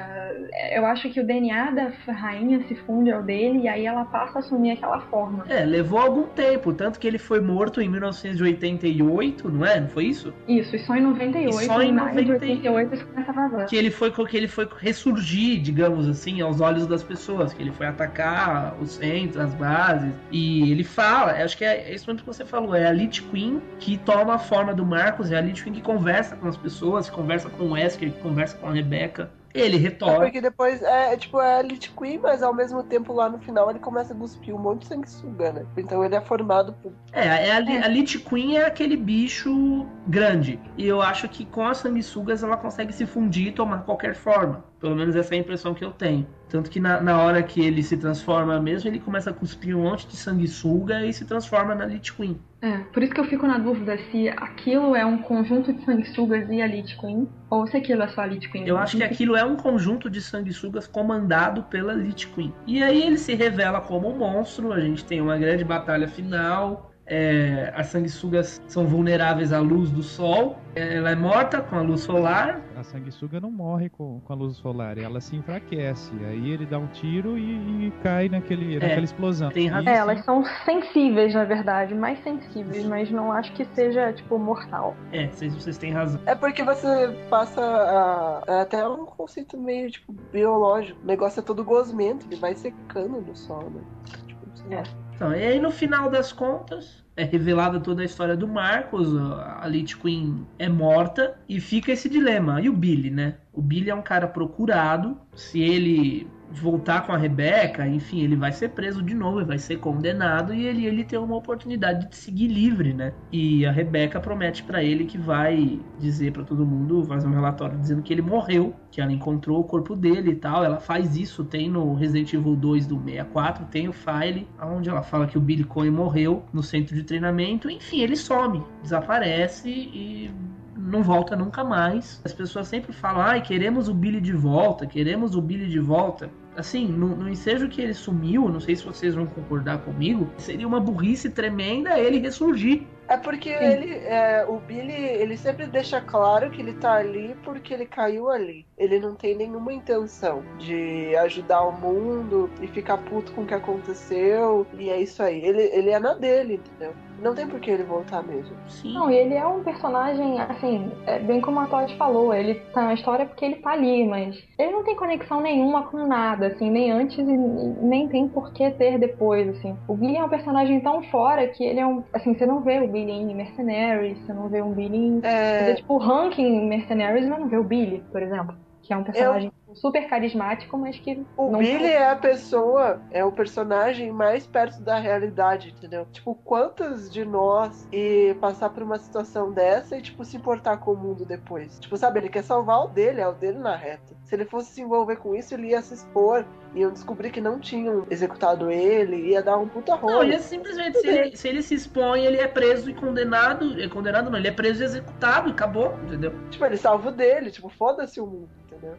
Eu 0.71 0.85
acho 0.85 1.09
que 1.09 1.19
o 1.19 1.25
DNA 1.25 1.71
da 1.71 1.91
rainha 2.13 2.59
se 2.67 2.75
funde 2.75 3.11
ao 3.11 3.23
dele 3.23 3.59
e 3.59 3.67
aí 3.67 3.85
ela 3.85 4.05
passa 4.05 4.39
a 4.39 4.41
assumir 4.41 4.71
aquela 4.71 4.99
forma. 5.01 5.45
É, 5.47 5.63
levou 5.63 5.99
algum 5.99 6.23
tempo, 6.27 6.73
tanto 6.73 6.99
que 6.99 7.07
ele 7.07 7.17
foi 7.17 7.39
morto 7.39 7.81
em 7.81 7.87
1988, 7.89 9.49
não 9.49 9.65
é? 9.65 9.79
Não 9.79 9.87
foi 9.87 10.05
isso? 10.05 10.33
Isso, 10.47 10.75
e 10.75 10.79
só 10.79 10.95
em 10.95 11.01
98, 11.01 11.61
E 11.61 11.65
só 11.65 11.81
em 11.81 11.91
maio 11.91 12.15
de 12.17 12.31
90 12.31 12.45
88 12.45 12.95
isso 12.95 13.05
começa 13.07 13.31
a 13.31 13.33
vazar. 13.33 13.67
que 13.67 13.75
ele 13.75 13.91
foi 13.91 14.11
que 14.11 14.37
ele 14.37 14.47
foi 14.47 14.67
ressurgir, 14.79 15.61
digamos 15.61 16.07
assim, 16.07 16.41
aos 16.41 16.61
olhos 16.61 16.85
das 16.85 17.01
pessoas, 17.03 17.53
que 17.53 17.61
ele 17.61 17.71
foi 17.71 17.87
atacar 17.87 18.75
os 18.79 18.91
centros, 18.91 19.37
as 19.37 19.53
bases, 19.55 20.13
e 20.31 20.71
ele 20.71 20.83
fala, 20.83 21.31
acho 21.43 21.57
que 21.57 21.65
é, 21.65 21.89
é 21.89 21.93
isso 21.95 22.05
mesmo 22.07 22.19
que 22.21 22.25
você 22.25 22.45
falou, 22.45 22.75
é 22.75 22.85
a 22.85 22.91
Lich 22.91 23.23
Queen 23.23 23.61
que 23.79 23.97
toma 23.97 24.35
a 24.35 24.37
forma 24.37 24.73
do 24.73 24.85
Marcos, 24.85 25.31
é 25.31 25.37
a 25.37 25.41
Lich 25.41 25.63
Queen 25.63 25.73
que 25.73 25.81
conversa 25.81 26.35
com 26.35 26.47
as 26.47 26.57
pessoas, 26.57 27.09
que 27.09 27.15
conversa 27.15 27.49
com 27.49 27.63
o 27.65 27.71
Wesker, 27.71 28.11
que 28.11 28.19
conversa 28.19 28.57
com 28.57 28.67
a 28.67 28.71
Rebecca. 28.83 29.31
Ele 29.53 29.75
É 29.75 29.79
retorna. 29.79 30.19
porque 30.25 30.39
depois 30.39 30.81
é, 30.81 31.13
é 31.13 31.17
tipo 31.17 31.41
é 31.41 31.55
a 31.57 31.59
Elite 31.59 31.91
Queen, 31.91 32.19
mas 32.19 32.41
ao 32.41 32.53
mesmo 32.53 32.81
tempo 32.83 33.11
lá 33.13 33.29
no 33.29 33.37
final 33.39 33.69
ele 33.69 33.79
começa 33.79 34.13
a 34.13 34.17
cuspir 34.17 34.55
um 34.55 34.59
monte 34.59 34.81
de 34.83 34.87
sanguessuga, 34.87 35.51
né? 35.51 35.65
Então 35.77 36.03
ele 36.05 36.15
é 36.15 36.21
formado 36.21 36.73
por. 36.81 36.93
É, 37.11 37.47
é 37.49 37.51
a, 37.51 37.59
Li- 37.59 37.77
a 37.77 37.87
Lich 37.87 38.19
Queen 38.19 38.55
é 38.57 38.65
aquele 38.65 38.95
bicho 38.95 39.85
grande. 40.07 40.57
E 40.77 40.87
eu 40.87 41.01
acho 41.01 41.27
que 41.27 41.45
com 41.45 41.67
as 41.67 41.79
sanguessugas 41.79 42.43
ela 42.43 42.55
consegue 42.55 42.93
se 42.93 43.05
fundir 43.05 43.47
e 43.47 43.51
tomar 43.51 43.83
qualquer 43.83 44.15
forma. 44.15 44.63
Pelo 44.81 44.95
menos 44.95 45.15
essa 45.15 45.35
é 45.35 45.37
a 45.37 45.41
impressão 45.41 45.75
que 45.75 45.85
eu 45.85 45.91
tenho. 45.91 46.25
Tanto 46.49 46.69
que 46.69 46.79
na, 46.79 46.99
na 46.99 47.21
hora 47.21 47.41
que 47.43 47.61
ele 47.61 47.83
se 47.83 47.95
transforma 47.95 48.59
mesmo, 48.59 48.89
ele 48.89 48.99
começa 48.99 49.29
a 49.29 49.33
cuspir 49.33 49.77
um 49.77 49.83
monte 49.83 50.07
de 50.07 50.17
sanguessuga 50.17 51.05
e 51.05 51.13
se 51.13 51.23
transforma 51.23 51.75
na 51.75 51.85
Lich 51.85 52.11
Queen. 52.11 52.37
É, 52.61 52.77
por 52.91 53.01
isso 53.01 53.13
que 53.13 53.19
eu 53.19 53.25
fico 53.25 53.47
na 53.47 53.57
dúvida 53.57 53.97
se 54.11 54.27
aquilo 54.29 54.95
é 54.95 55.05
um 55.05 55.19
conjunto 55.19 55.71
de 55.71 55.85
sanguessugas 55.85 56.49
e 56.49 56.61
a 56.61 56.67
Lich 56.67 56.97
Queen, 56.99 57.29
ou 57.49 57.65
se 57.67 57.77
aquilo 57.77 58.01
é 58.01 58.07
só 58.07 58.21
a 58.21 58.25
Lich 58.25 58.49
Queen. 58.49 58.67
Eu 58.67 58.77
acho 58.77 58.97
que 58.97 59.03
aquilo 59.03 59.35
é 59.35 59.45
um 59.45 59.55
conjunto 59.55 60.09
de 60.09 60.19
sanguessugas 60.19 60.87
comandado 60.87 61.63
pela 61.63 61.93
Lich 61.93 62.27
Queen. 62.27 62.53
E 62.67 62.83
aí 62.83 63.03
ele 63.03 63.17
se 63.17 63.33
revela 63.33 63.79
como 63.81 64.09
um 64.09 64.17
monstro, 64.17 64.73
a 64.73 64.79
gente 64.79 65.05
tem 65.05 65.21
uma 65.21 65.37
grande 65.37 65.63
batalha 65.63 66.07
final. 66.07 66.90
É, 67.11 67.73
as 67.75 67.87
sanguessugas 67.87 68.61
são 68.67 68.87
vulneráveis 68.87 69.51
à 69.51 69.59
luz 69.59 69.91
do 69.91 70.01
sol. 70.01 70.57
Ela 70.73 71.11
é 71.11 71.15
morta 71.15 71.59
com 71.61 71.75
a 71.75 71.81
luz 71.81 71.99
solar. 71.99 72.61
A 72.77 72.83
sanguessuga 72.83 73.41
não 73.41 73.51
morre 73.51 73.89
com, 73.89 74.21
com 74.21 74.31
a 74.31 74.35
luz 74.35 74.55
solar, 74.55 74.97
ela 74.97 75.19
se 75.19 75.35
enfraquece. 75.35 76.13
Aí 76.25 76.51
ele 76.51 76.65
dá 76.65 76.79
um 76.79 76.87
tiro 76.87 77.37
e, 77.37 77.87
e 77.87 77.91
cai 78.01 78.29
naquele, 78.29 78.79
naquela 78.79 79.03
explosão. 79.03 79.49
tem 79.49 79.67
razão. 79.67 79.91
É, 79.91 79.97
elas 79.97 80.23
são 80.23 80.41
sensíveis, 80.63 81.33
na 81.33 81.43
verdade, 81.43 81.93
mais 81.93 82.17
sensíveis, 82.23 82.85
mas 82.85 83.11
não 83.11 83.29
acho 83.33 83.51
que 83.51 83.65
seja, 83.65 84.13
tipo, 84.13 84.39
mortal. 84.39 84.95
É, 85.11 85.27
vocês, 85.27 85.53
vocês 85.53 85.77
têm 85.77 85.91
razão. 85.91 86.21
É 86.25 86.33
porque 86.33 86.63
você 86.63 87.09
passa 87.29 87.61
a. 87.61 88.41
é 88.47 88.61
até 88.61 88.87
um 88.87 89.05
conceito 89.05 89.57
meio, 89.57 89.91
tipo, 89.91 90.13
biológico. 90.31 90.97
O 91.03 91.05
negócio 91.05 91.41
é 91.41 91.43
todo 91.43 91.61
gosmento, 91.61 92.25
ele 92.27 92.37
vai 92.37 92.55
secando 92.55 93.19
no 93.19 93.35
sol, 93.35 93.69
né? 93.69 93.81
Tipo, 94.25 94.47
sei 94.55 94.77
lá. 94.77 94.83
Então, 95.15 95.33
e 95.33 95.43
aí 95.43 95.59
no 95.59 95.71
final 95.71 96.09
das 96.09 96.31
contas, 96.31 97.03
é 97.15 97.23
revelada 97.23 97.79
toda 97.79 98.01
a 98.01 98.05
história 98.05 98.35
do 98.35 98.47
Marcos, 98.47 99.15
a 99.15 99.67
Lich 99.67 99.97
Queen 99.97 100.47
é 100.57 100.69
morta 100.69 101.37
e 101.47 101.59
fica 101.59 101.91
esse 101.91 102.09
dilema. 102.09 102.61
E 102.61 102.69
o 102.69 102.73
Billy, 102.73 103.11
né? 103.11 103.35
O 103.53 103.61
Billy 103.61 103.89
é 103.89 103.95
um 103.95 104.01
cara 104.01 104.27
procurado, 104.27 105.17
se 105.35 105.61
ele 105.61 106.27
voltar 106.53 107.05
com 107.05 107.11
a 107.11 107.17
Rebeca, 107.17 107.87
enfim, 107.87 108.21
ele 108.21 108.35
vai 108.35 108.51
ser 108.51 108.69
preso 108.69 109.01
de 109.01 109.13
novo, 109.13 109.39
ele 109.39 109.47
vai 109.47 109.57
ser 109.57 109.77
condenado 109.77 110.53
e 110.53 110.65
ele, 110.65 110.85
ele 110.85 111.03
tem 111.03 111.17
uma 111.17 111.35
oportunidade 111.35 112.09
de 112.09 112.15
seguir 112.15 112.47
livre, 112.47 112.93
né? 112.93 113.13
E 113.31 113.65
a 113.65 113.71
Rebeca 113.71 114.19
promete 114.19 114.63
para 114.63 114.83
ele 114.83 115.05
que 115.05 115.17
vai 115.17 115.79
dizer 115.99 116.31
para 116.31 116.43
todo 116.43 116.65
mundo, 116.65 117.03
fazer 117.05 117.27
um 117.27 117.33
relatório 117.33 117.77
dizendo 117.77 118.01
que 118.01 118.13
ele 118.13 118.21
morreu, 118.21 118.75
que 118.91 119.01
ela 119.01 119.11
encontrou 119.11 119.59
o 119.59 119.63
corpo 119.63 119.95
dele 119.95 120.31
e 120.31 120.35
tal. 120.35 120.63
Ela 120.63 120.79
faz 120.79 121.15
isso, 121.15 121.43
tem 121.43 121.69
no 121.69 121.93
Resident 121.93 122.33
Evil 122.33 122.55
2 122.55 122.87
do 122.87 122.99
64, 122.99 123.65
tem 123.65 123.87
o 123.87 123.93
file 123.93 124.47
onde 124.61 124.89
ela 124.89 125.01
fala 125.01 125.27
que 125.27 125.37
o 125.37 125.41
Billy 125.41 125.63
Cohen 125.63 125.91
morreu 125.91 126.43
no 126.53 126.61
centro 126.61 126.95
de 126.95 127.03
treinamento. 127.03 127.69
Enfim, 127.69 128.01
ele 128.01 128.15
some, 128.15 128.63
desaparece 128.81 129.69
e 129.69 130.31
não 130.77 131.03
volta 131.03 131.35
nunca 131.35 131.63
mais. 131.63 132.21
As 132.25 132.33
pessoas 132.33 132.67
sempre 132.67 132.91
falam, 132.91 133.21
ai, 133.21 133.41
queremos 133.41 133.87
o 133.87 133.93
Billy 133.93 134.19
de 134.19 134.33
volta, 134.33 134.85
queremos 134.85 135.35
o 135.35 135.41
Billy 135.41 135.67
de 135.67 135.79
volta. 135.79 136.29
Assim, 136.55 136.87
no, 136.87 137.15
no 137.15 137.29
ensejo 137.29 137.69
que 137.69 137.81
ele 137.81 137.93
sumiu, 137.93 138.49
não 138.49 138.59
sei 138.59 138.75
se 138.75 138.83
vocês 138.83 139.15
vão 139.15 139.25
concordar 139.25 139.79
comigo, 139.79 140.29
seria 140.37 140.67
uma 140.67 140.79
burrice 140.79 141.29
tremenda 141.29 141.97
ele 141.97 142.19
ressurgir. 142.19 142.83
É 143.07 143.17
porque 143.17 143.49
ele, 143.49 143.93
é, 144.05 144.45
o 144.47 144.57
Billy, 144.59 144.93
ele 144.93 145.35
sempre 145.35 145.67
deixa 145.67 145.99
claro 145.99 146.49
que 146.49 146.61
ele 146.61 146.73
tá 146.73 146.93
ali 146.93 147.35
porque 147.43 147.73
ele 147.73 147.85
caiu 147.85 148.29
ali. 148.29 148.65
Ele 148.77 148.99
não 148.99 149.15
tem 149.15 149.35
nenhuma 149.35 149.73
intenção 149.73 150.43
de 150.57 151.13
ajudar 151.17 151.61
o 151.63 151.73
mundo 151.73 152.49
e 152.61 152.67
ficar 152.67 152.97
puto 152.99 153.33
com 153.33 153.41
o 153.41 153.45
que 153.45 153.53
aconteceu. 153.53 154.65
E 154.77 154.89
é 154.89 155.01
isso 155.01 155.21
aí. 155.21 155.43
Ele, 155.43 155.61
ele 155.61 155.89
é 155.89 155.99
na 155.99 156.13
dele, 156.13 156.53
entendeu? 156.53 156.93
Não 157.21 157.35
tem 157.35 157.47
por 157.47 157.59
que 157.59 157.69
ele 157.69 157.83
voltar 157.83 158.23
mesmo. 158.23 158.55
Sim. 158.67 158.93
Não, 158.93 159.11
e 159.11 159.15
ele 159.15 159.35
é 159.35 159.45
um 159.45 159.63
personagem, 159.63 160.39
assim, 160.41 160.91
é 161.05 161.19
bem 161.19 161.39
como 161.39 161.59
a 161.59 161.67
Todd 161.67 161.95
falou, 161.97 162.33
ele 162.33 162.55
tá 162.73 162.83
na 162.83 162.93
história 162.93 163.25
porque 163.25 163.45
ele 163.45 163.55
tá 163.55 163.71
ali, 163.71 164.07
mas 164.07 164.35
ele 164.57 164.71
não 164.71 164.83
tem 164.83 164.95
conexão 164.95 165.39
nenhuma 165.39 165.83
com 165.83 166.05
nada, 166.07 166.47
assim, 166.47 166.69
nem 166.69 166.91
antes 166.91 167.17
e 167.19 167.23
nem 167.23 168.07
tem 168.07 168.27
por 168.27 168.51
que 168.53 168.69
ter 168.71 168.97
depois, 168.97 169.47
assim. 169.49 169.77
O 169.87 169.95
Billy 169.95 170.17
é 170.17 170.23
um 170.23 170.29
personagem 170.29 170.79
tão 170.81 171.03
fora 171.03 171.47
que 171.47 171.63
ele 171.63 171.79
é 171.79 171.85
um, 171.85 172.03
assim, 172.13 172.33
você 172.33 172.45
não 172.45 172.61
vê 172.61 172.79
o 172.79 172.87
Billy 172.87 173.11
em 173.11 173.35
Mercenaries, 173.35 174.17
você 174.25 174.33
não 174.33 174.49
vê 174.49 174.61
um 174.61 174.71
Billy 174.71 174.97
em... 174.97 175.19
É, 175.23 175.59
Você 175.59 175.65
vê, 175.65 175.75
tipo, 175.75 175.95
o 175.95 176.01
Hank 176.01 176.41
em 176.41 176.67
Mercenaries, 176.67 177.27
mas 177.27 177.39
não 177.39 177.47
vê 177.47 177.57
o 177.57 177.63
Billy, 177.63 178.03
por 178.11 178.21
exemplo. 178.21 178.55
Que 178.91 178.95
é 178.95 178.97
um 178.97 179.03
personagem 179.03 179.53
super 179.73 180.05
carismático, 180.09 180.77
mas 180.77 180.99
que 180.99 181.25
o 181.37 181.49
não 181.49 181.59
Billy 181.59 181.85
é 181.85 182.09
a 182.09 182.15
pessoa, 182.15 183.01
é 183.09 183.23
o 183.23 183.31
personagem 183.31 184.11
mais 184.11 184.45
perto 184.45 184.81
da 184.81 184.99
realidade, 184.99 185.69
entendeu? 185.69 186.05
Tipo, 186.11 186.35
quantas 186.35 187.09
de 187.09 187.23
nós 187.23 187.87
e 187.89 188.35
passar 188.41 188.69
por 188.69 188.83
uma 188.83 188.99
situação 188.99 189.53
dessa 189.53 189.95
e, 189.95 190.01
tipo, 190.01 190.25
se 190.25 190.35
importar 190.35 190.75
com 190.75 190.91
o 190.91 190.97
mundo 190.97 191.23
depois? 191.23 191.79
Tipo, 191.79 191.95
sabe, 191.95 192.19
ele 192.19 192.27
quer 192.27 192.43
salvar 192.43 192.83
o 192.83 192.87
dele, 192.89 193.21
é 193.21 193.27
o 193.27 193.31
dele 193.31 193.59
na 193.59 193.77
reta. 193.77 194.13
Se 194.25 194.35
ele 194.35 194.43
fosse 194.43 194.73
se 194.73 194.81
envolver 194.81 195.15
com 195.15 195.33
isso, 195.33 195.53
ele 195.53 195.69
ia 195.69 195.81
se 195.81 195.93
expor, 195.93 196.45
iam 196.75 196.91
descobrir 196.91 197.31
que 197.31 197.39
não 197.39 197.59
tinham 197.59 198.05
executado 198.09 198.69
ele, 198.69 199.29
ia 199.29 199.41
dar 199.41 199.57
um 199.57 199.67
puta 199.67 199.93
Não, 199.93 199.99
rolo. 200.01 200.23
ele 200.23 200.35
é 200.35 200.39
simplesmente, 200.39 200.99
se 200.99 201.07
ele, 201.07 201.37
se 201.37 201.47
ele 201.47 201.61
se 201.61 201.75
expõe, 201.75 202.25
ele 202.25 202.37
é 202.37 202.47
preso 202.47 202.89
e 202.89 202.93
condenado. 202.93 203.81
É 203.81 203.87
condenado 203.87 204.29
não, 204.29 204.37
ele 204.37 204.49
é 204.49 204.51
preso 204.51 204.83
e 204.83 204.85
executado 204.85 205.47
e 205.47 205.51
acabou, 205.51 205.97
entendeu? 206.03 206.33
Tipo, 206.49 206.65
ele 206.65 206.77
salva 206.77 207.09
o 207.09 207.11
dele, 207.11 207.51
tipo, 207.51 207.69
foda-se 207.69 208.19
o 208.19 208.25
mundo, 208.25 208.49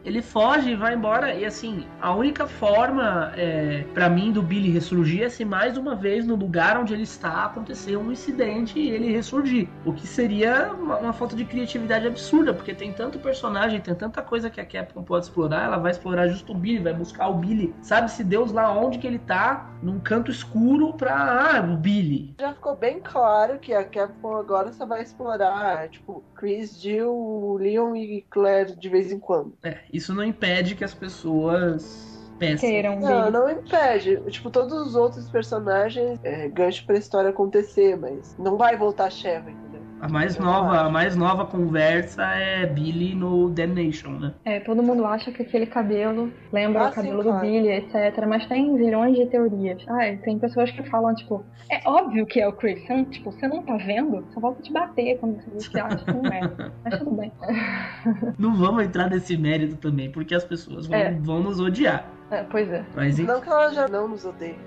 Ele 0.03 0.21
foge 0.21 0.71
e 0.71 0.75
vai 0.75 0.93
embora. 0.93 1.33
E 1.33 1.45
assim, 1.45 1.85
a 2.01 2.13
única 2.13 2.47
forma 2.47 3.31
é, 3.35 3.83
para 3.93 4.09
mim 4.09 4.31
do 4.31 4.41
Billy 4.41 4.71
ressurgir 4.71 5.23
é 5.23 5.29
se 5.29 5.45
mais 5.45 5.77
uma 5.77 5.95
vez 5.95 6.25
no 6.25 6.35
lugar 6.35 6.77
onde 6.77 6.93
ele 6.93 7.03
está 7.03 7.45
acontecer 7.45 7.97
um 7.97 8.11
incidente 8.11 8.79
e 8.79 8.89
ele 8.89 9.11
ressurgir. 9.11 9.67
O 9.85 9.93
que 9.93 10.07
seria 10.07 10.73
uma, 10.73 10.97
uma 10.97 11.13
falta 11.13 11.35
de 11.35 11.45
criatividade 11.45 12.07
absurda, 12.07 12.53
porque 12.53 12.73
tem 12.73 12.91
tanto 12.93 13.19
personagem, 13.19 13.81
tem 13.81 13.95
tanta 13.95 14.21
coisa 14.21 14.49
que 14.49 14.59
a 14.59 14.65
Capcom 14.65 15.03
pode 15.03 15.25
explorar. 15.25 15.65
Ela 15.65 15.77
vai 15.77 15.91
explorar 15.91 16.27
justo 16.27 16.51
o 16.51 16.55
Billy, 16.55 16.79
vai 16.79 16.93
buscar 16.93 17.27
o 17.27 17.35
Billy. 17.35 17.73
Sabe-se 17.81 18.23
Deus 18.23 18.51
lá 18.51 18.71
onde 18.73 18.97
que 18.97 19.07
ele 19.07 19.19
tá, 19.19 19.69
num 19.81 19.99
canto 19.99 20.31
escuro 20.31 20.93
pra. 20.93 21.13
Ah, 21.13 21.61
o 21.61 21.77
Billy. 21.77 22.35
Já 22.39 22.53
ficou 22.53 22.75
bem 22.75 22.99
claro 22.99 23.59
que 23.59 23.73
a 23.73 23.83
Capcom 23.83 24.35
agora 24.35 24.71
só 24.71 24.85
vai 24.85 25.01
explorar, 25.01 25.89
tipo, 25.89 26.23
Chris, 26.35 26.81
Jill, 26.81 27.57
Leon 27.59 27.95
e 27.95 28.25
Claire 28.29 28.75
de 28.75 28.89
vez 28.89 29.11
em 29.11 29.19
quando. 29.19 29.53
É, 29.63 29.72
isso 29.91 30.13
não 30.13 30.23
impede 30.23 30.75
que 30.75 30.83
as 30.83 30.93
pessoas 30.93 32.13
queiram 32.59 32.99
Não, 32.99 33.31
não 33.31 33.49
impede. 33.49 34.19
Tipo, 34.29 34.49
todos 34.49 34.73
os 34.73 34.95
outros 34.95 35.29
personagens 35.29 36.19
é, 36.23 36.49
gancho 36.49 36.85
pra 36.85 36.97
história 36.97 37.29
acontecer, 37.29 37.95
mas 37.95 38.35
não 38.37 38.57
vai 38.57 38.75
voltar 38.75 39.09
Sheva? 39.09 39.62
A 40.03 40.09
mais 40.09 40.35
Eu 40.35 40.43
nova, 40.43 40.71
acho. 40.71 40.85
a 40.85 40.89
mais 40.89 41.15
nova 41.15 41.45
conversa 41.45 42.23
é 42.35 42.65
Billy 42.65 43.15
no 43.15 43.49
Damnation, 43.49 44.09
né? 44.19 44.33
É, 44.43 44.59
todo 44.59 44.83
mundo 44.83 45.05
acha 45.05 45.31
que 45.31 45.43
aquele 45.43 45.65
cabelo 45.65 46.29
lembra 46.51 46.87
Ah, 46.87 46.89
o 46.89 46.91
cabelo 46.91 47.17
sim, 47.19 47.23
do 47.23 47.29
claro. 47.29 47.39
Billy, 47.47 47.69
etc. 47.69 48.25
Mas 48.27 48.45
tem 48.47 48.75
zilhões 48.77 49.15
de 49.15 49.25
teorias. 49.27 49.81
Ai, 49.87 50.17
tem 50.17 50.37
pessoas 50.37 50.69
que 50.71 50.83
falam, 50.89 51.15
tipo, 51.15 51.45
é 51.71 51.79
óbvio 51.87 52.25
que 52.25 52.41
é 52.41 52.47
o 52.47 52.51
Chris. 52.51 52.81
Você 52.85 52.93
não, 52.93 53.05
tipo, 53.05 53.31
você 53.31 53.47
não 53.47 53.63
tá 53.63 53.77
vendo? 53.77 54.25
Só 54.33 54.41
volta 54.41 54.61
te 54.61 54.73
bater 54.73 55.17
quando 55.19 55.41
você 55.53 55.79
acha 55.79 56.03
que 56.03 56.11
não 56.11 56.25
é. 56.25 56.41
Mas 56.83 56.99
tudo 56.99 57.11
bem. 57.11 57.31
Não 58.37 58.55
vamos 58.55 58.83
entrar 58.83 59.09
nesse 59.09 59.37
mérito 59.37 59.77
também, 59.77 60.11
porque 60.11 60.35
as 60.35 60.43
pessoas 60.43 60.85
vão, 60.85 60.97
É. 60.97 61.11
vão 61.13 61.39
nos 61.39 61.61
odiar. 61.61 62.05
É, 62.29 62.43
pois 62.43 62.69
é. 62.69 62.83
Mas. 62.93 63.17
Não 63.19 63.39
que 63.39 63.47
ela 63.47 63.69
já 63.73 63.87
não 63.87 64.09
nos 64.09 64.25
odeie. 64.25 64.57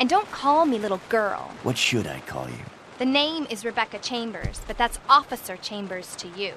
And 0.00 0.06
don't 0.06 0.26
call 0.30 0.64
me 0.64 0.78
little 0.78 1.00
girl. 1.10 1.50
What 1.64 1.78
should 1.78 2.08
I 2.08 2.20
call 2.26 2.46
you? 2.48 2.73
The 2.96 3.04
name 3.04 3.48
is 3.50 3.64
Rebecca 3.64 3.98
Chambers, 4.00 4.60
but 4.68 4.78
that's 4.78 5.00
Officer 5.10 5.56
Chambers 5.60 6.14
to 6.14 6.28
you. 6.36 6.54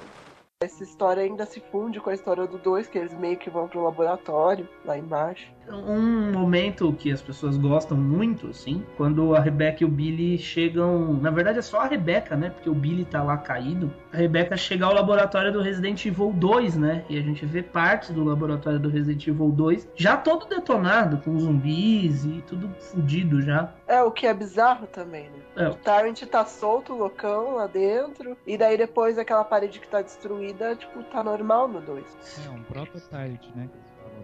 Essa 0.61 0.83
história 0.83 1.23
ainda 1.23 1.47
se 1.47 1.59
funde 1.71 1.99
com 1.99 2.11
a 2.11 2.13
história 2.13 2.45
do 2.45 2.59
2, 2.59 2.88
que 2.88 2.99
eles 2.99 3.11
meio 3.15 3.38
que 3.38 3.49
vão 3.49 3.67
pro 3.67 3.83
laboratório, 3.83 4.69
lá 4.85 4.95
embaixo. 4.95 5.51
Um 5.70 6.32
momento 6.32 6.93
que 6.93 7.11
as 7.11 7.22
pessoas 7.22 7.57
gostam 7.57 7.97
muito, 7.97 8.47
assim, 8.47 8.84
quando 8.95 9.36
a 9.36 9.39
Rebecca 9.39 9.84
e 9.84 9.86
o 9.86 9.89
Billy 9.89 10.38
chegam. 10.38 11.13
Na 11.13 11.30
verdade 11.30 11.59
é 11.59 11.61
só 11.61 11.82
a 11.82 11.86
Rebecca, 11.86 12.36
né? 12.36 12.49
Porque 12.49 12.70
o 12.70 12.74
Billy 12.74 13.05
tá 13.05 13.22
lá 13.22 13.38
caído. 13.38 13.91
A 14.13 14.18
Rebecca 14.18 14.55
chega 14.55 14.86
ao 14.86 14.93
laboratório 14.93 15.51
do 15.51 15.61
Resident 15.61 16.05
Evil 16.05 16.32
2, 16.34 16.78
né? 16.78 17.05
E 17.09 17.18
a 17.18 17.22
gente 17.22 17.45
vê 17.45 17.61
partes 17.61 18.11
do 18.11 18.24
laboratório 18.24 18.80
do 18.80 18.89
Resident 18.89 19.28
Evil 19.28 19.51
2 19.51 19.89
já 19.95 20.15
todo 20.15 20.47
detonado, 20.47 21.18
com 21.18 21.38
zumbis 21.39 22.26
e 22.26 22.43
tudo 22.47 22.70
fudido 22.80 23.41
já. 23.41 23.74
É, 23.88 24.01
o 24.01 24.11
que 24.11 24.26
é 24.26 24.34
bizarro 24.34 24.88
também, 24.88 25.30
né? 25.30 25.65
É. 25.65 25.68
O 25.70 25.76
Tyrant 25.76 26.22
tá 26.24 26.45
solto, 26.45 26.93
loucão, 26.93 27.55
lá 27.55 27.68
dentro. 27.68 28.38
E 28.45 28.57
daí 28.57 28.78
depois 28.78 29.18
aquela 29.18 29.43
parede 29.43 29.80
que 29.80 29.88
tá 29.88 30.01
destruída, 30.01 30.76
tipo, 30.76 31.03
tá 31.03 31.24
normal 31.24 31.68
no 31.68 31.82
2. 31.82 32.05
É 32.45 32.49
um 32.49 32.63
prototype, 32.63 33.51
né? 33.55 33.70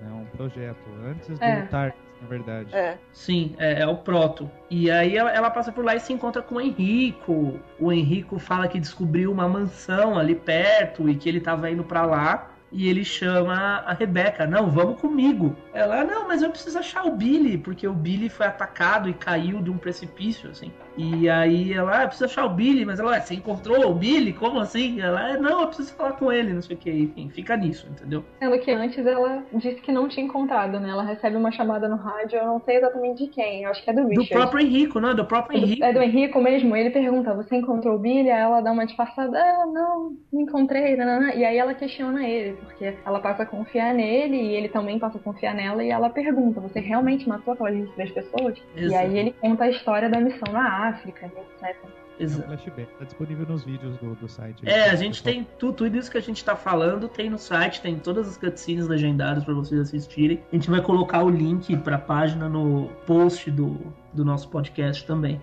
Né? 0.01 0.11
Um 0.11 0.25
projeto. 0.37 0.77
Antes 1.05 1.37
do 1.37 1.43
É. 1.43 1.61
TARDIS, 1.63 1.99
na 2.21 2.27
verdade. 2.27 2.75
É. 2.75 2.97
Sim, 3.11 3.55
é, 3.57 3.81
é 3.81 3.87
o 3.87 3.97
Proto. 3.97 4.49
E 4.69 4.89
aí 4.89 5.17
ela, 5.17 5.31
ela 5.31 5.49
passa 5.49 5.71
por 5.71 5.83
lá 5.83 5.95
e 5.95 5.99
se 5.99 6.13
encontra 6.13 6.41
com 6.41 6.55
o 6.55 6.61
Henrico. 6.61 7.59
O 7.79 7.91
Henrico 7.91 8.39
fala 8.39 8.67
que 8.67 8.79
descobriu 8.79 9.31
uma 9.31 9.47
mansão 9.47 10.17
ali 10.17 10.35
perto 10.35 11.09
e 11.09 11.15
que 11.15 11.27
ele 11.29 11.39
tava 11.39 11.69
indo 11.69 11.83
pra 11.83 12.05
lá. 12.05 12.49
E 12.75 12.89
ele 12.89 13.05
chama 13.05 13.53
a 13.85 13.93
Rebeca, 13.93 14.47
não, 14.47 14.71
vamos 14.71 14.99
comigo. 14.99 15.55
Ela, 15.75 16.03
não, 16.03 16.27
mas 16.27 16.41
eu 16.41 16.49
preciso 16.49 16.79
achar 16.79 17.05
o 17.05 17.11
Billy, 17.15 17.55
porque 17.55 17.87
o 17.87 17.93
Billy 17.93 18.29
foi 18.29 18.47
atacado 18.47 19.07
e 19.07 19.13
caiu 19.13 19.61
de 19.61 19.69
um 19.69 19.77
precipício, 19.77 20.49
assim. 20.49 20.71
E 20.97 21.27
aí 21.29 21.73
ela, 21.73 21.99
ah, 21.99 22.01
eu 22.03 22.07
preciso 22.07 22.25
achar 22.25 22.45
o 22.45 22.49
Billy, 22.49 22.85
mas 22.85 22.99
ela, 22.99 23.11
"Ué, 23.11 23.19
você 23.19 23.33
encontrou 23.33 23.89
o 23.89 23.93
Billy? 23.95 24.31
Como 24.33 24.59
assim? 24.59 25.01
Ela, 25.01 25.31
"É, 25.31 25.37
não, 25.39 25.61
eu 25.61 25.67
preciso 25.67 25.93
falar 25.95 26.13
com 26.13 26.31
ele, 26.31 26.53
não 26.53 26.61
sei 26.61 26.75
o 26.75 26.79
que, 26.79 26.91
enfim, 26.91 27.29
fica 27.29 27.57
nisso, 27.57 27.87
entendeu? 27.89 28.23
Sendo 28.39 28.59
que 28.59 28.71
antes 28.71 29.05
ela 29.05 29.43
disse 29.53 29.81
que 29.81 29.91
não 29.91 30.07
tinha 30.07 30.25
encontrado, 30.25 30.79
né? 30.79 30.89
Ela 30.89 31.03
recebe 31.03 31.35
uma 31.35 31.51
chamada 31.51 31.87
no 31.89 31.95
rádio, 31.95 32.37
eu 32.37 32.45
não 32.45 32.59
sei 32.61 32.77
exatamente 32.77 33.25
de 33.25 33.29
quem, 33.31 33.63
eu 33.63 33.71
acho 33.71 33.83
que 33.83 33.89
é 33.89 33.93
do 33.93 34.03
Do 34.03 34.07
Richard. 34.09 34.29
próprio 34.33 34.61
Henrico, 34.65 34.99
não, 34.99 35.15
do 35.15 35.25
próprio 35.25 35.57
É 35.57 35.59
do- 35.59 35.65
Henrico. 35.65 35.83
É 35.83 35.93
do 35.93 36.01
Henrico 36.01 36.41
mesmo, 36.41 36.75
ele 36.75 36.89
pergunta, 36.91 37.33
você 37.33 37.55
encontrou 37.55 37.95
o 37.95 37.99
Billy? 37.99 38.29
Aí 38.29 38.41
ela 38.41 38.61
dá 38.61 38.71
uma 38.71 38.85
disfarçada, 38.85 39.37
ah, 39.39 39.65
não, 39.65 40.15
não 40.31 40.41
encontrei, 40.41 40.95
nanana. 40.95 41.33
e 41.33 41.43
aí 41.43 41.57
ela 41.57 41.73
questiona 41.73 42.23
ele, 42.27 42.53
porque 42.53 42.93
ela 43.05 43.19
passa 43.19 43.43
a 43.43 43.45
confiar 43.45 43.93
nele 43.93 44.35
e 44.37 44.55
ele 44.55 44.69
também 44.69 44.99
passa 44.99 45.17
a 45.17 45.21
confiar 45.21 45.55
nela, 45.55 45.83
e 45.83 45.89
ela 45.89 46.09
pergunta, 46.09 46.59
você 46.61 46.79
realmente 46.79 47.27
matou 47.27 47.53
aquelas 47.53 47.73
23 47.75 48.11
pessoas? 48.11 48.61
E 48.77 48.93
aí 48.93 49.17
ele 49.17 49.31
conta 49.41 49.63
a 49.63 49.69
história 49.69 50.09
da 50.09 50.19
missão 50.19 50.53
na 50.53 50.82
África, 50.89 51.25
etc. 51.25 51.63
É 51.63 51.75
um 52.21 52.25
Exato. 52.25 52.47
flashback. 52.47 52.87
Tá 52.99 53.05
disponível 53.05 53.45
nos 53.47 53.63
vídeos 53.63 53.97
do, 53.97 54.13
do 54.15 54.27
site. 54.27 54.67
É, 54.69 54.89
a 54.89 54.95
gente 54.95 55.23
tem 55.23 55.47
tudo, 55.57 55.73
tudo 55.73 55.97
isso 55.97 56.11
que 56.11 56.17
a 56.17 56.21
gente 56.21 56.43
tá 56.45 56.55
falando, 56.55 57.07
tem 57.09 57.29
no 57.29 57.37
site, 57.39 57.81
tem 57.81 57.97
todas 57.97 58.27
as 58.27 58.37
cutscenes 58.37 58.87
legendadas 58.87 59.43
pra 59.43 59.53
vocês 59.53 59.81
assistirem. 59.81 60.43
A 60.51 60.55
gente 60.55 60.69
vai 60.69 60.81
colocar 60.81 61.23
o 61.23 61.29
link 61.29 61.75
pra 61.77 61.97
página 61.97 62.47
no 62.47 62.87
post 63.07 63.49
do, 63.49 63.77
do 64.13 64.23
nosso 64.23 64.47
podcast 64.49 65.05
também. 65.07 65.41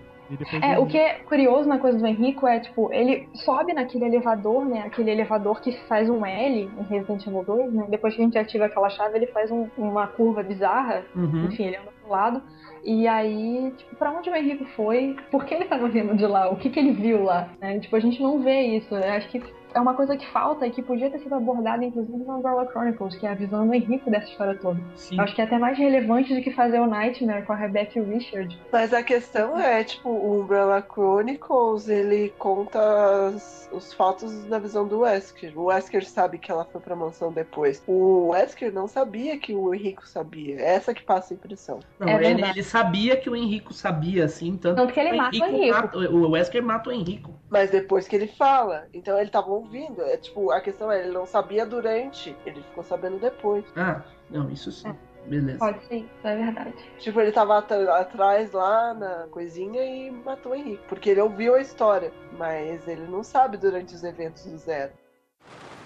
É, 0.61 0.79
o 0.79 0.85
que 0.85 0.97
é 0.97 1.15
curioso 1.15 1.67
na 1.67 1.77
coisa 1.77 1.97
do 1.99 2.07
Henrico 2.07 2.47
é, 2.47 2.61
tipo, 2.61 2.89
ele 2.93 3.27
sobe 3.33 3.73
naquele 3.73 4.05
elevador, 4.05 4.63
né? 4.63 4.83
Aquele 4.85 5.11
elevador 5.11 5.59
que 5.59 5.73
faz 5.89 6.09
um 6.09 6.25
L 6.25 6.71
em 6.79 6.83
Resident 6.83 7.27
Evil 7.27 7.43
2, 7.43 7.73
né? 7.73 7.85
Depois 7.89 8.15
que 8.15 8.21
a 8.21 8.23
gente 8.23 8.37
ativa 8.37 8.63
aquela 8.67 8.89
chave, 8.89 9.17
ele 9.17 9.27
faz 9.27 9.51
um- 9.51 9.67
uma 9.77 10.07
curva 10.07 10.41
bizarra. 10.41 11.03
Uhum. 11.13 11.47
Enfim, 11.47 11.63
ele 11.65 11.75
anda 11.75 11.91
pro 12.01 12.09
lado. 12.11 12.41
E 12.83 13.07
aí, 13.07 13.71
tipo, 13.77 13.95
pra 13.95 14.11
onde 14.11 14.29
o 14.29 14.35
Henrico 14.35 14.65
foi? 14.75 15.15
Por 15.29 15.45
que 15.45 15.53
ele 15.53 15.65
tava 15.65 15.87
vindo 15.87 16.15
de 16.15 16.25
lá? 16.25 16.49
O 16.49 16.55
que 16.57 16.69
que 16.69 16.79
ele 16.79 16.91
viu 16.91 17.23
lá? 17.23 17.49
né? 17.61 17.79
Tipo, 17.79 17.95
a 17.95 17.99
gente 17.99 18.21
não 18.21 18.41
vê 18.41 18.61
isso. 18.77 18.95
Acho 18.95 19.29
que 19.29 19.41
é 19.73 19.79
uma 19.79 19.93
coisa 19.93 20.15
que 20.17 20.25
falta 20.31 20.65
e 20.67 20.71
que 20.71 20.81
podia 20.81 21.09
ter 21.09 21.19
sido 21.19 21.35
abordada, 21.35 21.83
inclusive, 21.83 22.17
no 22.17 22.37
Umbrella 22.37 22.65
Chronicles, 22.67 23.15
que 23.15 23.25
é 23.25 23.31
a 23.31 23.35
visão 23.35 23.65
do 23.67 23.73
Henrique 23.73 24.09
dessa 24.09 24.27
história 24.29 24.55
toda. 24.55 24.79
Sim. 24.95 25.17
Eu 25.17 25.23
acho 25.23 25.35
que 25.35 25.41
é 25.41 25.45
até 25.45 25.57
mais 25.57 25.77
relevante 25.77 26.33
do 26.35 26.41
que 26.41 26.51
fazer 26.51 26.79
o 26.79 26.87
Nightmare 26.87 27.43
com 27.45 27.53
a 27.53 27.55
Rebecca 27.55 27.97
e 27.97 28.01
o 28.01 28.05
Richard. 28.05 28.59
Mas 28.71 28.93
a 28.93 29.03
questão 29.03 29.59
é, 29.59 29.83
tipo, 29.83 30.09
o 30.09 30.41
Umbrella 30.41 30.81
Chronicles, 30.81 31.87
ele 31.87 32.33
conta 32.37 32.79
as- 33.27 33.69
os 33.71 33.93
fatos 33.93 34.43
da 34.45 34.59
visão 34.59 34.87
do 34.87 34.99
Wesker. 34.99 35.57
O 35.57 35.65
Wesker 35.65 36.05
sabe 36.05 36.37
que 36.37 36.51
ela 36.51 36.65
foi 36.65 36.81
pra 36.81 36.95
mansão 36.95 37.31
depois. 37.31 37.81
O 37.87 38.29
Wesker 38.29 38.73
não 38.73 38.87
sabia 38.87 39.37
que 39.37 39.53
o 39.53 39.73
Henrico 39.73 40.07
sabia. 40.07 40.59
É 40.59 40.75
essa 40.75 40.93
que 40.93 41.03
passa 41.03 41.33
a 41.33 41.35
impressão. 41.35 41.79
Não, 41.99 42.07
É 42.07 42.23
ele, 42.31 42.43
ele 42.43 42.63
sabia 42.63 43.15
que 43.15 43.29
o 43.29 43.35
Henrico 43.35 43.73
sabia, 43.73 44.25
assim, 44.25 44.57
tanto, 44.57 44.75
Tanto 44.75 44.93
que 44.93 44.99
ele 44.99 45.13
mata 45.17 45.37
o 45.37 45.45
Henrico. 45.45 45.75
mata- 45.81 45.97
o 45.97 46.29
Wesker 46.31 46.63
mata 46.63 46.89
o 46.89 46.93
Henrico. 46.93 47.33
Mas 47.49 47.69
depois 47.69 48.07
que 48.07 48.15
ele 48.15 48.27
fala, 48.27 48.87
então 48.93 49.17
ele 49.19 49.29
tava 49.29 49.51
ouvindo. 49.61 50.01
É 50.03 50.17
tipo, 50.17 50.51
a 50.51 50.59
questão 50.61 50.91
é, 50.91 50.99
ele 50.99 51.11
não 51.11 51.25
sabia 51.25 51.65
durante, 51.65 52.35
ele 52.45 52.61
ficou 52.63 52.83
sabendo 52.83 53.17
depois. 53.19 53.63
Ah, 53.75 54.01
não, 54.29 54.49
isso 54.49 54.71
sim. 54.71 54.93
Beleza. 55.25 55.59
Pode 55.59 55.77
isso 55.95 56.09
é 56.23 56.35
verdade. 56.35 56.73
Tipo, 56.97 57.21
ele 57.21 57.31
tava 57.31 57.59
at- 57.59 57.71
atrás 57.71 58.51
lá 58.53 58.93
na 58.95 59.27
coisinha 59.29 59.83
e 59.83 60.09
matou 60.09 60.51
o 60.51 60.55
Henrique. 60.55 60.83
Porque 60.89 61.11
ele 61.11 61.21
ouviu 61.21 61.53
a 61.53 61.61
história, 61.61 62.11
mas 62.39 62.87
ele 62.87 63.05
não 63.07 63.23
sabe 63.23 63.55
durante 63.57 63.93
os 63.93 64.03
eventos 64.03 64.43
do 64.45 64.57
Zero. 64.57 64.91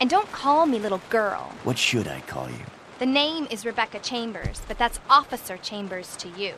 And 0.01 0.07
don't 0.07 0.28
call 0.32 0.65
me 0.65 0.80
little 0.80 1.01
girl. 1.11 1.49
What 1.65 1.78
should 1.80 2.07
I 2.09 2.21
call 2.32 2.49
you? 2.49 2.65
The 2.99 3.05
name 3.05 3.45
is 3.51 3.65
Rebecca 3.65 3.99
Chambers, 4.01 4.61
but 4.69 4.78
that's 4.78 5.01
Officer 5.09 5.57
Chambers 5.61 6.15
to 6.17 6.30
you. 6.38 6.53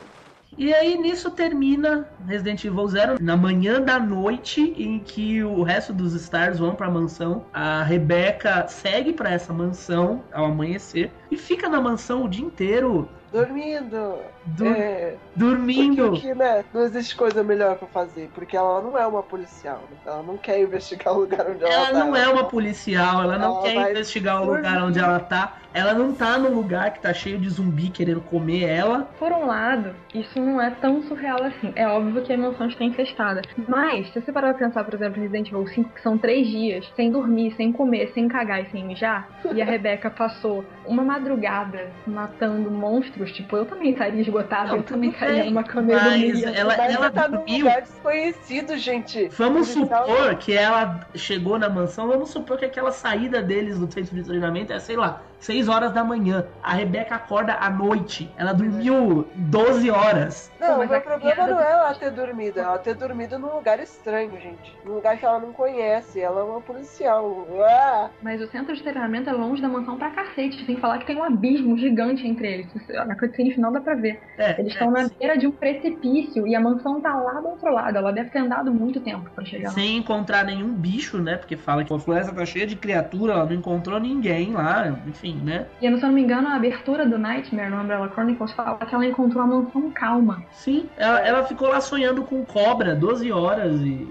E 0.55 0.73
aí 0.73 0.97
nisso 0.97 1.31
termina 1.31 2.07
Resident 2.27 2.63
Evil 2.63 2.87
Zero 2.87 3.15
na 3.21 3.35
manhã 3.35 3.81
da 3.81 3.99
noite 3.99 4.73
em 4.77 4.99
que 4.99 5.43
o 5.43 5.63
resto 5.63 5.93
dos 5.93 6.13
Stars 6.13 6.59
vão 6.59 6.75
pra 6.75 6.89
mansão. 6.89 7.45
A 7.53 7.83
Rebecca 7.83 8.67
segue 8.67 9.13
pra 9.13 9.31
essa 9.31 9.51
mansão 9.51 10.23
ao 10.31 10.45
amanhecer 10.45 11.11
e 11.31 11.37
fica 11.37 11.67
na 11.67 11.81
mansão 11.81 12.23
o 12.23 12.29
dia 12.29 12.45
inteiro 12.45 13.09
Dormindo. 13.31 14.19
Dur- 14.47 14.67
É, 14.75 15.15
dormindo. 15.35 16.09
porque, 16.11 16.33
né, 16.33 16.63
não 16.73 16.81
existe 16.83 17.15
coisa 17.15 17.43
melhor 17.43 17.75
pra 17.77 17.87
fazer. 17.87 18.29
Porque 18.33 18.55
ela 18.55 18.81
não 18.81 18.97
é 18.97 19.05
uma 19.05 19.23
policial. 19.23 19.81
né? 19.91 19.97
Ela 20.05 20.23
não 20.23 20.37
quer 20.37 20.59
investigar 20.61 21.13
o 21.13 21.19
lugar 21.21 21.45
onde 21.49 21.63
ela, 21.63 21.73
Ela 21.73 21.87
tá. 21.91 21.93
não 22.05 22.15
é 22.15 22.27
uma 22.27 22.43
policial, 22.45 23.21
ela 23.23 23.37
não 23.37 23.53
Ela 23.55 23.61
quer 23.63 23.75
vai 23.75 23.91
investigar 23.91 24.41
o 24.41 24.45
dormir. 24.45 24.57
lugar 24.57 24.83
onde 24.83 24.99
ela 24.99 25.19
tá. 25.19 25.57
Ela 25.73 25.93
não 25.93 26.11
tá 26.11 26.39
num 26.39 26.55
lugar 26.55 26.91
que 26.91 26.99
tá 27.01 27.13
cheio 27.13 27.37
de 27.37 27.47
zumbi 27.49 27.89
querendo 27.89 28.21
comer 28.21 28.63
ela. 28.67 29.07
Por 29.19 29.31
um 29.31 29.45
lado, 29.45 29.93
isso 30.11 30.39
não 30.39 30.59
é 30.59 30.71
tão 30.71 31.03
surreal 31.03 31.43
assim. 31.43 31.71
É 31.75 31.87
óbvio 31.87 32.23
que 32.23 32.33
a 32.33 32.37
mansão 32.37 32.67
está 32.67 32.83
infestada. 32.83 33.41
Mas, 33.67 34.07
se 34.11 34.19
você 34.19 34.31
parar 34.31 34.55
pra 34.55 34.65
pensar, 34.67 34.83
por 34.83 34.95
exemplo, 34.95 35.19
em 35.19 35.21
Resident 35.23 35.49
Evil 35.49 35.67
5, 35.67 35.89
que 35.93 36.01
são 36.01 36.17
três 36.17 36.47
dias, 36.47 36.91
sem 36.95 37.11
dormir, 37.11 37.53
sem 37.55 37.71
comer, 37.71 38.11
sem 38.13 38.27
cagar 38.27 38.63
e 38.63 38.69
sem 38.71 38.83
mijar, 38.85 39.29
e 39.53 39.61
a 39.61 39.65
Rebeca 39.65 40.09
passou 40.09 40.65
uma 40.85 41.03
madrugada 41.03 41.91
matando 42.07 42.71
monstros, 42.71 43.31
tipo, 43.33 43.55
eu 43.55 43.65
também 43.65 43.91
estaria 43.91 44.21
esgotada, 44.21 44.36
Não, 44.69 44.77
eu 44.77 44.83
também 44.83 45.09
estaria 45.09 45.43
numa 45.45 45.63
e 45.63 46.31
mas 46.33 46.43
ela- 46.43 46.77
Mas 46.77 46.93
ela 46.95 47.11
tá 47.11 47.27
num 47.27 47.37
dormiu. 47.37 47.57
lugar 47.65 47.81
desconhecido, 47.81 48.77
gente. 48.77 49.27
Vamos 49.37 49.67
supor 49.69 50.35
que 50.35 50.53
ela 50.53 51.07
chegou 51.15 51.57
na 51.59 51.69
mansão, 51.69 52.07
vamos 52.07 52.29
supor 52.29 52.57
que 52.57 52.65
aquela 52.65 52.91
saída 52.91 53.41
deles 53.41 53.77
do 53.79 53.91
centro 53.91 54.15
de 54.15 54.23
treinamento 54.23 54.73
é, 54.73 54.79
sei 54.79 54.95
lá, 54.95 55.21
6 55.39 55.67
horas 55.67 55.91
da 55.93 56.03
manhã. 56.03 56.45
A 56.63 56.73
Rebeca 56.73 57.15
acorda 57.15 57.53
à 57.53 57.69
noite. 57.69 58.29
Ela 58.37 58.53
dormiu 58.53 59.27
12 59.35 59.89
horas. 59.91 60.51
Não, 60.59 60.75
Pô, 60.77 60.83
o 60.83 60.87
meu 60.87 61.01
problema 61.01 61.47
não 61.47 61.59
é 61.59 61.71
ela 61.71 61.93
ter 61.93 62.11
dormido, 62.11 62.59
é 62.59 62.63
ela 62.63 62.77
ter 62.79 62.95
dormido 62.95 63.37
num 63.37 63.55
lugar 63.55 63.79
estranho, 63.79 64.31
gente. 64.39 64.75
Num 64.85 64.95
lugar 64.95 65.17
que 65.17 65.25
ela 65.25 65.39
não 65.39 65.53
conhece. 65.53 66.19
Ela 66.19 66.41
é 66.41 66.43
uma 66.43 66.61
policial. 66.61 67.47
Ah, 67.61 68.09
Mas 68.21 68.41
o 68.41 68.47
centro 68.47 68.75
de 68.75 68.81
treinamento 68.81 69.29
é 69.29 69.33
longe 69.33 69.61
da 69.61 69.67
mansão 69.67 69.97
pra 69.97 70.09
cacete, 70.11 70.65
sem 70.65 70.77
falar 70.77 70.99
que 70.99 71.05
tem 71.05 71.17
um 71.17 71.23
abismo 71.23 71.77
gigante 71.77 72.27
entre 72.27 72.47
eles. 72.47 72.67
Na 72.89 73.15
cutscene 73.15 73.51
final 73.53 73.71
dá 73.71 73.79
pra 73.79 73.95
ver. 73.95 74.19
É, 74.37 74.59
Eles 74.59 74.71
é, 74.71 74.73
estão 74.73 74.91
na 74.91 75.07
beira 75.07 75.37
de 75.37 75.47
um 75.47 75.51
precipício 75.51 76.47
e 76.47 76.55
a 76.55 76.59
mansão 76.59 76.99
tá 76.99 77.13
lá 77.15 77.39
do 77.39 77.49
outro 77.49 77.71
lado. 77.71 77.97
Ela 77.97 78.11
deve 78.11 78.29
ter 78.29 78.39
andado 78.39 78.73
muito 78.73 78.99
tempo 78.99 79.29
pra 79.31 79.45
chegar 79.45 79.69
lá. 79.69 79.75
Sem 79.75 79.97
encontrar 79.97 80.43
nenhum 80.43 80.73
bicho, 80.73 81.17
né? 81.19 81.37
Porque 81.37 81.55
fala 81.55 81.83
que 81.83 81.93
a 81.93 81.99
floresta 81.99 82.33
tá 82.33 82.45
cheia 82.45 82.65
de 82.65 82.75
criatura, 82.75 83.33
ela 83.33 83.45
não 83.45 83.53
encontrou 83.53 83.99
ninguém 83.99 84.51
lá, 84.51 84.87
enfim, 85.05 85.26
né? 85.35 85.67
E 85.81 85.87
se 85.87 85.93
eu 85.93 85.99
não 85.99 86.11
me 86.11 86.21
engano, 86.21 86.47
a 86.47 86.55
abertura 86.55 87.05
do 87.05 87.17
Nightmare 87.17 87.69
no 87.69 87.81
Umbrella 87.81 88.09
Chronicles 88.09 88.51
fala 88.51 88.77
que 88.77 88.93
ela 88.93 89.05
encontrou 89.05 89.43
a 89.43 89.47
mansão 89.47 89.89
calma. 89.91 90.43
Sim, 90.51 90.89
ela, 90.97 91.19
ela 91.19 91.43
ficou 91.43 91.67
lá 91.69 91.81
sonhando 91.81 92.23
com 92.23 92.43
cobra 92.45 92.95
12 92.95 93.31
horas 93.31 93.81
e. 93.81 94.07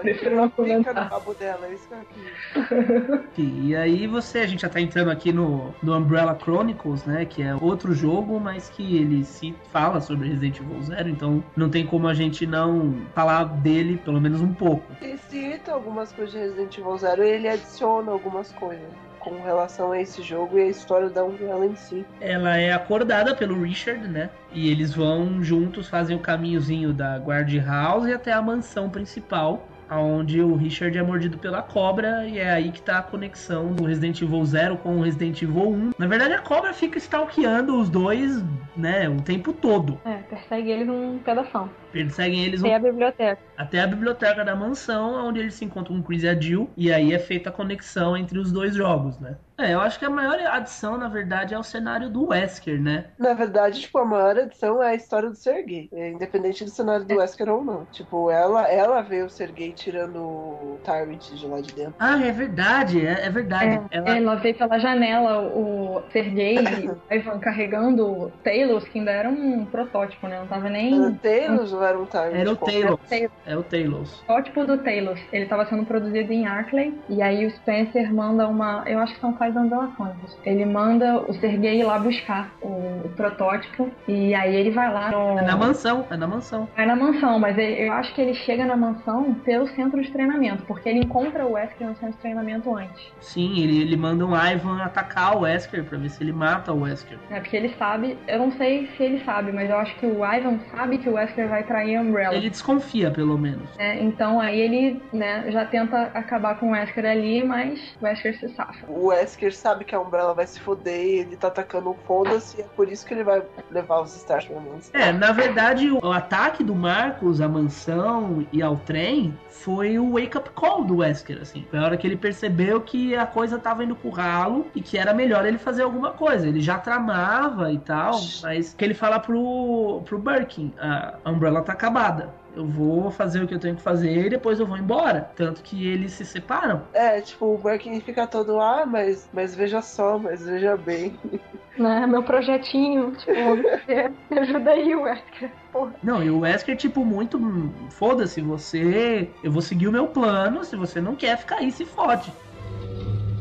Prefiro 0.00 0.36
não 0.36 0.48
fica 0.48 0.66
no 0.66 0.84
comentar. 0.84 1.10
rabo 1.10 1.34
dela, 1.34 1.66
é 1.66 1.74
isso 1.74 1.88
que 1.88 1.94
eu 1.94 2.06
quis. 2.14 3.24
Enfim, 3.32 3.66
e 3.66 3.76
aí 3.76 4.06
você, 4.06 4.40
a 4.40 4.46
gente 4.46 4.62
já 4.62 4.68
tá 4.68 4.80
entrando 4.80 5.10
aqui 5.10 5.32
no, 5.32 5.74
no 5.82 5.96
Umbrella 5.96 6.38
Chronicles, 6.40 7.04
né? 7.04 7.24
Que 7.24 7.42
é 7.42 7.54
outro 7.54 7.92
jogo, 7.92 8.38
mas 8.38 8.68
que 8.68 8.96
ele 8.96 9.24
se 9.24 9.54
fala 9.72 10.00
sobre 10.00 10.28
Resident 10.28 10.60
Evil 10.60 10.82
Zero, 10.82 11.08
então 11.08 11.42
não 11.56 11.68
tem 11.68 11.86
como 11.86 12.06
a 12.06 12.14
gente 12.14 12.46
não 12.46 12.94
falar 13.14 13.44
dele, 13.44 13.98
pelo 14.04 14.20
menos 14.20 14.40
um 14.40 14.52
pouco. 14.52 14.84
Ele 15.00 15.16
cita 15.16 15.72
algumas 15.72 16.12
coisas 16.12 16.32
de 16.32 16.38
Resident 16.38 16.78
Evil 16.78 16.98
Zero 16.98 17.24
e 17.24 17.28
ele 17.28 17.48
adiciona 17.48 18.12
algumas 18.12 18.52
coisas 18.52 19.11
com 19.22 19.42
relação 19.42 19.92
a 19.92 20.00
esse 20.00 20.22
jogo 20.22 20.58
e 20.58 20.62
a 20.62 20.66
história 20.66 21.08
da 21.08 21.24
Umbrella 21.24 21.64
em 21.64 21.76
si. 21.76 22.04
Ela 22.20 22.56
é 22.56 22.72
acordada 22.72 23.34
pelo 23.34 23.60
Richard, 23.62 24.06
né? 24.08 24.30
E 24.52 24.70
eles 24.70 24.92
vão 24.92 25.42
juntos, 25.42 25.88
fazem 25.88 26.16
o 26.16 26.20
caminhozinho 26.20 26.92
da 26.92 27.16
guard 27.18 27.52
house 27.64 28.10
até 28.10 28.32
a 28.32 28.42
mansão 28.42 28.90
principal, 28.90 29.66
onde 29.98 30.40
o 30.40 30.54
Richard 30.54 30.96
é 30.96 31.02
mordido 31.02 31.38
pela 31.38 31.62
cobra 31.62 32.26
e 32.26 32.38
é 32.38 32.50
aí 32.50 32.70
que 32.70 32.82
tá 32.82 32.98
a 32.98 33.02
conexão 33.02 33.72
do 33.72 33.84
Resident 33.84 34.20
Evil 34.22 34.44
0 34.44 34.76
com 34.78 34.96
o 34.98 35.02
Resident 35.02 35.42
Evil 35.42 35.68
1. 35.70 35.90
Na 35.98 36.06
verdade, 36.06 36.34
a 36.34 36.40
cobra 36.40 36.72
fica 36.72 36.98
stalkeando 36.98 37.78
os 37.78 37.88
dois, 37.88 38.42
né, 38.76 39.08
o 39.08 39.20
tempo 39.20 39.52
todo. 39.52 40.00
É, 40.04 40.16
persegue 40.16 40.70
eles 40.70 40.88
um 40.88 41.18
pedação. 41.18 41.68
Perseguem 41.92 42.44
eles 42.44 42.60
um 42.60 42.64
Tem 42.64 42.74
a 42.74 42.78
biblioteca. 42.78 43.42
até 43.56 43.80
a 43.80 43.86
biblioteca 43.86 44.44
da 44.44 44.56
mansão, 44.56 45.26
onde 45.26 45.40
eles 45.40 45.54
se 45.54 45.64
encontram 45.64 45.96
com 45.96 46.02
Chris 46.02 46.22
e 46.22 46.28
a 46.28 46.34
Jill, 46.34 46.70
e 46.76 46.90
aí 46.92 47.12
é 47.12 47.18
feita 47.18 47.50
a 47.50 47.52
conexão 47.52 48.16
entre 48.16 48.38
os 48.38 48.50
dois 48.50 48.74
jogos, 48.74 49.18
né? 49.20 49.36
É, 49.58 49.74
eu 49.74 49.80
acho 49.80 49.98
que 49.98 50.04
a 50.04 50.10
maior 50.10 50.40
adição, 50.40 50.96
na 50.96 51.08
verdade, 51.08 51.54
é 51.54 51.58
o 51.58 51.62
cenário 51.62 52.08
do 52.08 52.28
Wesker, 52.28 52.80
né? 52.80 53.06
Na 53.18 53.34
verdade, 53.34 53.80
tipo, 53.80 53.98
a 53.98 54.04
maior 54.04 54.36
adição 54.36 54.82
é 54.82 54.88
a 54.88 54.94
história 54.94 55.28
do 55.28 55.36
Sergei. 55.36 55.88
É, 55.92 56.10
independente 56.10 56.64
do 56.64 56.70
cenário 56.70 57.04
do 57.04 57.16
Wesker 57.16 57.48
ou 57.48 57.62
não. 57.62 57.84
Tipo, 57.92 58.30
ela, 58.30 58.66
ela 58.68 59.02
vê 59.02 59.22
o 59.22 59.28
Sergei 59.28 59.70
tirando 59.82 60.16
o 60.16 60.78
Tyrant 60.84 61.30
de 61.32 61.46
lá 61.46 61.60
de 61.60 61.72
dentro. 61.74 61.94
Ah, 61.98 62.20
é 62.24 62.30
verdade, 62.32 63.04
é, 63.04 63.26
é 63.26 63.30
verdade. 63.30 63.80
É, 63.90 63.98
Ela- 63.98 64.16
Ela 64.16 64.34
vê 64.36 64.54
pela 64.54 64.78
janela 64.78 65.40
o 65.42 66.02
Sergei 66.12 66.56
e 66.84 66.88
o 66.88 66.98
Ivan 67.10 67.38
carregando 67.38 68.06
o 68.06 68.30
Talos, 68.44 68.84
que 68.88 68.98
ainda 68.98 69.10
era 69.10 69.28
um 69.28 69.64
protótipo, 69.66 70.26
né? 70.28 70.38
Não 70.40 70.46
tava 70.46 70.68
nem. 70.68 70.94
Era 70.94 71.08
o 71.10 71.14
Talos 71.16 71.72
ou 71.72 71.82
era 71.84 71.98
um 71.98 72.06
Tyrant? 72.06 72.34
Era 72.34 72.50
o. 72.52 72.56
Talos. 72.56 73.00
É 73.46 73.56
o 73.56 73.62
Talos. 73.62 74.22
protótipo 74.26 74.64
do 74.64 74.78
Talos. 74.78 75.20
Ele 75.32 75.44
estava 75.44 75.66
sendo 75.66 75.84
produzido 75.84 76.32
em 76.32 76.46
Arkley. 76.46 76.98
E 77.08 77.20
aí 77.22 77.44
o 77.46 77.50
Spencer 77.50 78.12
manda 78.14 78.46
uma. 78.48 78.84
Eu 78.86 78.98
acho 78.98 79.14
que 79.14 79.20
são 79.20 79.36
faz 79.36 79.52
Chronicles. 79.52 80.38
Ele 80.44 80.64
manda 80.64 81.18
o 81.18 81.32
Sergei 81.34 81.80
ir 81.80 81.84
lá 81.84 81.98
buscar 81.98 82.52
o, 82.60 82.68
o 83.04 83.08
protótipo. 83.16 83.90
E 84.08 84.34
aí 84.34 84.54
ele 84.54 84.70
vai 84.70 84.92
lá 84.92 85.10
no. 85.10 85.38
É 85.38 85.42
na 85.42 85.56
mansão, 85.56 86.06
é 86.10 86.16
na 86.16 86.26
mansão. 86.26 86.68
Vai 86.76 86.86
na 86.86 86.96
mansão, 86.96 87.38
mas 87.38 87.56
ele- 87.58 87.86
eu 87.88 87.92
acho 87.92 88.14
que 88.14 88.20
ele 88.20 88.34
chega 88.34 88.64
na 88.64 88.76
mansão 88.76 89.34
pelo 89.44 89.61
centro 89.68 90.00
de 90.02 90.10
treinamento, 90.10 90.62
porque 90.64 90.88
ele 90.88 91.00
encontra 91.00 91.46
o 91.46 91.52
Wesker 91.52 91.86
no 91.86 91.94
centro 91.96 92.14
de 92.14 92.18
treinamento 92.18 92.74
antes. 92.74 93.12
Sim, 93.20 93.62
ele, 93.62 93.80
ele 93.80 93.96
manda 93.96 94.24
um 94.26 94.34
Ivan 94.36 94.82
atacar 94.82 95.36
o 95.36 95.40
Wesker 95.40 95.84
pra 95.84 95.98
ver 95.98 96.08
se 96.10 96.22
ele 96.22 96.32
mata 96.32 96.72
o 96.72 96.82
Wesker. 96.82 97.18
É 97.30 97.40
porque 97.40 97.56
ele 97.56 97.74
sabe, 97.78 98.18
eu 98.26 98.38
não 98.38 98.52
sei 98.52 98.88
se 98.96 99.02
ele 99.02 99.24
sabe, 99.24 99.52
mas 99.52 99.68
eu 99.70 99.76
acho 99.78 99.94
que 99.96 100.06
o 100.06 100.24
Ivan 100.24 100.58
sabe 100.74 100.98
que 100.98 101.08
o 101.08 101.14
Wesker 101.14 101.48
vai 101.48 101.62
trair 101.64 101.96
a 101.96 102.00
Umbrella. 102.02 102.34
Ele 102.34 102.50
desconfia, 102.50 103.10
pelo 103.10 103.38
menos. 103.38 103.68
né? 103.76 104.02
Então 104.02 104.40
aí 104.40 104.60
ele 104.60 105.02
né, 105.12 105.44
já 105.50 105.64
tenta 105.64 106.02
acabar 106.14 106.58
com 106.58 106.68
o 106.68 106.72
Wesker 106.72 107.04
ali, 107.04 107.44
mas 107.44 107.94
o 108.00 108.04
Wesker 108.04 108.38
se 108.38 108.48
safa. 108.50 108.86
O 108.88 109.06
Wesker 109.08 109.54
sabe 109.54 109.84
que 109.84 109.94
a 109.94 110.00
Umbrella 110.00 110.34
vai 110.34 110.46
se 110.46 110.60
foder 110.60 111.04
e 111.04 111.18
ele 111.20 111.36
tá 111.36 111.48
atacando 111.48 111.90
um 111.90 111.94
foda-se, 112.06 112.58
e 112.58 112.60
é 112.62 112.66
por 112.76 112.90
isso 112.90 113.06
que 113.06 113.14
ele 113.14 113.24
vai 113.24 113.42
levar 113.70 114.00
os 114.00 114.14
Stars 114.16 114.44
pra 114.46 114.60
mansão. 114.60 115.00
É, 115.00 115.12
na 115.12 115.32
verdade, 115.32 115.90
o, 115.90 115.98
o 116.04 116.12
ataque 116.12 116.62
do 116.64 116.74
Marcos 116.74 117.40
à 117.40 117.48
mansão 117.48 118.46
e 118.52 118.62
ao 118.62 118.76
trem 118.76 119.36
foi 119.52 119.98
o 119.98 120.12
wake-up 120.12 120.50
call 120.50 120.84
do 120.84 120.98
Wesker, 120.98 121.40
assim. 121.42 121.66
Foi 121.70 121.78
a 121.78 121.82
hora 121.82 121.96
que 121.96 122.06
ele 122.06 122.16
percebeu 122.16 122.80
que 122.80 123.14
a 123.14 123.26
coisa 123.26 123.58
tava 123.58 123.84
indo 123.84 123.94
pro 123.94 124.10
ralo 124.10 124.66
e 124.74 124.80
que 124.80 124.96
era 124.96 125.12
melhor 125.12 125.44
ele 125.44 125.58
fazer 125.58 125.82
alguma 125.82 126.12
coisa. 126.12 126.46
Ele 126.46 126.60
já 126.60 126.78
tramava 126.78 127.72
e 127.72 127.78
tal, 127.78 128.20
mas 128.42 128.74
que 128.74 128.84
ele 128.84 128.94
fala 128.94 129.18
pro 129.18 129.32
pro, 129.32 130.02
pro 130.04 130.18
Birkin. 130.18 130.72
A 130.78 131.30
Umbrella 131.30 131.62
tá 131.62 131.72
acabada. 131.72 132.34
Eu 132.54 132.66
vou 132.66 133.10
fazer 133.10 133.42
o 133.42 133.46
que 133.46 133.54
eu 133.54 133.58
tenho 133.58 133.76
que 133.76 133.82
fazer 133.82 134.26
e 134.26 134.30
depois 134.30 134.60
eu 134.60 134.66
vou 134.66 134.76
embora. 134.76 135.30
Tanto 135.34 135.62
que 135.62 135.86
eles 135.86 136.12
se 136.12 136.24
separam. 136.24 136.82
É, 136.92 137.20
tipo, 137.20 137.46
o 137.46 137.58
Birkin 137.58 137.98
fica 138.00 138.26
todo, 138.26 138.60
ah, 138.60 138.84
mas, 138.86 139.28
mas 139.32 139.54
veja 139.54 139.80
só, 139.80 140.18
mas 140.18 140.44
veja 140.44 140.76
bem. 140.76 141.18
Né? 141.78 142.06
Meu 142.06 142.22
projetinho, 142.22 143.12
tipo, 143.12 143.32
você 143.32 144.12
me 144.30 144.38
ajuda 144.40 144.72
aí, 144.72 144.94
Wesker. 144.94 145.50
Porra. 145.72 145.94
Não, 146.02 146.22
e 146.22 146.28
o 146.28 146.40
Wesker, 146.40 146.76
tipo, 146.76 147.02
muito. 147.02 147.40
Foda-se, 147.88 148.42
você. 148.42 149.30
Eu 149.42 149.50
vou 149.50 149.62
seguir 149.62 149.88
o 149.88 149.92
meu 149.92 150.06
plano. 150.06 150.62
Se 150.66 150.76
você 150.76 151.00
não 151.00 151.16
quer 151.16 151.38
ficar 151.38 151.60
aí, 151.60 151.72
se 151.72 151.86
fode. 151.86 152.30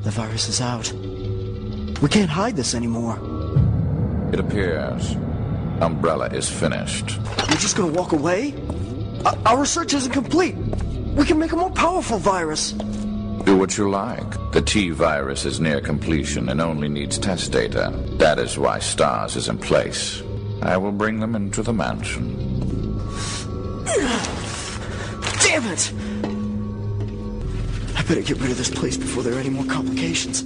The 0.05 0.12
virus 0.12 0.47
is 0.47 0.62
out. 0.62 0.95
We 2.01 2.07
can't 2.07 2.32
hide 2.32 2.55
this 2.55 2.74
anymore. 2.74 3.20
It 4.32 4.39
appears 4.39 5.18
Umbrella 5.82 6.28
is 6.28 6.47
finished. 6.47 7.18
You're 7.49 7.59
just 7.59 7.76
gonna 7.76 7.91
walk 7.91 8.14
away? 8.14 8.53
Our 9.26 9.60
research 9.60 9.94
isn't 9.94 10.12
complete. 10.12 10.56
We 11.16 11.26
can 11.26 11.38
make 11.38 11.52
a 11.52 11.56
more 11.56 11.72
powerful 11.72 12.18
virus. 12.18 12.72
Do 12.72 13.58
what 13.58 13.78
you 13.78 13.90
like. 13.90 14.52
The 14.52 14.62
T 14.62 14.90
virus 14.92 15.46
is 15.46 15.60
near 15.60 15.82
completion 15.82 16.50
and 16.50 16.62
only 16.62 16.88
needs 16.88 17.18
test 17.18 17.52
data. 17.52 17.92
That 18.18 18.40
is 18.40 18.58
why 18.58 18.80
STARS 18.80 19.36
is 19.36 19.50
in 19.50 19.58
place. 19.58 20.22
I 20.62 20.78
will 20.78 20.92
bring 20.92 21.20
them 21.20 21.36
into 21.36 21.64
the 21.64 21.74
mansion. 21.74 22.38
Damn 25.42 25.66
it! 25.66 25.92
I 27.98 28.04
better 28.04 28.22
get 28.22 28.38
rid 28.40 28.52
of 28.52 28.58
this 28.58 28.70
place 28.70 28.96
before 28.96 29.24
there 29.24 29.34
are 29.34 29.40
any 29.40 29.50
more 29.50 29.66
complications. 29.66 30.46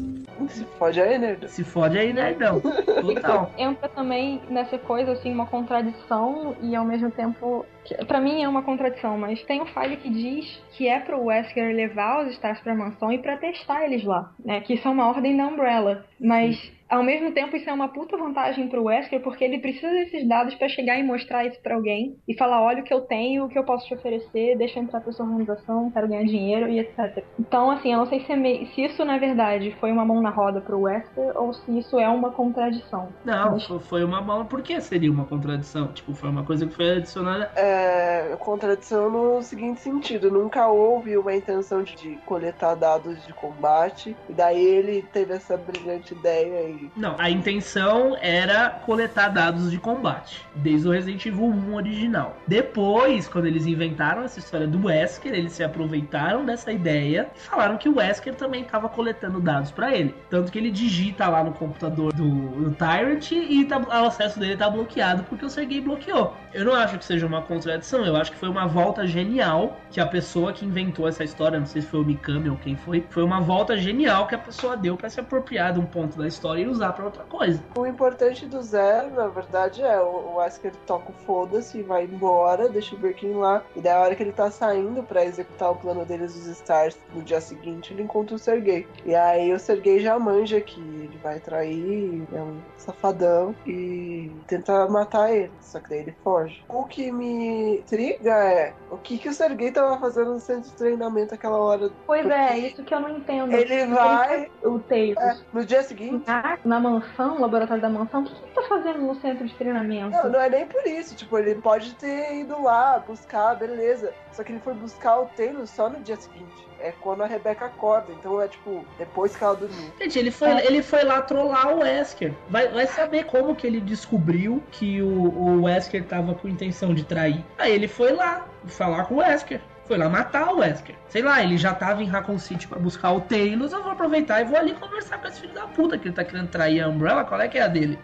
Se 0.56 0.66
fode 0.78 1.02
aí, 1.02 1.18
nerd. 1.18 1.50
Se 1.50 1.64
fode 1.64 1.98
aí, 1.98 2.14
nerdão. 2.14 2.62
Total. 2.62 3.52
Entra 3.58 3.90
também 3.90 4.42
nessa 4.50 4.78
coisa, 4.78 5.12
assim, 5.12 5.32
uma 5.32 5.46
contradição 5.46 6.56
e 6.62 6.76
ao 6.76 6.86
mesmo 6.86 7.12
tempo. 7.12 7.66
Pra 8.08 8.20
mim 8.20 8.42
é 8.42 8.48
uma 8.48 8.64
contradição, 8.64 9.18
mas 9.18 9.44
tem 9.44 9.62
um 9.62 9.66
file 9.66 9.98
que 9.98 10.10
diz 10.10 10.64
que 10.72 10.88
é 10.88 11.00
pro 11.00 11.26
Wesker 11.26 11.76
levar 11.76 12.26
os 12.26 12.34
Stars 12.34 12.60
pra 12.62 12.74
mansão 12.74 13.12
e 13.12 13.20
pra 13.20 13.38
testar 13.38 13.86
eles 13.86 14.04
lá, 14.04 14.32
né? 14.44 14.62
Que 14.62 14.74
isso 14.74 14.88
é 14.88 14.92
uma 14.92 15.08
ordem 15.08 15.38
da 15.38 15.46
Umbrella. 15.46 16.06
Mas 16.20 16.72
ao 16.90 17.04
mesmo 17.04 17.34
tempo 17.34 17.56
isso 17.56 17.70
é 17.70 17.74
uma 17.74 17.92
puta 17.92 18.18
vantagem 18.18 18.68
pro 18.70 18.84
Wesker 18.84 19.22
porque 19.22 19.44
ele 19.44 19.60
precisa 19.60 19.90
desses 19.92 20.28
dados 20.28 20.56
pra 20.56 20.70
chegar 20.70 20.98
e 21.00 21.04
mostrar 21.04 21.46
isso 21.46 21.60
pra 21.62 21.76
alguém 21.76 22.16
e 22.28 22.38
falar: 22.38 22.62
olha 22.62 22.82
o 22.82 22.84
que 22.84 22.94
eu 22.94 23.02
tenho, 23.02 23.46
o 23.46 23.50
que 23.50 23.58
eu 23.58 23.66
posso 23.66 23.88
te 23.88 23.96
oferecer, 23.96 24.58
deixa 24.58 24.80
eu 24.80 24.84
entrar 24.84 25.02
pra 25.02 25.12
sua 25.12 25.26
organização, 25.26 25.92
quero 25.92 26.08
ganhar 26.08 26.24
dinheiro 26.26 26.70
e 26.70 26.80
etc. 26.80 27.26
Então, 27.40 27.72
assim, 27.72 27.92
eu 27.94 28.00
não 28.00 28.06
sei 28.08 28.22
se, 28.26 28.32
é 28.32 28.36
mei- 28.36 28.66
se 28.68 28.82
isso 28.86 29.04
na 29.06 29.18
verdade 29.18 29.76
foi 29.80 29.92
uma 29.92 30.06
mão 30.06 30.22
na 30.22 30.30
roda 30.30 30.62
pro 30.62 30.82
Wesker 30.82 31.32
ou 31.38 31.54
se 31.54 31.78
isso 31.80 32.00
é 32.00 32.08
uma 32.10 32.32
contradição. 32.34 33.10
Não, 33.24 33.52
Mas- 33.52 33.66
fo- 33.66 33.80
foi 33.80 34.04
uma 34.04 34.22
mala. 34.22 34.46
Por 34.46 34.62
que 34.62 34.80
seria 34.82 35.12
uma 35.12 35.26
contradição? 35.26 35.92
Tipo, 35.94 36.14
foi 36.14 36.30
uma 36.30 36.46
coisa 36.46 36.68
que 36.68 36.74
foi 36.76 36.92
adicionada. 36.98 37.52
É, 37.56 38.36
contradição 38.38 39.10
no 39.10 39.42
seguinte 39.42 39.82
sentido: 39.82 40.30
nunca 40.32 40.68
houve 40.68 41.18
uma 41.18 41.36
intenção 41.36 41.84
de, 41.84 41.96
de 41.96 42.22
coletar 42.26 42.76
dados 42.76 43.24
de 43.24 43.34
combate, 43.34 44.20
e 44.28 44.34
daí 44.34 44.64
ele 44.64 45.02
teve 45.04 45.34
essa 45.34 45.58
brilhante 45.58 46.14
ideia 46.14 46.70
Não, 46.96 47.16
a 47.18 47.30
intenção 47.30 48.16
era 48.22 48.70
coletar 48.70 49.30
dados 49.30 49.70
de 49.72 49.78
combate, 49.78 50.42
desde 50.56 50.88
o 50.88 50.92
Resident 50.92 51.26
Evil 51.26 51.46
1 51.46 51.76
original. 51.76 52.38
Depois, 52.48 53.28
quando 53.28 53.46
eles 53.46 53.66
inventaram 53.66 54.24
essa 54.24 54.40
história 54.40 54.68
do 54.68 54.86
Wesker, 54.86 55.34
eles 55.34 55.54
se 55.54 55.64
aproveitaram 55.64 56.46
dessa 56.46 56.72
ideia 56.72 57.30
e 57.36 57.40
falaram 57.40 57.78
que 57.78 57.88
o 57.88 57.98
Wesker 57.98 58.34
também 58.36 58.62
estava 58.64 58.90
coletando 58.90 59.40
dados 59.40 59.72
pra 59.72 59.96
ele. 59.96 60.14
Tanto 60.30 60.52
que 60.52 60.58
ele 60.58 60.72
digita 60.72 61.28
lá 61.28 61.44
no 61.44 61.52
computador 61.54 62.14
do, 62.14 62.30
do 62.30 62.72
Tyrant 62.72 63.32
e 63.32 63.66
tá- 63.66 63.80
o 63.80 64.06
acesso 64.08 64.40
dele 64.40 64.58
tá 64.58 64.70
bloqueado 64.70 65.24
porque 65.24 65.46
o 65.46 65.50
Sergei 65.50 65.82
bloqueou. 65.82 66.36
Eu 66.54 66.66
não 66.66 66.74
acho 66.74 66.98
que 66.98 67.06
seja 67.06 67.26
uma 67.28 67.42
contradição, 67.42 68.06
eu 68.06 68.16
acho 68.16 68.32
que 68.32 68.38
foi 68.38 68.50
uma 68.50 68.66
volta 68.68 69.06
genial 69.06 69.78
que 69.92 70.00
a 70.00 70.06
pessoa 70.06 70.54
que 70.54 70.66
inventou 70.66 71.08
essa 71.08 71.24
história, 71.24 71.60
não 71.60 71.66
sei 71.66 71.82
se 71.82 71.88
foi 71.88 72.00
o 72.02 72.06
Mikami 72.06 72.50
ou 72.50 72.58
quem 72.58 72.76
foi, 72.76 73.04
foi 73.10 73.24
uma 73.24 73.42
volta 73.42 73.78
genial 73.78 74.28
que 74.28 74.36
a 74.36 74.38
pessoa 74.38 74.76
deu 74.78 74.96
pra 74.98 75.10
se 75.10 75.20
apropriar 75.20 75.74
de 75.74 75.80
um 75.80 75.86
ponto 75.86 76.18
da 76.18 76.28
história 76.28 76.65
e 76.66 76.68
usar 76.68 76.94
pra 76.94 77.06
outra 77.06 77.24
coisa. 77.24 77.64
O 77.78 77.86
importante 77.86 78.46
do 78.46 78.62
Zero, 78.62 79.12
na 79.12 79.28
verdade, 79.28 79.82
é 79.82 80.00
o, 80.00 80.06
o 80.06 80.36
Wesker 80.38 80.74
toca 80.86 81.12
o 81.12 81.26
foda-se 81.26 81.80
e 81.80 81.84
vai 81.84 82.06
embora, 82.06 82.68
deixa 82.70 82.96
o 82.96 83.00
Birkin 83.00 83.34
lá. 83.34 83.64
E 83.76 83.82
daí 83.82 83.94
a 83.94 84.00
hora 84.00 84.16
que 84.16 84.24
ele 84.24 84.32
tá 84.32 84.50
saindo 84.50 85.04
pra 85.04 85.24
executar 85.24 85.72
o 85.72 85.76
plano 85.76 86.06
deles 86.06 86.34
dos 86.34 86.48
Stars 86.48 86.98
no 87.14 87.22
dia 87.22 87.40
seguinte, 87.40 87.94
ele 87.94 88.04
encontra 88.04 88.36
o 88.36 88.40
Sergei. 88.40 88.88
E 89.06 89.14
aí 89.16 89.54
o 89.54 89.60
Sergei 89.60 90.00
já 90.00 90.18
manja 90.18 90.60
que 90.60 90.80
ele 90.80 91.18
vai 91.22 91.40
trair, 91.40 92.24
é 92.34 92.42
um 92.42 92.58
safadão 92.78 93.56
e 93.66 94.32
tenta 94.48 94.88
matar 94.88 95.34
ele. 95.34 95.52
Só 95.62 95.80
que 95.80 95.90
daí 95.90 96.00
ele 96.00 96.16
foge. 96.24 96.64
O 96.68 96.84
que 96.86 97.12
me 97.12 97.78
intriga 97.78 98.32
é 98.32 98.74
o 98.90 98.98
que, 98.98 99.18
que 99.18 99.30
o 99.30 99.34
Sergei 99.34 99.72
tava 99.72 99.98
fazendo 100.00 100.34
no 100.34 100.40
centro 100.40 100.70
de 100.70 100.76
treinamento 100.76 101.34
aquela 101.34 101.58
hora. 101.58 101.90
Pois 102.06 102.26
é, 102.26 102.58
isso 102.58 102.84
que 102.84 102.94
eu 102.94 103.00
não 103.00 103.10
entendo. 103.10 103.52
Ele 103.52 103.86
vai. 103.88 104.50
O 104.64 104.80
Tails. 104.80 105.18
é, 105.18 105.38
no 105.54 105.66
dia 105.66 105.84
seguinte. 105.84 106.26
Na, 106.64 106.76
na 106.76 106.80
mansão, 106.80 107.36
no 107.36 107.42
laboratório 107.42 107.82
da 107.82 107.90
mansão, 107.90 108.22
o 108.22 108.26
que, 108.26 108.32
ele 108.32 108.52
tá 108.54 108.64
fazendo 108.64 109.00
no 109.00 109.16
centro 109.16 109.46
de 109.46 109.54
treinamento? 109.56 110.12
Não, 110.12 110.30
não 110.30 110.42
é 110.42 110.50
nem 110.50 110.66
por 110.66 110.86
isso. 110.86 111.16
Tipo, 111.16 111.38
ele 111.38 111.56
pode 111.56 111.94
ter 111.96 112.36
ido 112.36 112.62
lá 112.62 113.00
buscar, 113.00 113.56
beleza. 113.56 114.14
Só 114.32 114.44
que 114.44 114.52
ele 114.52 114.60
foi 114.60 114.74
buscar 114.74 115.20
o 115.20 115.26
Taylor 115.28 115.66
só 115.66 115.90
no 115.90 116.00
dia 116.00 116.16
seguinte. 116.16 116.66
É 116.80 116.92
quando 117.02 117.24
a 117.24 117.26
Rebecca 117.26 117.66
acorda. 117.66 118.12
Então 118.12 118.42
é 118.42 118.48
tipo, 118.48 118.86
depois 118.98 119.36
que 119.36 119.44
ela 119.44 119.56
dormiu. 119.56 119.92
Gente, 120.00 120.20
ele 120.20 120.32
foi, 120.32 120.50
ele 120.66 120.82
foi 120.82 121.04
lá 121.04 121.22
trollar 121.22 121.74
o 121.74 121.80
Wesker. 121.80 122.34
Vai, 122.50 122.68
vai 122.68 122.86
saber 122.86 123.26
como 123.26 123.56
que 123.56 123.66
ele 123.66 123.80
descobriu 123.80 124.62
que 124.72 125.02
o, 125.02 125.08
o 125.08 125.64
Wesker 125.64 126.04
tava 126.06 126.36
com 126.36 126.48
intenção 126.48 126.94
de 126.94 127.06
trair. 127.06 127.44
Aí 127.58 127.72
ele 127.72 127.88
foi 127.88 128.12
lá 128.12 128.46
falar 128.66 129.06
com 129.06 129.16
o 129.16 129.18
Wesker. 129.18 129.62
Foi 129.88 129.98
lá 129.98 130.10
matar 130.10 130.52
o 130.54 130.60
Wesker. 130.60 130.96
Sei 131.10 131.22
lá, 131.22 131.44
ele 131.44 131.58
já 131.58 131.74
tava 131.74 132.02
em 132.02 132.08
Raccoon 132.08 132.40
City 132.40 132.68
pra 132.68 132.80
buscar 132.80 133.12
o 133.12 133.22
Taylor. 133.22 133.70
Eu 133.72 133.84
vou 133.84 133.92
aproveitar 133.92 134.42
e 134.42 134.46
vou 134.46 134.58
ali 134.58 134.74
conversar 134.74 135.20
com 135.20 135.28
esse 135.28 135.42
filho 135.42 135.54
da 135.54 135.68
puta 135.68 135.98
que 135.98 136.08
ele 136.08 136.16
tá 136.16 136.24
querendo 136.24 136.48
trair 136.50 136.82
a 136.82 136.88
Umbrella. 136.90 137.24
Qual 137.24 137.40
é 137.40 137.48
que 137.48 137.58
é 137.58 137.62
a 137.64 137.68
dele? 137.68 138.00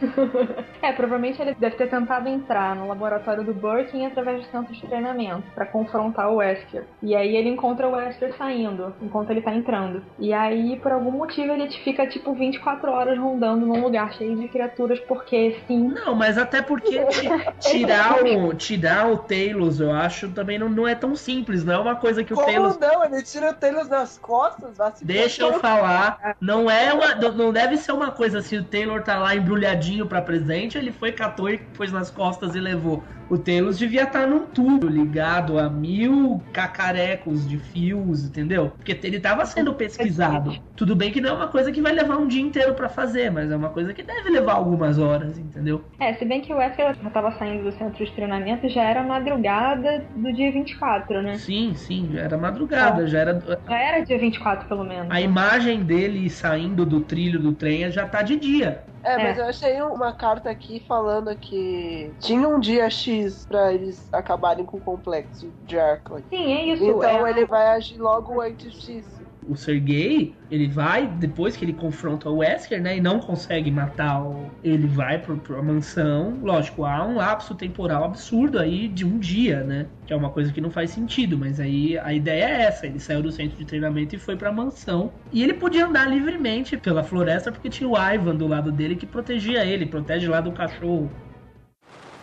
É, 0.80 0.92
provavelmente 0.92 1.42
ele 1.42 1.56
deve 1.58 1.74
ter 1.74 1.88
tentado 1.88 2.28
entrar 2.28 2.76
no 2.76 2.86
laboratório 2.86 3.42
do 3.42 3.52
Birkin 3.52 4.06
através 4.06 4.44
do 4.44 4.50
centro 4.50 4.72
de 4.72 4.80
treinamento 4.86 5.42
pra 5.54 5.66
confrontar 5.66 6.30
o 6.30 6.36
Wesker. 6.36 6.84
E 7.02 7.16
aí 7.16 7.36
ele 7.36 7.48
encontra 7.48 7.88
o 7.88 7.92
Wesker 7.92 8.32
saindo, 8.36 8.94
enquanto 9.02 9.30
ele 9.30 9.42
tá 9.42 9.52
entrando. 9.52 10.04
E 10.18 10.32
aí, 10.32 10.78
por 10.78 10.92
algum 10.92 11.10
motivo, 11.10 11.52
ele 11.52 11.68
fica 11.82 12.06
tipo 12.06 12.32
24 12.32 12.90
horas 12.92 13.18
rondando 13.18 13.66
num 13.66 13.82
lugar 13.82 14.12
cheio 14.14 14.36
de 14.36 14.46
criaturas, 14.48 15.00
porque 15.00 15.56
sim. 15.66 15.88
Não, 15.88 16.14
mas 16.14 16.38
até 16.38 16.62
porque 16.62 17.04
ti- 17.06 17.28
tirar 17.58 18.22
o, 18.24 18.54
tirar 18.54 19.10
o 19.10 19.18
Taylor, 19.18 19.72
eu 19.80 19.90
acho, 19.92 20.28
também 20.30 20.58
não, 20.60 20.68
não 20.68 20.86
é 20.88 20.94
tão 20.94 21.14
simples. 21.14 21.64
Não 21.64 21.74
é 21.74 21.78
uma 21.78 21.96
coisa 21.96 22.24
que 22.24 22.32
o 22.32 22.36
Como 22.36 22.46
Taylor 22.46 22.78
não? 22.80 23.04
Ele 23.04 23.22
tira 23.22 23.50
o 23.50 23.54
Taylor 23.54 23.88
nas 23.88 24.18
costas, 24.18 24.76
vai 24.76 24.92
se 24.94 25.04
Deixa 25.04 25.42
eu 25.42 25.60
falar. 25.60 26.36
Não 26.40 26.70
é 26.70 26.92
uma. 26.92 27.14
Não 27.14 27.52
deve 27.52 27.76
ser 27.76 27.92
uma 27.92 28.10
coisa 28.10 28.38
assim, 28.38 28.58
o 28.58 28.64
Taylor 28.64 29.02
tá 29.02 29.18
lá 29.18 29.34
embrulhadinho 29.34 30.06
pra 30.06 30.20
presente, 30.22 30.76
ele 30.76 30.92
foi, 30.92 31.12
catou 31.12 31.50
e 31.50 31.58
pôs 31.58 31.92
nas 31.92 32.10
costas 32.10 32.54
e 32.54 32.60
levou. 32.60 33.02
O 33.30 33.36
Taylor 33.36 33.72
devia 33.74 34.04
estar 34.04 34.26
num 34.26 34.46
tubo 34.46 34.86
ligado 34.86 35.58
a 35.58 35.68
mil 35.68 36.42
cacarecos 36.52 37.46
de 37.46 37.58
fios, 37.58 38.24
entendeu? 38.24 38.70
Porque 38.70 38.98
ele 39.02 39.20
tava 39.20 39.44
sendo 39.44 39.74
pesquisado. 39.74 40.58
Tudo 40.74 40.96
bem 40.96 41.12
que 41.12 41.20
não 41.20 41.30
é 41.30 41.32
uma 41.34 41.48
coisa 41.48 41.70
que 41.70 41.82
vai 41.82 41.92
levar 41.92 42.16
um 42.16 42.26
dia 42.26 42.40
inteiro 42.40 42.72
pra 42.72 42.88
fazer, 42.88 43.30
mas 43.30 43.50
é 43.50 43.56
uma 43.56 43.68
coisa 43.68 43.92
que 43.92 44.02
deve 44.02 44.30
levar 44.30 44.54
algumas 44.54 44.98
horas, 44.98 45.38
entendeu? 45.38 45.84
É, 46.00 46.14
se 46.14 46.24
bem 46.24 46.40
que 46.40 46.52
o 46.54 46.56
Wesker 46.56 46.96
já 47.02 47.10
tava 47.10 47.32
saindo 47.32 47.64
do 47.64 47.72
centro 47.72 48.02
de 48.02 48.10
treinamento, 48.12 48.66
já 48.68 48.82
era 48.82 49.02
madrugada 49.02 50.06
do 50.16 50.32
dia 50.32 50.50
24, 50.50 50.77
né? 51.22 51.38
Sim, 51.38 51.74
sim, 51.74 52.10
já 52.12 52.20
era 52.22 52.38
madrugada, 52.38 53.06
já 53.06 53.18
era. 53.20 53.40
Já 53.68 53.78
era 53.78 54.04
dia 54.04 54.18
24, 54.18 54.68
pelo 54.68 54.84
menos. 54.84 55.10
A 55.10 55.20
imagem 55.20 55.84
dele 55.84 56.28
saindo 56.30 56.86
do 56.86 57.00
trilho 57.04 57.40
do 57.40 57.52
trem 57.54 57.90
já 57.90 58.06
tá 58.08 58.22
de 58.22 58.36
dia. 58.36 58.84
É, 59.02 59.12
É. 59.12 59.18
mas 59.18 59.38
eu 59.38 59.44
achei 59.46 59.80
uma 59.82 60.12
carta 60.12 60.50
aqui 60.50 60.84
falando 60.86 61.34
que 61.36 62.14
tinha 62.20 62.48
um 62.48 62.60
dia 62.60 62.90
X 62.90 63.46
pra 63.46 63.72
eles 63.72 64.08
acabarem 64.12 64.64
com 64.64 64.76
o 64.76 64.80
complexo 64.80 65.54
de 65.62 65.78
Arkham. 65.78 66.22
Sim, 66.28 66.52
é 66.52 66.64
isso. 66.74 66.84
Então 66.84 67.26
é... 67.26 67.30
ele 67.30 67.46
vai 67.46 67.68
agir 67.68 67.98
logo 67.98 68.40
antes 68.40 68.74
disso. 68.74 69.17
O 69.48 69.56
Sergei, 69.56 70.34
ele 70.50 70.68
vai, 70.68 71.06
depois 71.06 71.56
que 71.56 71.64
ele 71.64 71.72
confronta 71.72 72.28
o 72.28 72.38
Wesker, 72.38 72.80
né, 72.80 72.96
e 72.96 73.00
não 73.00 73.18
consegue 73.18 73.70
matar 73.70 74.22
o... 74.22 74.50
Ele 74.62 74.86
vai 74.86 75.18
pro, 75.18 75.36
pra 75.38 75.62
mansão. 75.62 76.38
Lógico, 76.42 76.84
há 76.84 77.04
um 77.04 77.16
lapso 77.16 77.54
temporal 77.54 78.04
absurdo 78.04 78.58
aí 78.58 78.88
de 78.88 79.04
um 79.04 79.18
dia, 79.18 79.62
né? 79.62 79.86
Que 80.06 80.12
é 80.12 80.16
uma 80.16 80.30
coisa 80.30 80.52
que 80.52 80.60
não 80.60 80.70
faz 80.70 80.90
sentido, 80.90 81.36
mas 81.36 81.58
aí 81.60 81.98
a 81.98 82.12
ideia 82.12 82.44
é 82.44 82.62
essa. 82.62 82.86
Ele 82.86 83.00
saiu 83.00 83.22
do 83.22 83.32
centro 83.32 83.56
de 83.56 83.64
treinamento 83.64 84.14
e 84.14 84.18
foi 84.18 84.36
pra 84.36 84.52
mansão. 84.52 85.12
E 85.32 85.42
ele 85.42 85.54
podia 85.54 85.86
andar 85.86 86.06
livremente 86.06 86.76
pela 86.76 87.02
floresta 87.02 87.50
porque 87.50 87.68
tinha 87.68 87.88
o 87.88 87.96
Ivan 87.96 88.36
do 88.36 88.46
lado 88.46 88.70
dele 88.70 88.96
que 88.96 89.06
protegia 89.06 89.64
ele, 89.64 89.86
protege 89.86 90.28
lá 90.28 90.40
do 90.40 90.52
cachorro. 90.52 91.10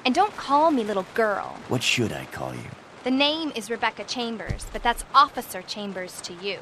And 0.05 0.11
don't 0.11 0.33
call 0.37 0.71
me 0.71 0.83
little 0.83 1.05
girl. 1.15 1.55
What 1.69 1.83
should 1.83 2.13
I 2.13 2.25
call 2.31 2.53
you? 2.53 2.69
The 3.03 3.11
name 3.11 3.51
is 3.55 3.69
Rebecca 3.69 4.03
Chambers, 4.07 4.65
but 4.71 4.81
that's 4.81 5.03
Officer 5.13 5.63
Chambers 5.67 6.21
to 6.21 6.33
you. 6.33 6.57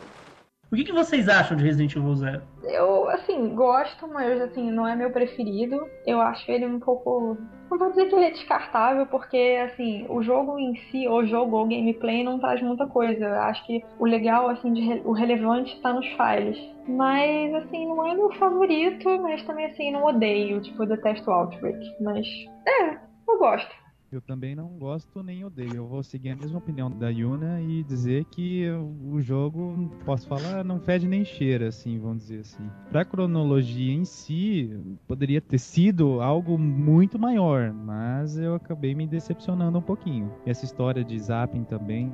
O 0.73 0.75
que, 0.75 0.85
que 0.85 0.91
vocês 0.91 1.29
acham 1.29 1.55
de 1.55 1.63
Resident 1.63 1.95
Evil 1.95 2.15
Zero? 2.15 2.41
Eu, 2.63 3.07
assim, 3.09 3.53
gosto, 3.53 4.07
mas 4.07 4.41
assim, 4.41 4.71
não 4.71 4.87
é 4.87 4.95
meu 4.95 5.11
preferido. 5.11 5.87
Eu 6.03 6.19
acho 6.19 6.49
ele 6.49 6.65
um 6.65 6.79
pouco. 6.79 7.37
Não 7.69 7.77
vou 7.77 7.91
dizer 7.91 8.09
que 8.09 8.15
ele 8.15 8.25
é 8.25 8.31
descartável, 8.31 9.05
porque 9.05 9.61
assim, 9.63 10.07
o 10.09 10.23
jogo 10.23 10.57
em 10.57 10.75
si, 10.89 11.07
o 11.07 11.23
jogo 11.27 11.57
ou 11.57 11.67
gameplay 11.67 12.23
não 12.23 12.39
traz 12.39 12.59
muita 12.63 12.87
coisa. 12.87 13.23
Eu 13.23 13.41
acho 13.41 13.63
que 13.67 13.83
o 13.99 14.05
legal, 14.07 14.49
assim, 14.49 14.73
de 14.73 14.99
o 15.05 15.11
relevante 15.11 15.79
tá 15.79 15.93
nos 15.93 16.07
files. 16.07 16.57
Mas 16.87 17.53
assim, 17.53 17.85
não 17.85 18.07
é 18.07 18.15
meu 18.15 18.33
favorito, 18.33 19.07
mas 19.21 19.43
também 19.43 19.67
assim, 19.67 19.91
não 19.91 20.03
odeio. 20.03 20.59
Tipo, 20.59 20.81
eu 20.81 20.87
detesto 20.87 21.29
o 21.29 21.33
Outbreak. 21.33 21.77
Mas 22.01 22.25
é, 22.67 22.97
eu 23.29 23.37
gosto. 23.37 23.82
Eu 24.13 24.21
também 24.21 24.55
não 24.55 24.67
gosto 24.77 25.23
nem 25.23 25.43
odeio. 25.43 25.73
Eu 25.73 25.87
vou 25.87 26.03
seguir 26.03 26.29
a 26.29 26.35
mesma 26.35 26.59
opinião 26.59 26.87
da 26.87 27.09
Yuna 27.09 27.59
e 27.61 27.83
dizer 27.83 28.25
que 28.25 28.69
o 28.69 29.19
jogo, 29.19 29.89
posso 30.05 30.27
falar, 30.27 30.63
não 30.63 30.79
fede 30.79 31.07
nem 31.07 31.25
cheira, 31.25 31.69
assim, 31.69 31.97
vamos 31.97 32.19
dizer 32.19 32.41
assim. 32.41 32.69
Pra 32.91 33.03
cronologia 33.03 33.91
em 33.91 34.05
si, 34.05 34.69
poderia 35.07 35.41
ter 35.41 35.57
sido 35.57 36.21
algo 36.21 36.59
muito 36.59 37.17
maior, 37.17 37.73
mas 37.73 38.37
eu 38.37 38.53
acabei 38.53 38.93
me 38.93 39.07
decepcionando 39.07 39.79
um 39.79 39.81
pouquinho. 39.81 40.31
E 40.45 40.51
essa 40.51 40.63
história 40.63 41.03
de 41.03 41.17
zapping 41.17 41.63
também, 41.63 42.11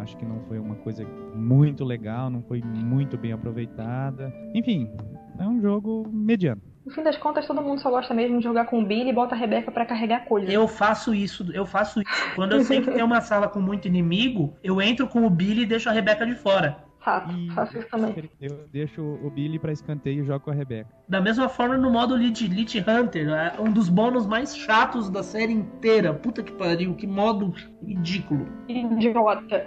acho 0.00 0.18
que 0.18 0.26
não 0.26 0.40
foi 0.40 0.58
uma 0.58 0.74
coisa 0.74 1.02
muito 1.34 1.82
legal, 1.82 2.28
não 2.28 2.42
foi 2.42 2.60
muito 2.60 3.16
bem 3.16 3.32
aproveitada. 3.32 4.30
Enfim, 4.54 4.86
é 5.38 5.46
um 5.46 5.62
jogo 5.62 6.06
mediano. 6.12 6.60
No 6.88 6.94
fim 6.94 7.02
das 7.02 7.18
contas, 7.18 7.46
todo 7.46 7.60
mundo 7.60 7.82
só 7.82 7.90
gosta 7.90 8.14
mesmo 8.14 8.38
de 8.38 8.44
jogar 8.44 8.64
com 8.64 8.80
o 8.80 8.86
Billy 8.86 9.10
e 9.10 9.12
bota 9.12 9.34
a 9.34 9.38
Rebeca 9.38 9.70
para 9.70 9.84
carregar 9.84 10.24
coisas. 10.24 10.50
Eu 10.50 10.66
faço 10.66 11.14
isso, 11.14 11.46
eu 11.52 11.66
faço 11.66 12.00
isso. 12.00 12.34
Quando 12.34 12.52
eu 12.52 12.64
sei 12.64 12.80
que 12.80 12.90
tem 12.90 13.02
uma 13.02 13.20
sala 13.20 13.46
com 13.46 13.60
muito 13.60 13.86
inimigo, 13.86 14.56
eu 14.64 14.80
entro 14.80 15.06
com 15.06 15.26
o 15.26 15.28
Billy 15.28 15.64
e 15.64 15.66
deixo 15.66 15.90
a 15.90 15.92
Rebeca 15.92 16.24
de 16.24 16.34
fora. 16.34 16.78
Faço, 17.04 17.30
e 17.30 17.50
faço 17.50 17.78
isso 17.78 17.88
também. 17.90 18.30
Eu 18.40 18.64
deixo 18.72 19.02
o 19.02 19.30
Billy 19.30 19.58
pra 19.58 19.70
escanteio 19.70 20.22
e 20.22 20.26
jogo 20.26 20.46
com 20.46 20.50
a 20.50 20.54
Rebeca. 20.54 20.88
Da 21.06 21.20
mesma 21.20 21.46
forma 21.46 21.76
no 21.76 21.90
modo 21.90 22.16
Elite, 22.16 22.46
Elite 22.46 22.78
Hunter, 22.78 23.28
é 23.28 23.60
um 23.60 23.70
dos 23.70 23.90
bônus 23.90 24.26
mais 24.26 24.56
chatos 24.56 25.10
da 25.10 25.22
série 25.22 25.52
inteira. 25.52 26.14
Puta 26.14 26.42
que 26.42 26.52
pariu, 26.52 26.94
que 26.94 27.06
modo 27.06 27.52
ridículo. 27.82 28.48
Idiota. 28.66 29.66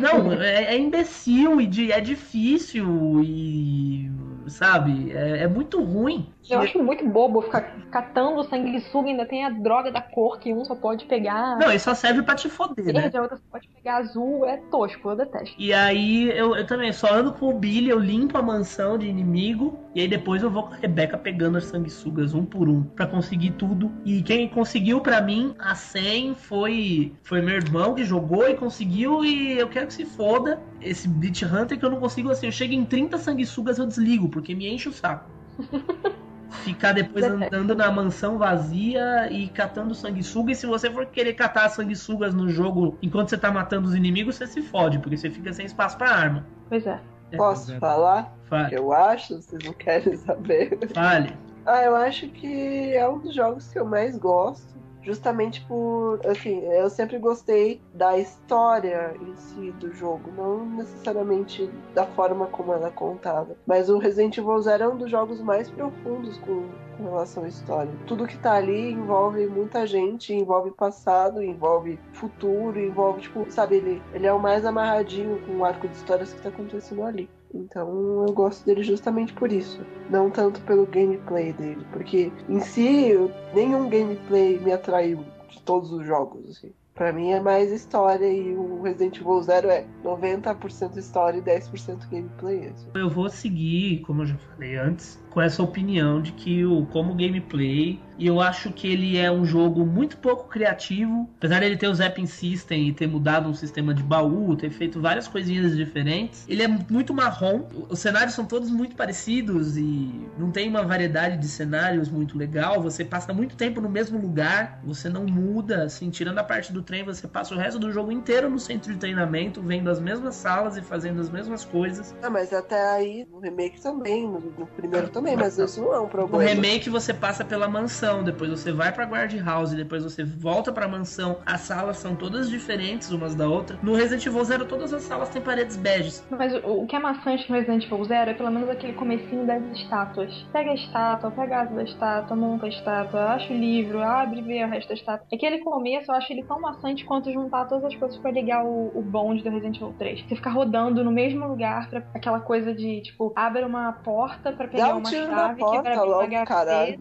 Não, 0.00 0.32
é, 0.32 0.74
é 0.74 0.76
imbecil 0.76 1.60
e 1.60 1.92
é 1.92 2.00
difícil 2.00 3.22
e 3.22 4.10
sabe? 4.48 5.12
É, 5.12 5.42
é, 5.42 5.48
muito 5.48 5.82
ruim. 5.82 6.32
Eu 6.48 6.60
acho 6.60 6.82
muito 6.82 7.06
bobo 7.08 7.42
ficar 7.42 7.62
catando 7.90 8.42
sanguessuga, 8.44 9.08
ainda 9.08 9.26
tem 9.26 9.44
a 9.44 9.50
droga 9.50 9.90
da 9.90 10.00
cor 10.00 10.38
que 10.38 10.52
um 10.52 10.64
só 10.64 10.74
pode 10.74 11.04
pegar. 11.06 11.58
Não, 11.58 11.72
isso 11.72 11.86
só 11.86 11.94
serve 11.94 12.22
pra 12.22 12.34
te 12.34 12.48
foder, 12.48 12.84
Verde, 12.84 13.00
né? 13.00 13.18
a 13.18 13.22
outra 13.22 13.36
só 13.36 13.42
pode 13.50 13.68
pegar 13.68 13.96
azul, 13.98 14.44
é 14.44 14.56
tosco, 14.70 15.10
eu 15.10 15.16
detesto. 15.16 15.54
E 15.58 15.72
aí 15.72 16.30
eu, 16.30 16.56
eu 16.56 16.66
também 16.66 16.92
só 16.92 17.12
ando 17.12 17.32
com 17.32 17.48
o 17.48 17.58
Billy, 17.58 17.90
eu 17.90 17.98
limpo 17.98 18.36
a 18.38 18.42
mansão 18.42 18.98
de 18.98 19.06
inimigo, 19.06 19.78
e 19.94 20.00
aí 20.00 20.08
depois 20.08 20.42
eu 20.42 20.50
vou 20.50 20.64
com 20.64 20.74
a 20.74 20.76
Rebeca 20.76 21.16
pegando 21.16 21.58
as 21.58 21.64
sanguessugas 21.64 22.34
um 22.34 22.44
por 22.44 22.68
um 22.68 22.82
para 22.82 23.06
conseguir 23.06 23.52
tudo. 23.52 23.90
E 24.04 24.22
quem 24.22 24.48
conseguiu 24.48 25.00
para 25.00 25.20
mim 25.20 25.54
a 25.58 25.74
100 25.74 26.34
foi 26.34 27.12
foi 27.22 27.40
meu 27.40 27.56
irmão 27.56 27.94
que 27.94 28.04
jogou 28.04 28.48
e 28.48 28.54
conseguiu 28.54 29.24
e 29.24 29.58
eu 29.58 29.68
quero 29.68 29.86
que 29.86 29.94
se 29.94 30.04
foda 30.04 30.60
esse 30.80 31.08
Beat 31.08 31.42
Hunter 31.42 31.78
que 31.78 31.84
eu 31.84 31.90
não 31.90 32.00
consigo 32.00 32.30
assim, 32.30 32.46
eu 32.46 32.52
chego 32.52 32.74
em 32.74 32.84
30 32.84 33.18
sanguessugas 33.18 33.78
eu 33.78 33.86
desligo 33.86 34.28
porque 34.28 34.54
me 34.54 34.68
enche 34.68 34.88
o 34.88 34.92
saco. 34.92 35.30
Ficar 36.64 36.92
depois 36.92 37.24
andando 37.24 37.74
na 37.74 37.90
mansão 37.90 38.38
vazia 38.38 39.30
e 39.30 39.48
catando 39.48 39.94
sanguessuga. 39.94 40.52
E 40.52 40.54
se 40.54 40.66
você 40.66 40.90
for 40.90 41.06
querer 41.06 41.34
catar 41.34 41.68
sanguessugas 41.68 42.34
no 42.34 42.48
jogo 42.48 42.96
enquanto 43.02 43.30
você 43.30 43.38
tá 43.38 43.50
matando 43.50 43.88
os 43.88 43.94
inimigos, 43.94 44.36
você 44.36 44.46
se 44.46 44.62
fode, 44.62 44.98
porque 44.98 45.16
você 45.16 45.30
fica 45.30 45.52
sem 45.52 45.66
espaço 45.66 45.96
pra 45.96 46.10
arma. 46.10 46.46
Pois 46.68 46.86
é. 46.86 47.00
Posso 47.36 47.72
é, 47.72 47.78
falar? 47.78 48.32
Fale. 48.48 48.74
Eu 48.74 48.92
acho, 48.92 49.40
vocês 49.40 49.64
não 49.64 49.72
querem 49.72 50.16
saber. 50.18 50.78
Fale. 50.94 51.36
Ah, 51.64 51.82
eu 51.82 51.96
acho 51.96 52.28
que 52.28 52.94
é 52.94 53.08
um 53.08 53.18
dos 53.18 53.34
jogos 53.34 53.68
que 53.72 53.78
eu 53.78 53.84
mais 53.84 54.16
gosto 54.16 54.76
justamente 55.06 55.64
por, 55.66 56.20
assim, 56.26 56.58
eu 56.64 56.90
sempre 56.90 57.16
gostei 57.16 57.80
da 57.94 58.18
história 58.18 59.14
em 59.20 59.36
si 59.36 59.70
do 59.78 59.92
jogo, 59.92 60.32
não 60.36 60.66
necessariamente 60.66 61.70
da 61.94 62.04
forma 62.04 62.46
como 62.48 62.72
ela 62.72 62.88
é 62.88 62.90
contada. 62.90 63.56
Mas 63.64 63.88
o 63.88 63.98
Resident 63.98 64.36
Evil 64.36 64.60
Zero 64.60 64.82
é 64.82 64.88
um 64.88 64.96
dos 64.96 65.08
jogos 65.08 65.40
mais 65.40 65.70
profundos 65.70 66.36
com, 66.38 66.64
com 66.96 67.04
relação 67.04 67.44
à 67.44 67.48
história. 67.48 67.92
Tudo 68.06 68.26
que 68.26 68.36
tá 68.36 68.54
ali 68.54 68.90
envolve 68.90 69.46
muita 69.46 69.86
gente, 69.86 70.34
envolve 70.34 70.72
passado, 70.72 71.40
envolve 71.40 72.00
futuro, 72.12 72.80
envolve, 72.80 73.20
tipo, 73.20 73.46
sabe, 73.48 73.76
ele, 73.76 74.02
ele 74.12 74.26
é 74.26 74.32
o 74.32 74.40
mais 74.40 74.64
amarradinho 74.66 75.40
com 75.46 75.58
o 75.58 75.64
arco 75.64 75.86
de 75.86 75.94
histórias 75.94 76.32
que 76.32 76.42
tá 76.42 76.48
acontecendo 76.48 77.04
ali. 77.04 77.30
Então 77.54 78.24
eu 78.26 78.32
gosto 78.32 78.64
dele 78.64 78.82
justamente 78.82 79.32
por 79.32 79.50
isso. 79.50 79.80
Não 80.10 80.30
tanto 80.30 80.60
pelo 80.62 80.86
gameplay 80.86 81.52
dele. 81.52 81.84
Porque 81.92 82.32
em 82.48 82.60
si, 82.60 83.12
nenhum 83.54 83.88
gameplay 83.88 84.58
me 84.58 84.72
atraiu 84.72 85.24
de 85.48 85.62
todos 85.62 85.92
os 85.92 86.06
jogos. 86.06 86.50
Assim. 86.50 86.72
Pra 86.94 87.12
mim 87.12 87.30
é 87.30 87.40
mais 87.40 87.70
história 87.70 88.26
e 88.26 88.54
o 88.54 88.80
Resident 88.82 89.18
Evil 89.20 89.42
Zero 89.42 89.68
é 89.68 89.86
90% 90.02 90.96
história 90.96 91.38
e 91.38 91.42
10% 91.42 92.08
gameplay. 92.10 92.68
Assim. 92.68 92.88
Eu 92.94 93.10
vou 93.10 93.28
seguir, 93.28 94.00
como 94.00 94.22
eu 94.22 94.26
já 94.26 94.38
falei 94.38 94.76
antes, 94.76 95.22
com 95.36 95.42
essa 95.42 95.62
opinião 95.62 96.22
de 96.22 96.32
que 96.32 96.64
o 96.64 96.86
como 96.86 97.14
gameplay 97.14 98.00
eu 98.18 98.40
acho 98.40 98.72
que 98.72 98.88
ele 98.88 99.18
é 99.18 99.30
um 99.30 99.44
jogo 99.44 99.84
muito 99.84 100.16
pouco 100.16 100.48
criativo, 100.48 101.28
apesar 101.36 101.60
dele 101.60 101.76
ter 101.76 101.88
o 101.88 101.94
Zapping 101.94 102.24
System 102.24 102.88
e 102.88 102.92
ter 102.94 103.06
mudado 103.06 103.46
um 103.46 103.52
sistema 103.54 103.92
de 103.92 104.02
baú, 104.02 104.56
ter 104.56 104.70
feito 104.70 105.00
várias 105.00 105.28
coisinhas 105.28 105.76
diferentes. 105.76 106.46
Ele 106.48 106.62
é 106.62 106.68
muito 106.68 107.12
marrom, 107.12 107.66
os 107.90 107.98
cenários 107.98 108.34
são 108.34 108.46
todos 108.46 108.70
muito 108.70 108.96
parecidos 108.96 109.76
e 109.76 110.10
não 110.38 110.50
tem 110.50 110.66
uma 110.68 110.82
variedade 110.82 111.36
de 111.36 111.46
cenários 111.46 112.08
muito 112.08 112.38
legal. 112.38 112.80
Você 112.80 113.04
passa 113.04 113.34
muito 113.34 113.54
tempo 113.54 113.80
no 113.80 113.88
mesmo 113.90 114.18
lugar, 114.18 114.80
você 114.82 115.10
não 115.10 115.26
muda, 115.26 115.84
assim, 115.84 116.08
tirando 116.08 116.38
a 116.38 116.44
parte 116.44 116.72
do 116.72 116.80
trem, 116.80 117.04
você 117.04 117.28
passa 117.28 117.54
o 117.54 117.58
resto 117.58 117.78
do 117.78 117.92
jogo 117.92 118.10
inteiro 118.10 118.48
no 118.48 118.58
centro 118.58 118.90
de 118.90 118.98
treinamento, 118.98 119.60
vendo 119.60 119.90
as 119.90 120.00
mesmas 120.00 120.36
salas 120.36 120.78
e 120.78 120.80
fazendo 120.80 121.20
as 121.20 121.28
mesmas 121.28 121.64
coisas. 121.66 122.14
Ah, 122.22 122.30
mas 122.30 122.50
até 122.50 122.82
aí 122.92 123.26
no 123.30 123.40
remake 123.40 123.78
também, 123.80 124.26
no, 124.26 124.40
no 124.40 124.66
primeiro 124.66 125.10
também 125.10 125.25
também, 125.26 125.36
mas 125.36 125.58
isso 125.58 125.80
não 125.80 125.94
é 125.94 126.00
um 126.00 126.08
problema. 126.08 126.44
No 126.44 126.48
remake 126.48 126.88
você 126.88 127.12
passa 127.12 127.44
pela 127.44 127.68
mansão, 127.68 128.22
depois 128.22 128.50
você 128.50 128.72
vai 128.72 128.92
pra 128.92 129.04
guard 129.04 129.34
house, 129.44 129.74
depois 129.74 130.04
você 130.04 130.22
volta 130.22 130.72
pra 130.72 130.86
mansão. 130.86 131.38
As 131.44 131.62
salas 131.62 131.96
são 131.96 132.14
todas 132.14 132.48
diferentes 132.48 133.10
umas 133.10 133.34
da 133.34 133.48
outra. 133.48 133.78
No 133.82 133.94
Resident 133.94 134.24
Evil 134.26 134.44
Zero 134.44 134.64
todas 134.64 134.92
as 134.92 135.02
salas 135.02 135.28
têm 135.30 135.42
paredes 135.42 135.76
beges. 135.76 136.24
Mas 136.30 136.54
o 136.64 136.86
que 136.86 136.94
é 136.94 136.98
maçante 136.98 137.48
no 137.50 137.56
Resident 137.56 137.84
Evil 137.84 138.04
Zero 138.04 138.30
é 138.30 138.34
pelo 138.34 138.50
menos 138.50 138.68
aquele 138.68 138.92
comecinho 138.92 139.46
das 139.46 139.62
estátuas. 139.72 140.32
Pega 140.52 140.70
a 140.70 140.74
estátua, 140.74 141.30
pega 141.30 141.56
a 141.56 141.62
asa 141.62 141.74
da 141.74 141.82
estátua, 141.82 142.36
monta 142.36 142.66
a 142.66 142.68
estátua, 142.68 143.20
acha 143.34 143.52
o 143.52 143.56
livro, 143.56 144.00
abre 144.02 144.38
e 144.38 144.42
vê 144.42 144.64
o 144.64 144.68
resto 144.68 144.88
da 144.88 144.94
estátua. 144.94 145.26
Aquele 145.32 145.58
começo 145.58 146.10
eu 146.10 146.14
acho 146.14 146.32
ele 146.32 146.44
tão 146.44 146.60
maçante 146.60 147.04
quanto 147.04 147.32
juntar 147.32 147.66
todas 147.66 147.84
as 147.84 147.96
coisas 147.96 148.16
pra 148.18 148.30
ligar 148.30 148.64
o, 148.64 148.92
o 148.94 149.02
bonde 149.02 149.42
do 149.42 149.50
Resident 149.50 149.76
Evil 149.76 149.94
3. 149.98 150.20
Você 150.28 150.36
ficar 150.36 150.50
rodando 150.50 151.02
no 151.02 151.10
mesmo 151.10 151.46
lugar 151.46 151.88
pra 151.88 152.02
aquela 152.14 152.40
coisa 152.40 152.74
de, 152.74 153.02
tipo, 153.02 153.32
abre 153.34 153.64
uma 153.64 153.92
porta 153.92 154.52
pra 154.52 154.68
pegar 154.68 154.94
uma 154.94 155.05
tiro 155.10 155.26
chave 155.26 155.58
porta 155.58 155.90
que 155.90 155.96
vai 155.96 156.06
logo, 156.06 156.20
gaveta, 156.22 156.44
caralho. 156.46 156.98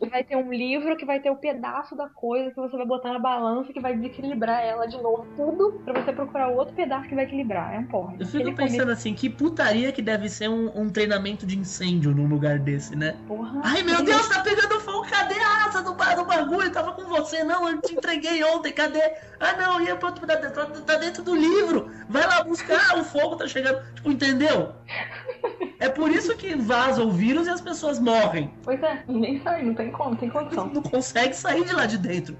que 0.00 0.08
vai 0.08 0.24
ter 0.24 0.36
um 0.36 0.50
livro 0.52 0.96
que 0.96 1.04
vai 1.04 1.20
ter 1.20 1.30
o 1.30 1.34
um 1.34 1.36
pedaço 1.36 1.94
da 1.94 2.08
coisa 2.08 2.50
que 2.50 2.56
você 2.56 2.76
vai 2.76 2.86
botar 2.86 3.12
na 3.12 3.18
balança 3.18 3.72
que 3.72 3.80
vai 3.80 3.94
desequilibrar 3.94 4.62
ela 4.64 4.86
de 4.86 4.96
novo. 5.00 5.26
Tudo 5.36 5.80
pra 5.84 6.02
você 6.02 6.12
procurar 6.12 6.48
outro 6.48 6.74
pedaço 6.74 7.08
que 7.08 7.14
vai 7.14 7.24
equilibrar. 7.24 7.74
É 7.74 7.78
um 7.78 7.84
porra. 7.84 8.14
Eu 8.18 8.26
fico 8.26 8.38
Aquele 8.38 8.56
pensando 8.56 8.80
começo- 8.80 8.90
assim, 8.92 9.14
que 9.14 9.28
putaria 9.30 9.92
que 9.92 10.02
deve 10.02 10.28
ser 10.28 10.48
um, 10.48 10.70
um 10.74 10.90
treinamento 10.90 11.46
de 11.46 11.58
incêndio 11.58 12.12
num 12.12 12.26
lugar 12.26 12.58
desse, 12.58 12.96
né? 12.96 13.16
Porra. 13.26 13.60
Ai 13.64 13.82
meu 13.82 14.02
Deus, 14.04 14.28
tá 14.28 14.42
pegando 14.42 14.80
fogo, 14.80 15.06
cadê 15.08 15.38
a 15.38 15.66
asa 15.66 15.82
do, 15.82 15.90
do 15.92 16.24
bagulho? 16.24 16.70
Tava 16.72 16.92
com 16.92 17.02
você, 17.04 17.44
não, 17.44 17.68
eu 17.68 17.80
te 17.80 17.94
entreguei 17.94 18.42
ontem, 18.44 18.72
cadê? 18.72 19.02
Ah 19.38 19.56
não, 19.56 19.80
ia 19.80 19.96
pra 19.96 20.08
outro 20.08 20.26
tá, 20.26 20.36
tá, 20.36 20.66
tá 20.66 20.96
dentro 20.96 21.22
do 21.22 21.34
livro. 21.34 21.90
Vai 22.08 22.26
lá 22.26 22.42
buscar, 22.42 22.98
o 22.98 23.04
fogo 23.04 23.36
tá 23.36 23.46
chegando. 23.46 23.80
Tipo, 23.94 24.10
entendeu? 24.10 24.72
É 25.78 25.88
por 25.88 26.10
isso 26.10 26.36
que 26.36 26.54
vaza 26.54 27.02
o 27.02 27.10
vírus 27.20 27.46
e 27.46 27.50
as 27.50 27.60
pessoas 27.60 27.98
morrem. 27.98 28.50
Pois 28.62 28.82
é, 28.82 29.04
ninguém 29.06 29.40
sai, 29.42 29.62
não 29.62 29.74
tem 29.74 29.90
como, 29.90 30.10
não 30.10 30.16
tem 30.16 30.30
condição. 30.30 30.66
Não 30.72 30.82
consegue 30.82 31.34
sair 31.34 31.64
de 31.66 31.74
lá 31.74 31.84
de 31.84 31.98
dentro. 31.98 32.34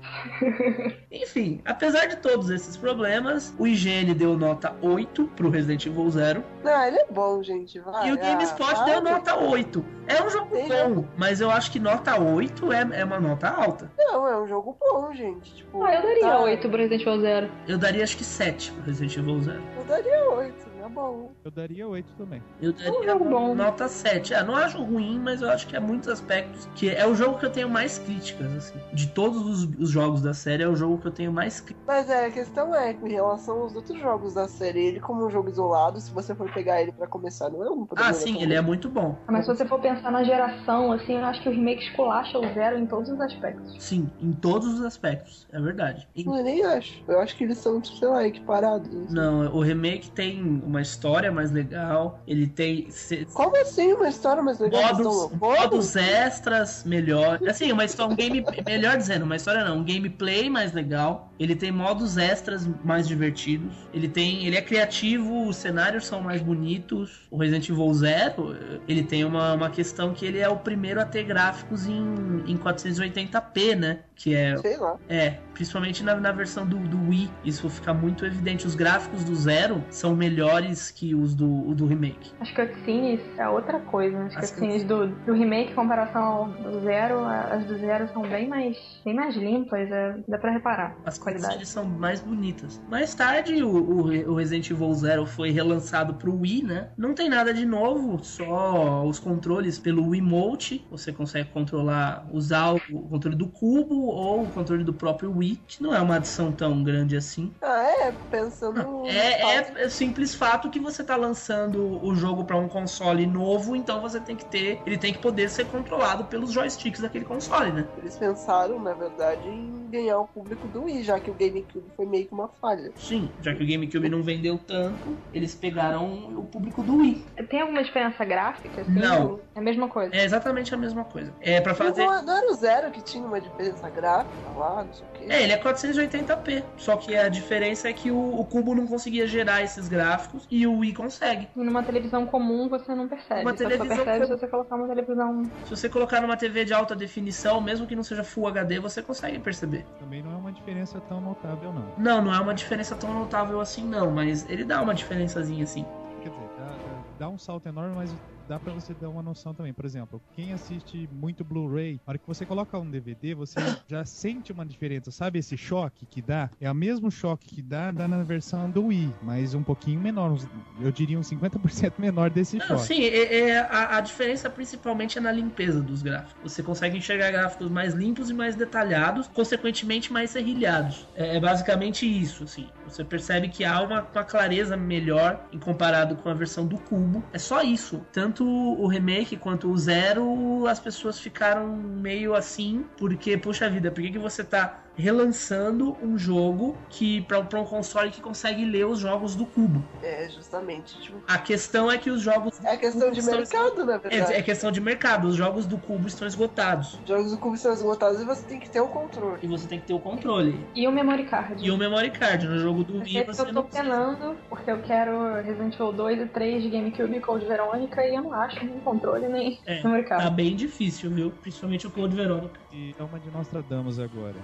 Enfim, 1.13 1.61
apesar 1.67 2.07
de 2.07 2.17
todos 2.17 2.49
esses 2.49 2.79
problemas, 2.79 3.55
o 3.59 3.67
IGN 3.67 4.15
deu 4.15 4.39
nota 4.39 4.75
8 4.81 5.27
pro 5.37 5.51
Resident 5.51 5.85
Evil 5.85 6.11
Zero. 6.11 6.43
Não, 6.65 6.83
ele 6.87 6.97
é 6.99 7.07
bom, 7.11 7.43
gente. 7.43 7.79
Vai. 7.81 8.09
E 8.09 8.13
o 8.13 8.15
ah, 8.15 8.17
GameSpot 8.17 8.75
vai. 8.75 8.85
deu 8.87 9.03
nota 9.03 9.37
8. 9.37 9.85
É 10.07 10.23
um 10.23 10.31
jogo 10.31 10.57
Tem 10.57 10.69
bom, 10.69 11.05
mas 11.17 11.41
eu 11.41 11.51
acho 11.51 11.71
que 11.71 11.79
nota 11.79 12.19
8 12.19 12.73
é, 12.73 12.89
é 12.93 13.05
uma 13.05 13.21
nota 13.21 13.49
alta. 13.51 13.93
Não, 13.99 14.27
é 14.27 14.41
um 14.41 14.47
jogo 14.47 14.77
bom, 14.81 15.13
gente. 15.13 15.55
Tipo, 15.57 15.83
Ah, 15.83 15.95
eu 15.95 16.03
daria 16.03 16.21
tá, 16.21 16.41
8 16.41 16.69
pro 16.69 16.79
Resident 16.79 17.03
Evil 17.03 17.21
Zero. 17.21 17.51
Eu 17.69 17.79
daria 17.79 18.03
acho 18.03 18.17
que 18.17 18.25
7 18.25 18.73
pro 18.73 18.85
Resident 18.85 19.17
Evil 19.17 19.41
Zero. 19.41 19.63
Eu 19.77 19.85
daria 19.85 20.31
8. 20.31 20.70
É 20.91 20.95
bom. 20.95 21.31
Eu 21.45 21.51
daria 21.51 21.89
8 21.89 22.13
também. 22.19 22.43
Eu 22.61 22.73
daria 22.73 23.15
bom. 23.17 23.55
nota 23.55 23.89
7. 23.89 24.35
Ah, 24.35 24.45
não 24.45 24.57
acho 24.57 24.83
ruim, 24.83 25.19
mas 25.19 25.41
eu 25.43 25.49
acho 25.51 25.67
que 25.67 25.77
há 25.77 25.81
muitos 25.81 26.09
aspectos. 26.09 26.67
Que 26.75 26.91
é 26.91 27.07
o 27.07 27.15
jogo 27.15 27.39
que 27.39 27.47
eu 27.47 27.51
tenho 27.51 27.69
mais 27.69 27.99
críticas, 27.99 28.53
assim. 28.55 28.79
De 28.93 29.07
todos 29.09 29.41
os, 29.47 29.65
os 29.79 29.91
jogos 29.91 30.21
da 30.23 30.35
série, 30.35 30.63
é 30.63 30.69
o 30.69 30.75
jogo 30.77 30.99
que 30.99 31.07
eu 31.07 31.13
tenho 31.13 31.33
mais 31.33 31.61
críticas. 31.61 31.85
Mas 31.87 32.11
é, 32.11 32.27
a 32.27 32.31
questão 32.31 32.75
é 32.75 32.93
que 32.95 33.05
em 33.07 33.13
relação 33.13 33.61
aos 33.63 33.75
outros 33.75 33.99
jogos 33.99 34.35
da 34.35 34.49
série, 34.49 34.81
ele 34.87 35.01
como 35.01 35.27
um 35.27 35.31
jogo 35.31 35.49
isolado, 35.49 36.01
se 36.01 36.13
você 36.13 36.35
for 36.35 36.53
pegar 36.53 36.81
ele 36.83 36.93
pra 36.93 37.07
começar, 37.07 37.49
não 37.51 37.65
é 37.65 37.71
um 37.71 37.87
problema. 37.87 38.11
Ah, 38.11 38.13
sim, 38.15 38.43
ele 38.43 38.55
é 38.55 38.61
muito 38.61 38.89
bom. 38.89 39.17
Mas 39.29 39.47
se 39.47 39.55
você 39.55 39.65
for 39.67 39.81
pensar 39.81 40.11
na 40.11 40.23
geração, 40.25 40.93
assim, 40.93 41.15
eu 41.17 41.25
acho 41.25 41.43
que 41.43 41.49
o 41.49 41.53
remake 41.53 41.83
esculacha 41.85 42.39
o 42.39 42.53
zero 42.53 42.79
em 42.79 42.87
todos 42.87 43.09
os 43.11 43.21
aspectos. 43.21 43.77
Sim, 43.79 44.11
em 44.21 44.33
todos 44.33 44.67
os 44.75 44.83
aspectos. 44.83 45.47
É 45.53 45.61
verdade. 45.61 46.07
Em- 46.17 46.27
Eu 46.27 46.43
nem 46.45 46.65
acho. 46.65 47.03
Eu 47.09 47.21
acho 47.21 47.37
que 47.37 47.45
eles 47.45 47.59
são, 47.59 47.81
tipo, 47.81 47.97
sei 47.97 48.09
lá, 48.09 48.27
equiparados. 48.27 48.89
assim. 48.95 49.15
Não, 49.15 49.55
o 49.55 49.61
remake 49.61 50.11
tem 50.11 50.43
uma 50.43 50.80
história 50.81 51.31
mais 51.33 51.51
legal. 51.51 52.23
Ele 52.27 52.47
tem. 52.47 52.91
se- 52.91 53.27
Como 53.33 53.57
assim 53.61 53.93
uma 53.93 54.09
história 54.09 54.43
mais 54.43 54.59
legal? 54.59 54.95
Modos, 54.95 55.31
modos 55.39 55.97
extras 55.97 56.85
melhor. 56.85 57.39
Assim, 57.49 57.71
uma 57.73 57.85
história, 57.85 58.13
um 58.13 58.17
game. 58.17 58.45
Melhor 58.67 58.97
dizendo, 58.97 59.25
uma 59.25 59.37
história 59.37 59.65
não, 59.65 59.79
um 59.79 59.85
gameplay 59.85 60.49
mais 60.51 60.73
legal. 60.73 61.31
Ele 61.39 61.57
tem 61.57 61.73
modos 61.73 62.17
extras 62.19 62.69
mais 62.85 63.09
divertidos. 63.09 63.75
Ele 63.95 64.09
tem. 64.09 64.45
Ele 64.47 64.57
é 64.57 64.63
criativo, 64.63 65.47
os 65.49 65.57
cenários 65.57 66.07
são 66.07 66.21
mais 66.21 66.43
bonitos. 66.43 67.27
O 67.31 67.37
Resident 67.39 67.69
Evil 67.69 67.93
Zero, 67.95 68.57
ele 68.87 69.03
tem 69.03 69.25
uma, 69.25 69.55
uma 69.55 69.71
questão 69.71 70.13
que 70.13 70.25
ele 70.27 70.39
é 70.39 70.49
o 70.49 70.57
primeiro 70.57 71.01
a 71.01 71.05
ter 71.05 71.23
gráficos 71.25 71.87
em, 71.87 72.43
em 72.47 72.57
480p, 72.57 73.75
né? 73.77 74.01
Que 74.23 74.35
é 74.35 74.55
Sei 74.59 74.77
lá. 74.77 74.99
é, 75.09 75.39
principalmente 75.55 76.05
na, 76.05 76.15
na 76.15 76.31
versão 76.31 76.67
do, 76.67 76.77
do 76.77 77.09
Wii, 77.09 77.31
isso 77.43 77.71
fica 77.71 77.95
muito 77.95 78.27
evidente. 78.27 78.67
Os 78.67 78.75
gráficos 78.75 79.25
do 79.25 79.35
Zero 79.35 79.83
são 79.89 80.15
melhores 80.15 80.91
que 80.91 81.15
os 81.15 81.35
do, 81.35 81.75
do 81.75 81.87
remake. 81.87 82.31
As 82.39 82.51
cutscenes 82.51 83.19
é 83.39 83.49
outra 83.49 83.81
coisa. 83.81 84.27
As 84.27 84.37
As 84.37 84.51
cutscenes 84.51 84.85
do, 84.85 85.07
do 85.07 85.33
remake 85.33 85.73
em 85.73 85.75
comparação 85.75 86.23
ao 86.23 86.47
do 86.49 86.81
zero, 86.83 87.25
as 87.25 87.65
do 87.65 87.79
zero 87.79 88.09
são 88.13 88.21
bem 88.23 88.47
mais, 88.47 88.77
bem 89.05 89.15
mais 89.15 89.35
limpas, 89.35 89.91
é, 89.91 90.17
dá 90.29 90.37
pra 90.37 90.51
reparar. 90.51 90.95
As 91.07 91.17
qualidade. 91.17 91.47
qualidades 91.47 91.69
são 91.71 91.87
mais 91.87 92.21
bonitas. 92.21 92.79
Mais 92.91 93.15
tarde, 93.15 93.63
o, 93.63 93.71
o, 93.71 94.33
o 94.33 94.35
Resident 94.35 94.69
Evil 94.71 94.93
Zero 94.93 95.25
foi 95.25 95.51
relançado 95.51 96.13
pro 96.15 96.39
Wii, 96.39 96.65
né? 96.65 96.91
Não 96.95 97.15
tem 97.15 97.31
nada 97.31 97.55
de 97.55 97.65
novo, 97.65 98.23
só 98.23 99.03
os 99.07 99.19
controles 99.19 99.79
pelo 99.79 100.09
Wiimote. 100.09 100.87
Você 100.91 101.11
consegue 101.11 101.49
controlar, 101.51 102.27
usar 102.31 102.75
o 102.75 102.81
controle 103.09 103.35
do 103.37 103.49
cubo 103.49 104.10
ou 104.11 104.45
o 104.45 104.51
controle 104.51 104.85
do 104.85 104.93
próprio 104.93 105.37
Wii, 105.37 105.61
que 105.67 105.83
não 105.83 105.95
é 105.95 106.01
uma 106.01 106.17
adição 106.17 106.53
tão 106.53 106.83
grande 106.83 107.17
assim. 107.17 107.53
Ah, 107.63 107.83
é, 107.83 108.13
pensando. 108.31 109.07
É, 109.07 109.57
é, 109.57 109.85
é 109.85 109.89
simples 109.89 110.35
fato 110.35 110.71
que 110.71 110.79
você 110.79 111.03
tá 111.03 111.17
lançando 111.17 112.05
o 112.05 112.15
jogo 112.15 112.45
pra 112.45 112.57
um 112.57 112.69
console 112.69 113.27
novo, 113.27 113.77
então 113.77 114.01
você 114.01 114.21
tem 114.21 114.37
que 114.37 114.45
ter, 114.45 114.81
ele 114.87 114.99
tem 114.99 115.13
que 115.13 115.19
poder 115.21 115.49
ser 115.49 115.67
controlado 115.67 116.25
pelos 116.25 116.53
joysticks 116.53 117.01
daquele 117.01 117.25
console, 117.25 117.73
né? 117.73 117.89
Eles 117.99 118.17
pensaram, 118.17 118.79
na 118.83 118.95
verdade, 118.95 119.49
em 119.49 119.89
ganhar 119.91 120.19
o 120.19 120.27
público 120.27 120.69
do 120.69 120.85
Wii, 120.85 121.03
já 121.03 121.19
que 121.21 121.31
o 121.31 121.35
GameCube 121.35 121.91
foi 121.97 122.07
meio 122.07 122.27
que 122.27 122.35
uma 122.35 122.49
falha. 122.61 122.93
Sim, 122.97 123.31
já 123.41 123.55
que 123.55 123.63
o 123.63 123.67
GameCube 123.67 124.09
não 124.09 124.23
vendeu 124.23 124.59
tanto, 124.59 125.17
eles 125.33 125.55
pegaram 125.55 126.39
o 126.39 126.45
público 126.47 126.83
do 126.83 126.97
Wii. 126.97 127.27
Tem 127.49 127.61
alguma 127.61 127.83
diferença 127.83 128.25
gráfica? 128.25 128.83
Assim? 128.83 128.93
Não. 128.93 129.41
É 129.55 129.59
a 129.59 129.63
mesma 129.63 129.89
coisa. 129.89 130.15
É 130.15 130.25
exatamente 130.25 130.75
a 130.75 130.77
mesma 130.77 131.05
coisa. 131.05 131.35
É 131.41 131.61
pra 131.61 131.75
fazer. 131.75 132.05
Não, 132.05 132.23
não 132.23 132.37
era 132.37 132.51
o 132.51 132.55
Zero 132.55 132.91
que 132.91 133.03
tinha 133.03 133.25
uma 133.25 133.41
diferença 133.41 133.89
gráfica 133.89 134.00
lá, 134.01 134.85
não 134.85 134.93
sei 134.93 135.07
o 135.07 135.11
quê. 135.13 135.27
É, 135.29 135.43
ele 135.43 135.53
é 135.53 135.59
480p. 135.59 136.65
Só 136.77 136.97
que 136.97 137.17
a 137.17 137.29
diferença 137.29 137.89
é 137.89 137.93
que 137.93 138.11
o, 138.11 138.19
o 138.41 138.45
cubo 138.47 138.75
não 138.75 138.87
conseguia 138.87 139.27
gerar 139.27 139.63
esses 139.63 139.89
gráficos 139.89 140.47
e 140.51 140.67
o 140.67 140.79
Wii 140.79 140.95
consegue. 140.95 141.49
E 141.55 141.59
numa 141.63 141.83
televisão 141.83 142.27
comum 142.27 142.69
você 142.69 142.95
não 142.95 143.09
percebe. 143.09 143.43
Uma 143.43 143.53
Você 143.53 143.63
só 143.65 143.69
televisão 143.69 143.97
percebe 143.97 144.19
com- 144.21 144.27
se 144.27 144.39
você 144.41 144.49
colocar 144.49 144.77
uma 144.77 144.89
televisão. 144.89 145.43
Se 145.65 145.71
você 145.71 145.89
colocar 145.89 146.21
numa 146.21 146.37
TV 146.37 146.65
de 146.65 146.73
alta 146.75 146.95
definição, 146.97 147.61
mesmo 147.61 147.87
que 147.87 147.95
não 147.97 148.03
seja 148.03 148.25
Full 148.25 148.49
HD, 148.49 148.79
você 148.81 149.03
consegue 149.03 149.39
perceber. 149.39 149.87
Também 149.99 150.23
não 150.23 150.33
é 150.33 150.37
uma 150.37 150.53
diferença 150.53 151.01
tão 151.09 151.21
notável, 151.21 151.73
não. 151.73 151.93
Não, 151.99 152.23
não 152.25 152.35
é 152.35 152.41
uma 152.41 152.55
diferença 152.55 152.95
tão 152.97 153.13
notável 153.13 153.61
assim, 153.61 153.85
não, 153.87 154.11
mas 154.11 154.49
ele 154.49 154.65
dá 154.65 154.81
uma 154.83 154.95
diferençazinha 154.95 155.65
assim. 155.65 155.85
Quer 156.23 156.29
dizer, 156.31 156.51
dá, 156.59 156.65
dá- 156.67 157.03
dá 157.21 157.29
um 157.29 157.39
salto 157.39 157.67
enorme, 157.69 157.95
mas 157.97 158.15
dá 158.51 158.59
pra 158.59 158.73
você 158.73 158.93
dar 158.93 159.09
uma 159.09 159.23
noção 159.23 159.55
também. 159.55 159.73
Por 159.73 159.85
exemplo, 159.85 160.21
quem 160.33 160.53
assiste 160.53 161.09
muito 161.13 161.45
Blu-ray, 161.45 162.01
na 162.05 162.11
hora 162.11 162.19
que 162.19 162.27
você 162.27 162.45
coloca 162.45 162.77
um 162.81 162.91
DVD, 162.91 163.33
você 163.33 163.61
já 163.89 164.05
sente 164.05 164.51
uma 164.51 164.67
diferença. 164.67 165.13
Sabe 165.13 165.39
esse 165.39 165.57
choque 165.57 166.05
que 166.05 166.21
dá? 166.21 166.51
É 166.61 166.69
o 166.69 166.75
mesmo 166.75 167.13
choque 167.13 167.47
que 167.55 167.63
dá, 167.63 167.93
dá 167.93 168.09
na 168.09 168.25
versão 168.25 168.69
do 168.69 168.87
Wii, 168.87 169.15
mas 169.23 169.55
um 169.55 169.63
pouquinho 169.63 170.01
menor. 170.01 170.37
Eu 170.81 170.91
diria 170.91 171.17
uns 171.17 171.29
50% 171.29 171.93
menor 172.01 172.29
desse 172.29 172.59
Não, 172.59 172.67
choque. 172.67 172.87
sim, 172.89 173.05
é, 173.05 173.51
é- 173.51 173.59
a, 173.61 173.99
a 173.99 174.01
diferença 174.01 174.51
principalmente 174.51 175.17
é 175.17 175.21
na 175.21 175.31
limpeza 175.31 175.81
dos 175.81 176.03
gráficos. 176.03 176.53
Você 176.53 176.61
consegue 176.61 176.99
enxergar 176.99 177.31
gráficos 177.31 177.71
mais 177.71 177.95
limpos 177.95 178.31
e 178.31 178.35
mais 178.35 178.57
detalhados, 178.57 179.29
consequentemente 179.29 180.13
mais 180.13 180.31
serrilhados. 180.31 181.07
É, 181.15 181.37
é 181.37 181.41
basicamente 181.41 182.05
isso, 182.05 182.43
assim. 182.43 182.67
Você 182.85 183.05
percebe 183.05 183.49
que 183.49 183.65
há 183.65 183.81
uma, 183.81 184.03
uma 184.03 184.25
clareza 184.25 184.77
melhor 184.77 185.41
em 185.53 185.59
comparado 185.61 186.17
com 186.17 186.29
a 186.29 186.35
versão 186.35 186.67
do 186.67 186.79
cubo. 186.79 187.23
É 187.33 187.39
só 187.39 187.63
isso. 187.63 188.05
Tanto 188.13 188.40
o 188.45 188.87
remake 188.87 189.37
quanto 189.37 189.71
o 189.71 189.77
zero, 189.77 190.67
as 190.67 190.81
pessoas 190.81 191.19
ficaram 191.19 191.77
meio 191.77 192.35
assim, 192.35 192.85
porque, 192.97 193.37
puxa 193.37 193.69
vida, 193.69 193.91
por 193.91 194.03
que, 194.03 194.13
que 194.13 194.19
você 194.19 194.45
tá 194.45 194.83
relançando 194.97 195.97
um 196.03 196.19
jogo 196.19 196.77
que 196.91 197.23
para 197.23 197.39
um 197.61 197.65
console 197.65 198.11
que 198.11 198.21
consegue 198.21 198.65
ler 198.65 198.87
os 198.87 198.99
jogos 198.99 199.35
do 199.35 199.47
cubo? 199.47 199.83
É, 200.03 200.29
justamente. 200.29 201.01
Tipo, 201.01 201.19
A 201.27 201.39
questão 201.39 201.91
é 201.91 201.97
que 201.99 202.11
os 202.11 202.21
jogos 202.23 202.63
é 202.65 202.77
questão 202.77 203.11
de 203.11 203.21
Estão- 203.21 203.37
mercado, 203.39 203.85
na 203.85 203.97
verdade. 203.99 204.33
é, 204.33 204.39
é 204.39 204.43
questão 204.43 204.71
de 204.71 204.81
mercado. 204.81 205.29
Os 205.29 205.37
jogos 205.37 205.67
do 205.67 205.79
cubo 205.79 206.07
estão 206.07 206.27
esgotados. 206.27 206.95
Os 206.95 207.09
jogos 207.09 207.31
do 207.33 207.39
Cubo 207.39 207.57
são 207.57 207.73
esgotados 207.73 208.21
e 208.21 208.25
você 208.25 208.43
tem 208.47 208.61
que 208.61 208.69
ter 208.69 208.81
o 208.81 208.89
controle. 208.89 209.39
E 209.43 209.47
você 209.47 209.67
tem 209.67 209.81
que 209.81 209.87
ter 209.87 209.95
o 209.95 209.99
controle. 210.01 210.59
E 210.75 210.87
o 210.87 210.93
memory 210.93 211.25
card. 211.25 211.65
E 211.65 211.71
o 211.71 211.77
memory 211.77 212.11
card. 212.11 212.47
No 212.47 212.59
jogo 212.59 212.85
do 212.85 212.99
Wii 212.99 213.25
você 213.25 213.43
eu 213.43 213.53
tô 213.55 213.63
penando, 213.65 214.37
porque 214.49 214.71
eu 214.71 214.81
quero 214.83 215.35
Resident 215.43 215.75
Evil 215.75 215.93
2 215.93 216.21
e 216.21 216.27
3 216.27 216.63
de 216.63 216.69
GameCube 216.71 217.21
Code 217.21 217.47
Verônica 217.47 218.05
e 218.05 218.15
eu 218.15 218.23
não 218.23 218.33
acho 218.35 218.65
nem 218.65 218.79
controle 218.81 219.29
nem 219.29 219.59
É, 219.67 219.83
memory 219.83 220.05
card. 220.05 220.25
Tá 220.25 220.31
bem 220.31 220.55
difícil, 220.55 221.11
viu? 221.11 221.31
Principalmente 221.31 221.87
o 221.87 221.91
Code 221.91 222.15
Verônica. 222.15 222.61
E 222.73 222.95
é 222.99 223.03
uma 223.03 223.19
de 223.19 223.31
Nostradamus 223.31 223.99
agora. 223.99 224.37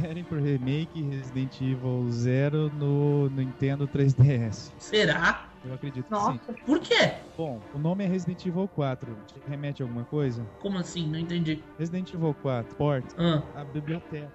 Esperem 0.00 0.24
por 0.24 0.40
remake 0.40 1.02
Resident 1.02 1.60
Evil 1.60 2.06
0 2.10 2.70
no 2.70 3.28
Nintendo 3.28 3.86
3DS. 3.86 4.72
Será? 4.78 5.50
Eu 5.62 5.74
acredito 5.74 6.06
que 6.06 6.10
Nossa, 6.10 6.32
sim. 6.32 6.54
Por 6.64 6.80
quê? 6.80 7.12
Bom, 7.36 7.60
o 7.74 7.78
nome 7.78 8.04
é 8.04 8.06
Resident 8.06 8.46
Evil 8.46 8.66
4. 8.66 9.14
Te 9.26 9.34
remete 9.46 9.82
a 9.82 9.84
alguma 9.84 10.04
coisa? 10.06 10.42
Como 10.60 10.78
assim? 10.78 11.06
Não 11.06 11.18
entendi. 11.18 11.62
Resident 11.78 12.14
Evil 12.14 12.34
4, 12.40 12.74
port, 12.76 13.04
Ah, 13.18 13.42
a 13.60 13.64
biblioteca. 13.64 14.30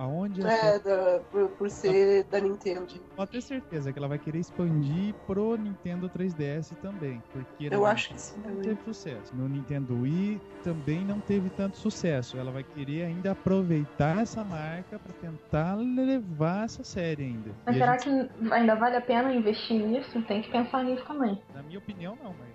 Aonde 0.00 0.40
É, 0.42 0.78
da- 0.78 1.20
por, 1.30 1.50
por 1.50 1.70
ser 1.70 2.24
da 2.24 2.40
Nintendo. 2.40 2.86
Pode 3.14 3.30
ter 3.32 3.42
certeza 3.42 3.92
que 3.92 3.98
ela 3.98 4.08
vai 4.08 4.18
querer 4.18 4.38
expandir 4.38 5.14
pro 5.26 5.56
Nintendo 5.56 6.08
3DS 6.08 6.74
também. 6.80 7.22
Porque 7.30 7.68
Eu 7.70 7.84
acho 7.84 8.08
que 8.08 8.18
sim 8.18 8.36
não 8.40 8.44
também. 8.48 8.62
teve 8.62 8.82
sucesso. 8.82 9.36
No 9.36 9.46
Nintendo 9.46 10.00
Wii 10.00 10.40
também 10.64 11.04
não 11.04 11.20
teve 11.20 11.50
tanto 11.50 11.76
sucesso. 11.76 12.38
Ela 12.38 12.50
vai 12.50 12.64
querer 12.64 13.04
ainda 13.04 13.32
aproveitar 13.32 14.18
essa 14.22 14.42
marca 14.42 14.98
pra 14.98 15.12
tentar 15.12 15.74
levar 15.74 16.64
essa 16.64 16.82
série 16.82 17.24
ainda. 17.24 17.50
mas 17.66 17.76
E 17.76 17.82
a 17.82 17.84
será 17.84 17.98
gente- 17.98 18.30
que 18.38 18.52
ainda 18.54 18.74
vale 18.76 18.96
a 18.96 19.00
pena 19.02 19.34
investir 19.34 19.86
nisso? 19.86 20.22
Tem 20.22 20.40
que 20.40 20.50
pensar 20.50 20.82
nisso 20.82 21.04
também. 21.06 21.38
Na 21.54 21.62
minha 21.62 21.78
opinião, 21.78 22.16
não, 22.22 22.34
mas 22.38 22.48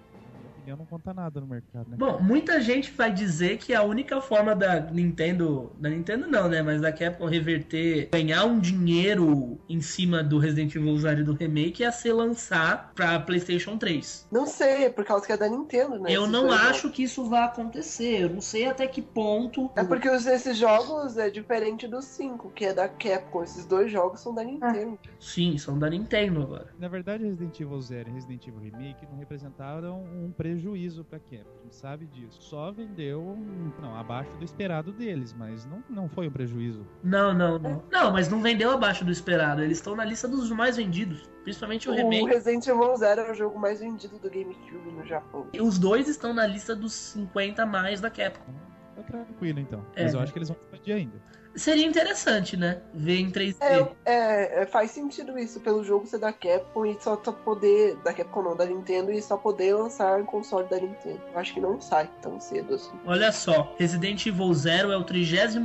opinião 0.66 0.78
não 0.78 0.86
conta 0.86 1.13
nada 1.13 1.39
no 1.39 1.47
mercado, 1.47 1.89
né? 1.89 1.95
Bom, 1.97 2.20
muita 2.20 2.59
gente 2.61 2.91
vai 2.91 3.11
dizer 3.11 3.57
que 3.57 3.74
a 3.74 3.84
única 3.84 4.20
forma 4.22 4.55
da 4.55 4.80
Nintendo. 4.82 5.72
Da 5.80 5.89
Nintendo 5.89 6.28
não, 6.28 6.47
né? 6.49 6.61
Mas 6.61 6.82
da 6.82 6.91
Capcom 6.91 7.26
reverter, 7.28 8.09
ganhar 8.11 8.45
um 8.45 8.59
dinheiro 8.59 9.59
em 9.70 9.82
cima 9.82 10.24
do 10.24 10.38
Resident 10.39 10.74
Evil 10.76 10.97
Zero 10.97 11.22
e 11.22 11.24
do 11.24 11.34
remake 11.34 11.84
é 11.84 11.91
se 11.91 12.11
lançar 12.11 12.91
pra 12.95 13.20
PlayStation 13.20 13.78
3. 13.78 14.28
Não 14.32 14.45
sei, 14.45 14.86
é 14.86 14.89
por 14.89 15.05
causa 15.05 15.26
que 15.26 15.32
é 15.32 15.38
da 15.38 15.47
Nintendo, 15.47 15.99
né? 15.99 16.11
Eu 16.11 16.28
não 16.28 16.51
acho 16.51 16.89
que 16.89 17.03
isso 17.03 17.30
vai 17.30 17.43
acontecer. 17.43 18.22
Eu 18.24 18.30
não 18.30 18.41
sei 18.41 18.66
até 18.68 18.88
que 18.88 19.01
ponto. 19.01 19.70
É 19.76 19.84
porque 19.84 20.09
os- 20.09 20.26
esses 20.26 20.57
jogos 20.57 21.18
é 21.18 21.30
diferente 21.30 21.88
dos 21.88 22.05
cinco, 22.05 22.49
que 22.51 22.66
é 22.66 22.74
da 22.74 22.88
Capcom. 22.88 23.43
Esses 23.43 23.66
dois 23.66 23.91
jogos 23.91 24.20
são 24.22 24.34
da 24.34 24.43
Nintendo. 24.43 24.97
Sim, 25.20 25.57
são 25.57 25.78
da 25.78 25.89
Nintendo 25.89 26.41
agora. 26.41 26.68
Na 26.80 26.88
verdade, 26.88 27.24
Resident 27.24 27.59
Evil 27.59 27.82
0 27.82 28.09
e 28.09 28.13
Resident 28.13 28.47
Evil 28.47 28.59
Remake 28.61 29.05
não 29.11 29.18
representaram 29.20 30.03
um 30.03 30.32
prejuízo 30.36 30.54
pra 31.03 31.19
Capcom. 31.19 31.49
A 31.59 31.63
gente 31.63 31.75
sabe 31.75 32.05
disso. 32.07 32.41
Só 32.41 32.71
vendeu 32.71 33.37
não, 33.81 33.95
abaixo 33.95 34.31
do 34.37 34.45
esperado 34.45 34.91
deles, 34.91 35.33
mas 35.33 35.65
não, 35.65 35.83
não 35.89 36.09
foi 36.09 36.27
um 36.27 36.31
prejuízo. 36.31 36.85
Não, 37.03 37.33
não, 37.33 37.59
não. 37.59 37.83
Não, 37.91 38.11
mas 38.11 38.29
não 38.29 38.41
vendeu 38.41 38.71
abaixo 38.71 39.03
do 39.03 39.11
esperado. 39.11 39.61
Eles 39.61 39.77
estão 39.77 39.95
na 39.95 40.05
lista 40.05 40.27
dos 40.27 40.49
mais 40.51 40.77
vendidos. 40.77 41.29
Principalmente 41.43 41.89
o 41.89 41.91
O 41.91 41.95
remake. 41.95 42.25
Resident 42.25 42.65
Evil 42.67 42.95
Zero 42.97 43.21
é 43.21 43.31
o 43.31 43.33
jogo 43.33 43.59
mais 43.59 43.79
vendido 43.79 44.17
do 44.17 44.29
GameCube 44.29 44.91
no 44.91 45.05
Japão. 45.05 45.47
E 45.53 45.61
os 45.61 45.77
dois 45.77 46.07
estão 46.07 46.33
na 46.33 46.45
lista 46.47 46.75
dos 46.75 46.93
50 46.93 47.65
mais 47.65 48.01
da 48.01 48.09
Capcom. 48.09 48.53
Tá 48.95 49.03
tranquilo 49.03 49.59
então. 49.59 49.85
É. 49.95 50.03
Mas 50.03 50.13
eu 50.13 50.19
acho 50.19 50.31
que 50.31 50.39
eles 50.39 50.49
vão 50.49 50.57
expandir 50.57 50.95
ainda. 50.95 51.21
Seria 51.55 51.85
interessante, 51.85 52.57
né? 52.57 52.81
Ver 52.93 53.19
em 53.19 53.31
3D. 53.31 53.55
É, 53.61 53.87
é, 54.05 54.61
é, 54.61 54.65
faz 54.65 54.91
sentido 54.91 55.37
isso 55.39 55.59
pelo 55.59 55.83
jogo 55.83 56.05
ser 56.05 56.19
da 56.19 56.33
Capcom 56.33 56.85
e 56.85 56.97
só 56.99 57.15
tá 57.15 57.31
poder. 57.31 57.95
Da 58.03 58.13
Capcom 58.13 58.41
não, 58.41 58.55
da 58.55 58.65
Nintendo 58.65 59.11
e 59.11 59.21
só 59.21 59.37
poder 59.37 59.73
lançar 59.73 60.19
em 60.19 60.25
console 60.25 60.67
da 60.67 60.77
Nintendo. 60.77 61.21
Eu 61.33 61.39
acho 61.39 61.53
que 61.53 61.61
não 61.61 61.79
sai 61.79 62.09
tão 62.21 62.39
cedo 62.39 62.75
assim. 62.75 62.91
Olha 63.05 63.31
só, 63.31 63.73
Resident 63.77 64.25
Evil 64.25 64.53
Zero 64.53 64.91
é 64.91 64.97
o 64.97 65.03
36 65.03 65.55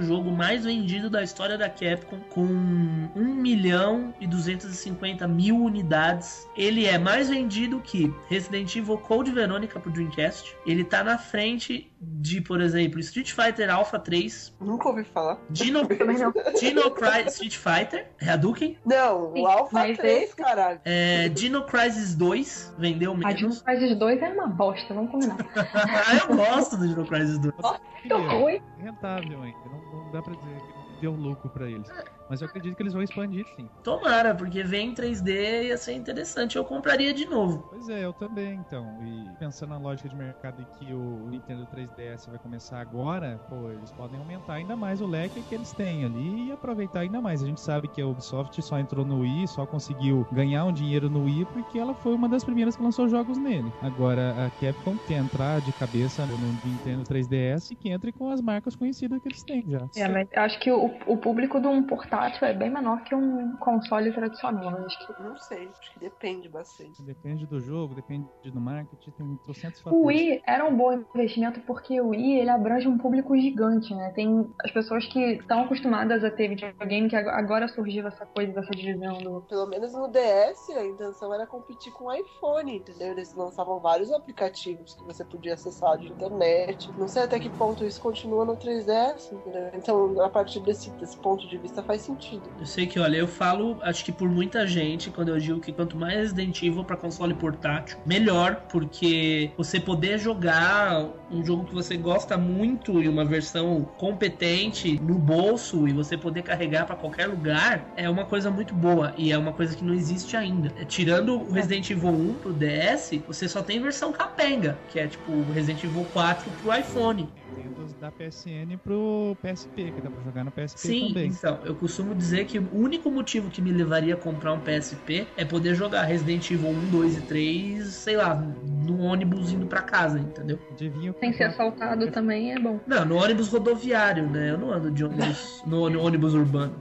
jogo 0.00 0.30
mais 0.30 0.64
vendido 0.64 1.10
da 1.10 1.22
história 1.22 1.58
da 1.58 1.68
Capcom, 1.68 2.20
com 2.30 2.42
1 2.42 3.34
milhão 3.34 4.14
e 4.20 4.26
250 4.26 5.28
mil 5.28 5.56
unidades. 5.56 6.48
Ele 6.56 6.86
é 6.86 6.98
mais 6.98 7.28
vendido 7.28 7.80
que 7.80 8.12
Resident 8.28 8.74
Evil 8.74 8.98
Code 8.98 9.30
Verônica 9.30 9.78
pro 9.78 9.90
Dreamcast. 9.90 10.56
Ele 10.66 10.84
tá 10.84 11.04
na 11.04 11.18
frente 11.18 11.90
de, 12.00 12.40
por 12.40 12.60
exemplo, 12.60 13.00
Street 13.00 13.32
Fighter 13.32 13.70
Alpha 13.74 13.98
3, 13.98 14.54
Nunca 14.60 14.88
ouvi 14.88 15.02
falar. 15.04 15.38
Dino, 15.50 15.86
Também 15.88 16.18
não. 16.18 16.32
Dino 16.58 16.90
Crisis 16.90 17.32
Street 17.40 17.56
Fighter, 17.56 18.10
é 18.20 18.28
Hadouken, 18.30 18.78
Não, 18.84 19.32
Sim, 19.32 19.42
o 19.42 19.46
Alpha 19.46 19.70
mas 19.72 19.96
3, 19.96 20.22
esse- 20.24 20.36
caralho. 20.36 20.80
é, 20.84 21.28
Dino 21.30 21.64
Crisis 21.64 22.14
2, 22.14 22.74
vendeu 22.78 23.12
A 23.12 23.32
Dino 23.32 23.48
menos. 23.48 23.62
Crisis 23.62 23.96
2 23.98 24.22
é 24.22 24.28
uma 24.28 24.46
bosta, 24.46 24.92
vamos 24.92 25.10
combinar. 25.10 25.36
eu 26.30 26.36
gosto 26.36 26.76
do 26.76 26.86
Dino 26.86 27.06
Crisis 27.06 27.38
2. 27.38 27.54
Que 28.02 28.12
ruim. 28.12 28.60
rentável 28.78 29.42
ainda. 29.42 29.58
Não, 29.66 30.04
não 30.04 30.10
dá 30.12 30.22
pra 30.22 30.34
dizer 30.34 30.56
que 30.94 31.00
deu 31.00 31.12
lucro 31.12 31.48
pra 31.50 31.66
eles. 31.68 31.88
Mas 32.28 32.40
eu 32.40 32.46
acredito 32.46 32.76
que 32.76 32.82
eles 32.82 32.92
vão 32.92 33.02
expandir 33.02 33.46
sim. 33.54 33.68
Tomara, 33.82 34.34
porque 34.34 34.62
vem 34.62 34.90
em 34.90 34.94
3D 34.94 35.64
ia 35.66 35.76
ser 35.76 35.94
interessante. 35.94 36.56
Eu 36.56 36.64
compraria 36.64 37.14
de 37.14 37.26
novo. 37.26 37.64
Pois 37.70 37.88
é, 37.88 38.04
eu 38.04 38.12
também, 38.12 38.54
então. 38.54 38.98
E 39.02 39.34
pensando 39.38 39.70
na 39.70 39.78
lógica 39.78 40.08
de 40.08 40.16
mercado 40.16 40.60
e 40.60 40.66
que 40.78 40.92
o 40.92 41.28
Nintendo 41.28 41.66
3DS 41.66 42.28
vai 42.28 42.38
começar 42.38 42.80
agora, 42.80 43.40
pô, 43.48 43.70
eles 43.70 43.92
podem 43.92 44.18
aumentar 44.18 44.54
ainda 44.54 44.76
mais 44.76 45.00
o 45.00 45.06
leque 45.06 45.42
que 45.42 45.54
eles 45.54 45.72
têm 45.72 46.04
ali 46.04 46.48
e 46.48 46.52
aproveitar 46.52 47.00
ainda 47.00 47.20
mais. 47.20 47.42
A 47.42 47.46
gente 47.46 47.60
sabe 47.60 47.88
que 47.88 48.00
a 48.00 48.06
Ubisoft 48.06 48.60
só 48.62 48.78
entrou 48.78 49.04
no 49.04 49.20
Wii, 49.20 49.48
só 49.48 49.66
conseguiu 49.66 50.26
ganhar 50.32 50.64
um 50.64 50.72
dinheiro 50.72 51.08
no 51.08 51.24
Wii 51.24 51.46
porque 51.46 51.78
ela 51.78 51.94
foi 51.94 52.14
uma 52.14 52.28
das 52.28 52.44
primeiras 52.44 52.76
que 52.76 52.82
lançou 52.82 53.08
jogos 53.08 53.38
nele. 53.38 53.72
Agora, 53.80 54.46
a 54.46 54.50
Capcom 54.50 54.98
quer 54.98 55.14
entrar 55.14 55.60
de 55.60 55.72
cabeça 55.72 56.26
no 56.26 56.36
Nintendo 56.38 57.04
3DS 57.04 57.70
e 57.70 57.76
que 57.76 57.88
entre 57.90 58.12
com 58.12 58.30
as 58.30 58.40
marcas 58.40 58.74
conhecidas 58.74 59.20
que 59.20 59.28
eles 59.28 59.42
têm 59.42 59.64
já. 59.68 59.86
É, 59.96 60.08
mas 60.08 60.28
eu 60.32 60.42
acho 60.42 60.58
que 60.58 60.70
o, 60.70 60.90
o 61.06 61.16
público 61.16 61.60
de 61.60 61.66
um 61.66 61.82
portátil 62.16 62.48
é 62.48 62.54
bem 62.54 62.70
menor 62.70 63.02
que 63.04 63.14
um 63.14 63.56
console 63.56 64.12
tradicional. 64.12 64.78
Eu 64.78 64.86
acho 64.86 65.06
que 65.06 65.22
Não 65.22 65.36
sei, 65.38 65.68
acho 65.68 65.92
que 65.92 66.00
depende 66.00 66.48
bastante. 66.48 67.02
Depende 67.02 67.46
do 67.46 67.60
jogo, 67.60 67.94
depende 67.94 68.26
do 68.44 68.60
marketing, 68.60 69.10
tem 69.12 69.36
trocentos 69.44 69.80
O 69.80 69.84
fatores. 69.84 70.06
Wii 70.06 70.42
era 70.46 70.64
um 70.64 70.76
bom 70.76 70.92
investimento 71.14 71.60
porque 71.60 72.00
o 72.00 72.08
Wii 72.08 72.38
ele 72.40 72.50
abrange 72.50 72.88
um 72.88 72.98
público 72.98 73.36
gigante, 73.36 73.94
né? 73.94 74.10
Tem 74.14 74.46
as 74.64 74.70
pessoas 74.70 75.06
que 75.06 75.18
estão 75.18 75.64
acostumadas 75.64 76.24
a 76.24 76.30
ter 76.30 76.48
videogame, 76.48 77.08
que 77.08 77.16
ag- 77.16 77.28
agora 77.28 77.68
surgiu 77.68 78.06
essa 78.06 78.24
coisa 78.26 78.52
dessa 78.52 78.70
divisão 78.70 79.18
do. 79.18 79.40
Pelo 79.42 79.66
menos 79.66 79.92
no 79.92 80.08
DS, 80.08 80.70
a 80.76 80.84
intenção 80.84 81.32
era 81.34 81.46
competir 81.46 81.92
com 81.92 82.04
o 82.04 82.12
iPhone, 82.14 82.76
entendeu? 82.76 83.12
Eles 83.12 83.34
lançavam 83.34 83.78
vários 83.80 84.12
aplicativos 84.12 84.94
que 84.94 85.04
você 85.04 85.24
podia 85.24 85.54
acessar 85.54 85.98
de 85.98 86.08
internet. 86.08 86.90
Não 86.98 87.08
sei 87.08 87.22
até 87.24 87.38
que 87.38 87.50
ponto 87.50 87.84
isso 87.84 88.00
continua 88.00 88.44
no 88.44 88.56
3DS, 88.56 89.32
entendeu? 89.32 89.70
Então, 89.74 90.20
a 90.22 90.28
partir 90.28 90.60
desse, 90.60 90.90
desse 90.92 91.16
ponto 91.18 91.46
de 91.48 91.58
vista, 91.58 91.82
faz 91.82 92.05
sentido. 92.06 92.42
Eu 92.58 92.66
sei 92.66 92.86
que, 92.86 92.98
olha, 92.98 93.16
eu 93.16 93.26
falo, 93.28 93.78
acho 93.82 94.04
que 94.04 94.12
por 94.12 94.28
muita 94.28 94.66
gente, 94.66 95.10
quando 95.10 95.28
eu 95.28 95.38
digo 95.38 95.60
que 95.60 95.72
quanto 95.72 95.96
mais 95.96 96.14
Resident 96.16 96.62
Evil 96.62 96.84
pra 96.84 96.96
console 96.96 97.34
portátil, 97.34 97.98
melhor, 98.06 98.66
porque 98.70 99.50
você 99.56 99.80
poder 99.80 100.18
jogar 100.18 101.04
um 101.30 101.44
jogo 101.44 101.64
que 101.64 101.74
você 101.74 101.96
gosta 101.96 102.36
muito 102.38 103.02
e 103.02 103.08
uma 103.08 103.24
versão 103.24 103.84
competente 103.98 104.98
no 105.02 105.18
bolso 105.18 105.88
e 105.88 105.92
você 105.92 106.16
poder 106.16 106.42
carregar 106.42 106.86
pra 106.86 106.96
qualquer 106.96 107.26
lugar 107.26 107.92
é 107.96 108.08
uma 108.08 108.24
coisa 108.24 108.50
muito 108.50 108.74
boa 108.74 109.12
e 109.16 109.32
é 109.32 109.38
uma 109.38 109.52
coisa 109.52 109.76
que 109.76 109.84
não 109.84 109.94
existe 109.94 110.36
ainda. 110.36 110.68
Tirando 110.86 111.40
o 111.40 111.52
Resident 111.52 111.90
Evil 111.90 112.10
1 112.10 112.34
pro 112.34 112.52
DS, 112.52 113.10
você 113.26 113.48
só 113.48 113.62
tem 113.62 113.80
versão 113.80 114.12
capenga, 114.12 114.78
que 114.88 114.98
é 114.98 115.06
tipo 115.06 115.32
o 115.32 115.50
Resident 115.50 115.82
Evil 115.84 116.04
4 116.12 116.50
pro 116.52 116.74
iPhone. 116.74 117.28
Tem 117.56 117.66
os 117.84 117.94
da 117.94 118.10
PSN 118.12 118.76
pro 118.82 119.36
PSP, 119.42 119.90
que 119.92 120.00
dá 120.00 120.10
pra 120.10 120.22
jogar 120.22 120.44
no 120.44 120.50
PSP 120.50 120.78
Sim, 120.78 121.08
também. 121.08 121.28
então, 121.28 121.58
eu 121.64 121.74
costumo 121.74 121.95
dizer 122.14 122.44
que 122.46 122.58
o 122.58 122.68
único 122.72 123.10
motivo 123.10 123.50
que 123.50 123.60
me 123.62 123.70
levaria 123.72 124.14
a 124.14 124.16
comprar 124.16 124.52
um 124.52 124.60
PSP 124.60 125.26
é 125.36 125.44
poder 125.44 125.74
jogar 125.74 126.02
Resident 126.02 126.50
Evil 126.50 126.68
1, 126.70 126.90
2 126.90 127.16
e 127.18 127.20
3, 127.22 127.86
sei 127.86 128.16
lá, 128.16 128.34
no 128.34 129.00
ônibus 129.00 129.52
indo 129.52 129.66
pra 129.66 129.82
casa, 129.82 130.18
entendeu? 130.18 130.58
Sem 130.78 130.92
ser 131.10 131.12
comprar- 131.12 131.48
assaltado 131.48 132.10
também 132.10 132.52
é 132.52 132.58
bom. 132.58 132.78
Não, 132.86 133.04
no 133.04 133.16
ônibus 133.16 133.48
rodoviário, 133.48 134.28
né? 134.28 134.50
Eu 134.50 134.58
não 134.58 134.70
ando 134.72 134.90
de 134.90 135.04
ônibus, 135.04 135.62
no, 135.66 135.88
no 135.90 136.00
ônibus 136.02 136.34
urbano. 136.34 136.74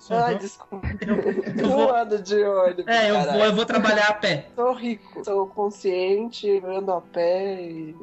Só 0.00 0.14
Ai, 0.14 0.30
vão- 0.32 0.38
desculpa. 0.38 0.88
Eu, 1.06 1.16
eu 1.16 1.54
Não 1.54 1.68
vou, 1.70 1.94
ando 1.94 2.22
de 2.22 2.42
ônibus. 2.42 2.86
é, 2.86 3.10
eu 3.10 3.20
vou, 3.20 3.44
eu 3.44 3.54
vou 3.54 3.64
trabalhar 3.66 4.08
a 4.08 4.14
pé. 4.14 4.48
Sou 4.54 4.72
rico, 4.74 5.24
sou 5.24 5.46
consciente, 5.46 6.62
ando 6.64 6.92
a 6.92 7.00
pé 7.00 7.62
e. 7.62 7.96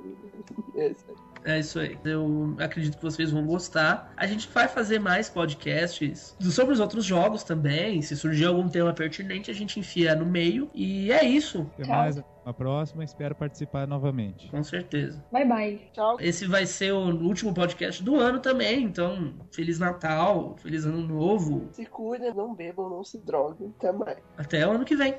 É 1.45 1.59
isso 1.59 1.79
aí. 1.79 1.97
Eu 2.03 2.55
acredito 2.59 2.97
que 2.97 3.03
vocês 3.03 3.31
vão 3.31 3.45
gostar. 3.45 4.11
A 4.17 4.25
gente 4.25 4.49
vai 4.49 4.67
fazer 4.67 4.99
mais 4.99 5.29
podcasts 5.29 6.35
sobre 6.41 6.73
os 6.73 6.79
outros 6.79 7.05
jogos 7.05 7.43
também. 7.43 8.01
Se 8.01 8.15
surgir 8.17 8.45
algum 8.45 8.67
tema 8.67 8.91
pertinente, 8.93 9.51
a 9.51 9.53
gente 9.53 9.79
enfia 9.79 10.15
no 10.15 10.25
meio. 10.25 10.69
E 10.73 11.11
é 11.11 11.23
isso, 11.23 11.69
Até 11.75 11.83
Tchau. 11.83 11.95
mais, 11.95 12.17
uma 12.43 12.53
próxima, 12.53 13.03
espero 13.03 13.33
participar 13.35 13.87
novamente. 13.87 14.49
com 14.49 14.63
certeza. 14.63 15.23
Bye 15.31 15.45
bye. 15.47 15.81
Tchau. 15.93 16.17
Esse 16.19 16.45
vai 16.47 16.65
ser 16.65 16.91
o 16.93 16.99
último 17.23 17.53
podcast 17.53 18.03
do 18.03 18.15
ano 18.15 18.39
também, 18.39 18.83
então 18.83 19.33
Feliz 19.51 19.77
Natal, 19.79 20.55
Feliz 20.57 20.85
Ano 20.85 21.01
Novo, 21.07 21.69
Se 21.71 21.85
cuidem, 21.85 22.33
não 22.33 22.53
bebam, 22.55 22.89
não 22.89 23.03
se 23.03 23.19
droguem. 23.19 23.73
Até 23.77 23.91
mais. 23.91 24.17
até 24.37 24.67
o 24.67 24.71
ano 24.71 24.85
que 24.85 24.95
vem. 24.95 25.15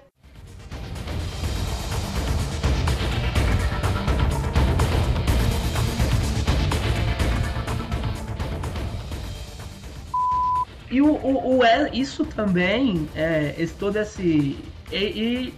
E 10.91 11.03
o, 11.03 11.07
o, 11.13 11.59
o 11.59 11.65
isso 11.93 12.25
também, 12.25 13.09
é, 13.15 13.55
esse, 13.59 13.75
todo 13.75 13.97
esse. 13.97 14.57
E, 14.93 14.97
e- 14.97 15.55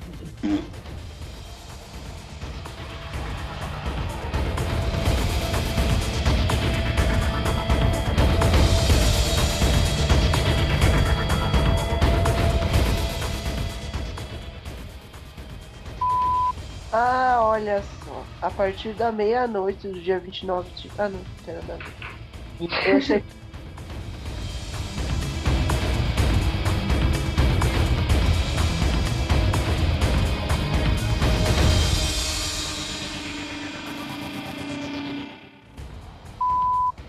Ah, 16.92 17.38
olha 17.42 17.82
só. 18.04 18.24
A 18.40 18.50
partir 18.50 18.92
da 18.94 19.12
meia-noite 19.12 19.86
do 19.88 20.00
dia 20.00 20.18
29 20.18 20.70
de. 20.70 20.90
Ah, 20.98 21.08
não, 21.08 21.18
não 21.18 21.26
tem. 22.68 22.90
Eu 22.90 22.96
achei. 22.96 23.22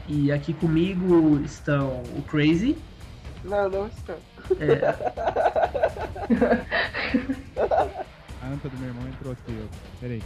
E 0.10 0.32
aqui 0.32 0.54
comigo 0.54 1.40
estão 1.46 2.02
o 2.18 2.22
Crazy, 2.24 2.76
Não, 3.44 3.70
não 3.70 3.88
estou. 3.88 4.16
é, 4.60 4.80
A 8.42 8.48
anta 8.48 8.70
do 8.70 8.78
meu 8.78 8.88
irmão 8.90 9.08
entrou 9.08 9.32
aqui, 9.34 9.56
ó. 9.64 9.68
Peraí. 10.00 10.22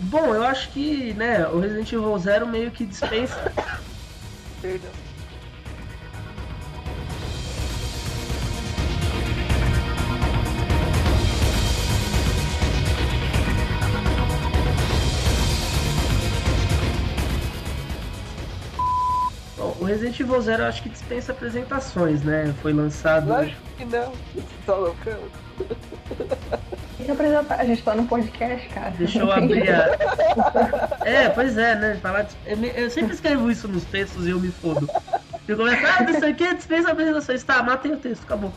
Bom, 0.00 0.34
eu 0.34 0.42
acho 0.44 0.70
que, 0.70 1.14
né, 1.14 1.46
o 1.48 1.60
Resident 1.60 1.92
Evil 1.92 2.18
Zero 2.18 2.46
meio 2.46 2.70
que 2.70 2.84
dispensa. 2.84 3.52
Perdão. 4.62 4.92
Bom, 19.56 19.76
o 19.80 19.84
Resident 19.84 20.20
Evil 20.20 20.40
Zero 20.40 20.62
eu 20.62 20.68
acho 20.68 20.84
que 20.84 20.88
dispensa 20.90 21.32
apresentações, 21.32 22.22
né? 22.22 22.54
Foi 22.62 22.72
lançado. 22.72 23.28
Lógico 23.30 23.60
que 23.76 23.84
não. 23.84 24.12
Você 24.32 24.42
tá 24.64 24.74
loucão? 24.76 25.18
Tem 27.02 27.06
que 27.06 27.10
apresentar. 27.10 27.58
A 27.60 27.64
gente 27.64 27.82
tá 27.82 27.94
no 27.96 28.06
podcast, 28.06 28.68
cara. 28.68 28.90
Deixa 28.96 29.18
eu 29.18 29.32
abrir 29.32 29.68
a. 29.70 29.88
É, 31.04 31.28
pois 31.30 31.58
é, 31.58 31.74
né? 31.74 31.98
Falar 32.00 32.22
de... 32.22 32.36
eu, 32.46 32.56
me- 32.56 32.72
eu 32.76 32.88
sempre 32.90 33.12
escrevo 33.14 33.50
isso 33.50 33.66
nos 33.66 33.84
textos 33.84 34.24
e 34.26 34.30
eu 34.30 34.38
me 34.38 34.52
fodo. 34.52 34.88
E 35.48 35.54
começa, 35.56 35.84
ah, 35.98 36.02
não 36.04 36.20
sei 36.20 36.30
o 36.30 36.34
que, 36.36 36.54
dispensa 36.54 36.92
apresentações. 36.92 37.42
Tá, 37.42 37.60
matei 37.60 37.90
o 37.92 37.96
texto, 37.96 38.22
acabou. 38.22 38.52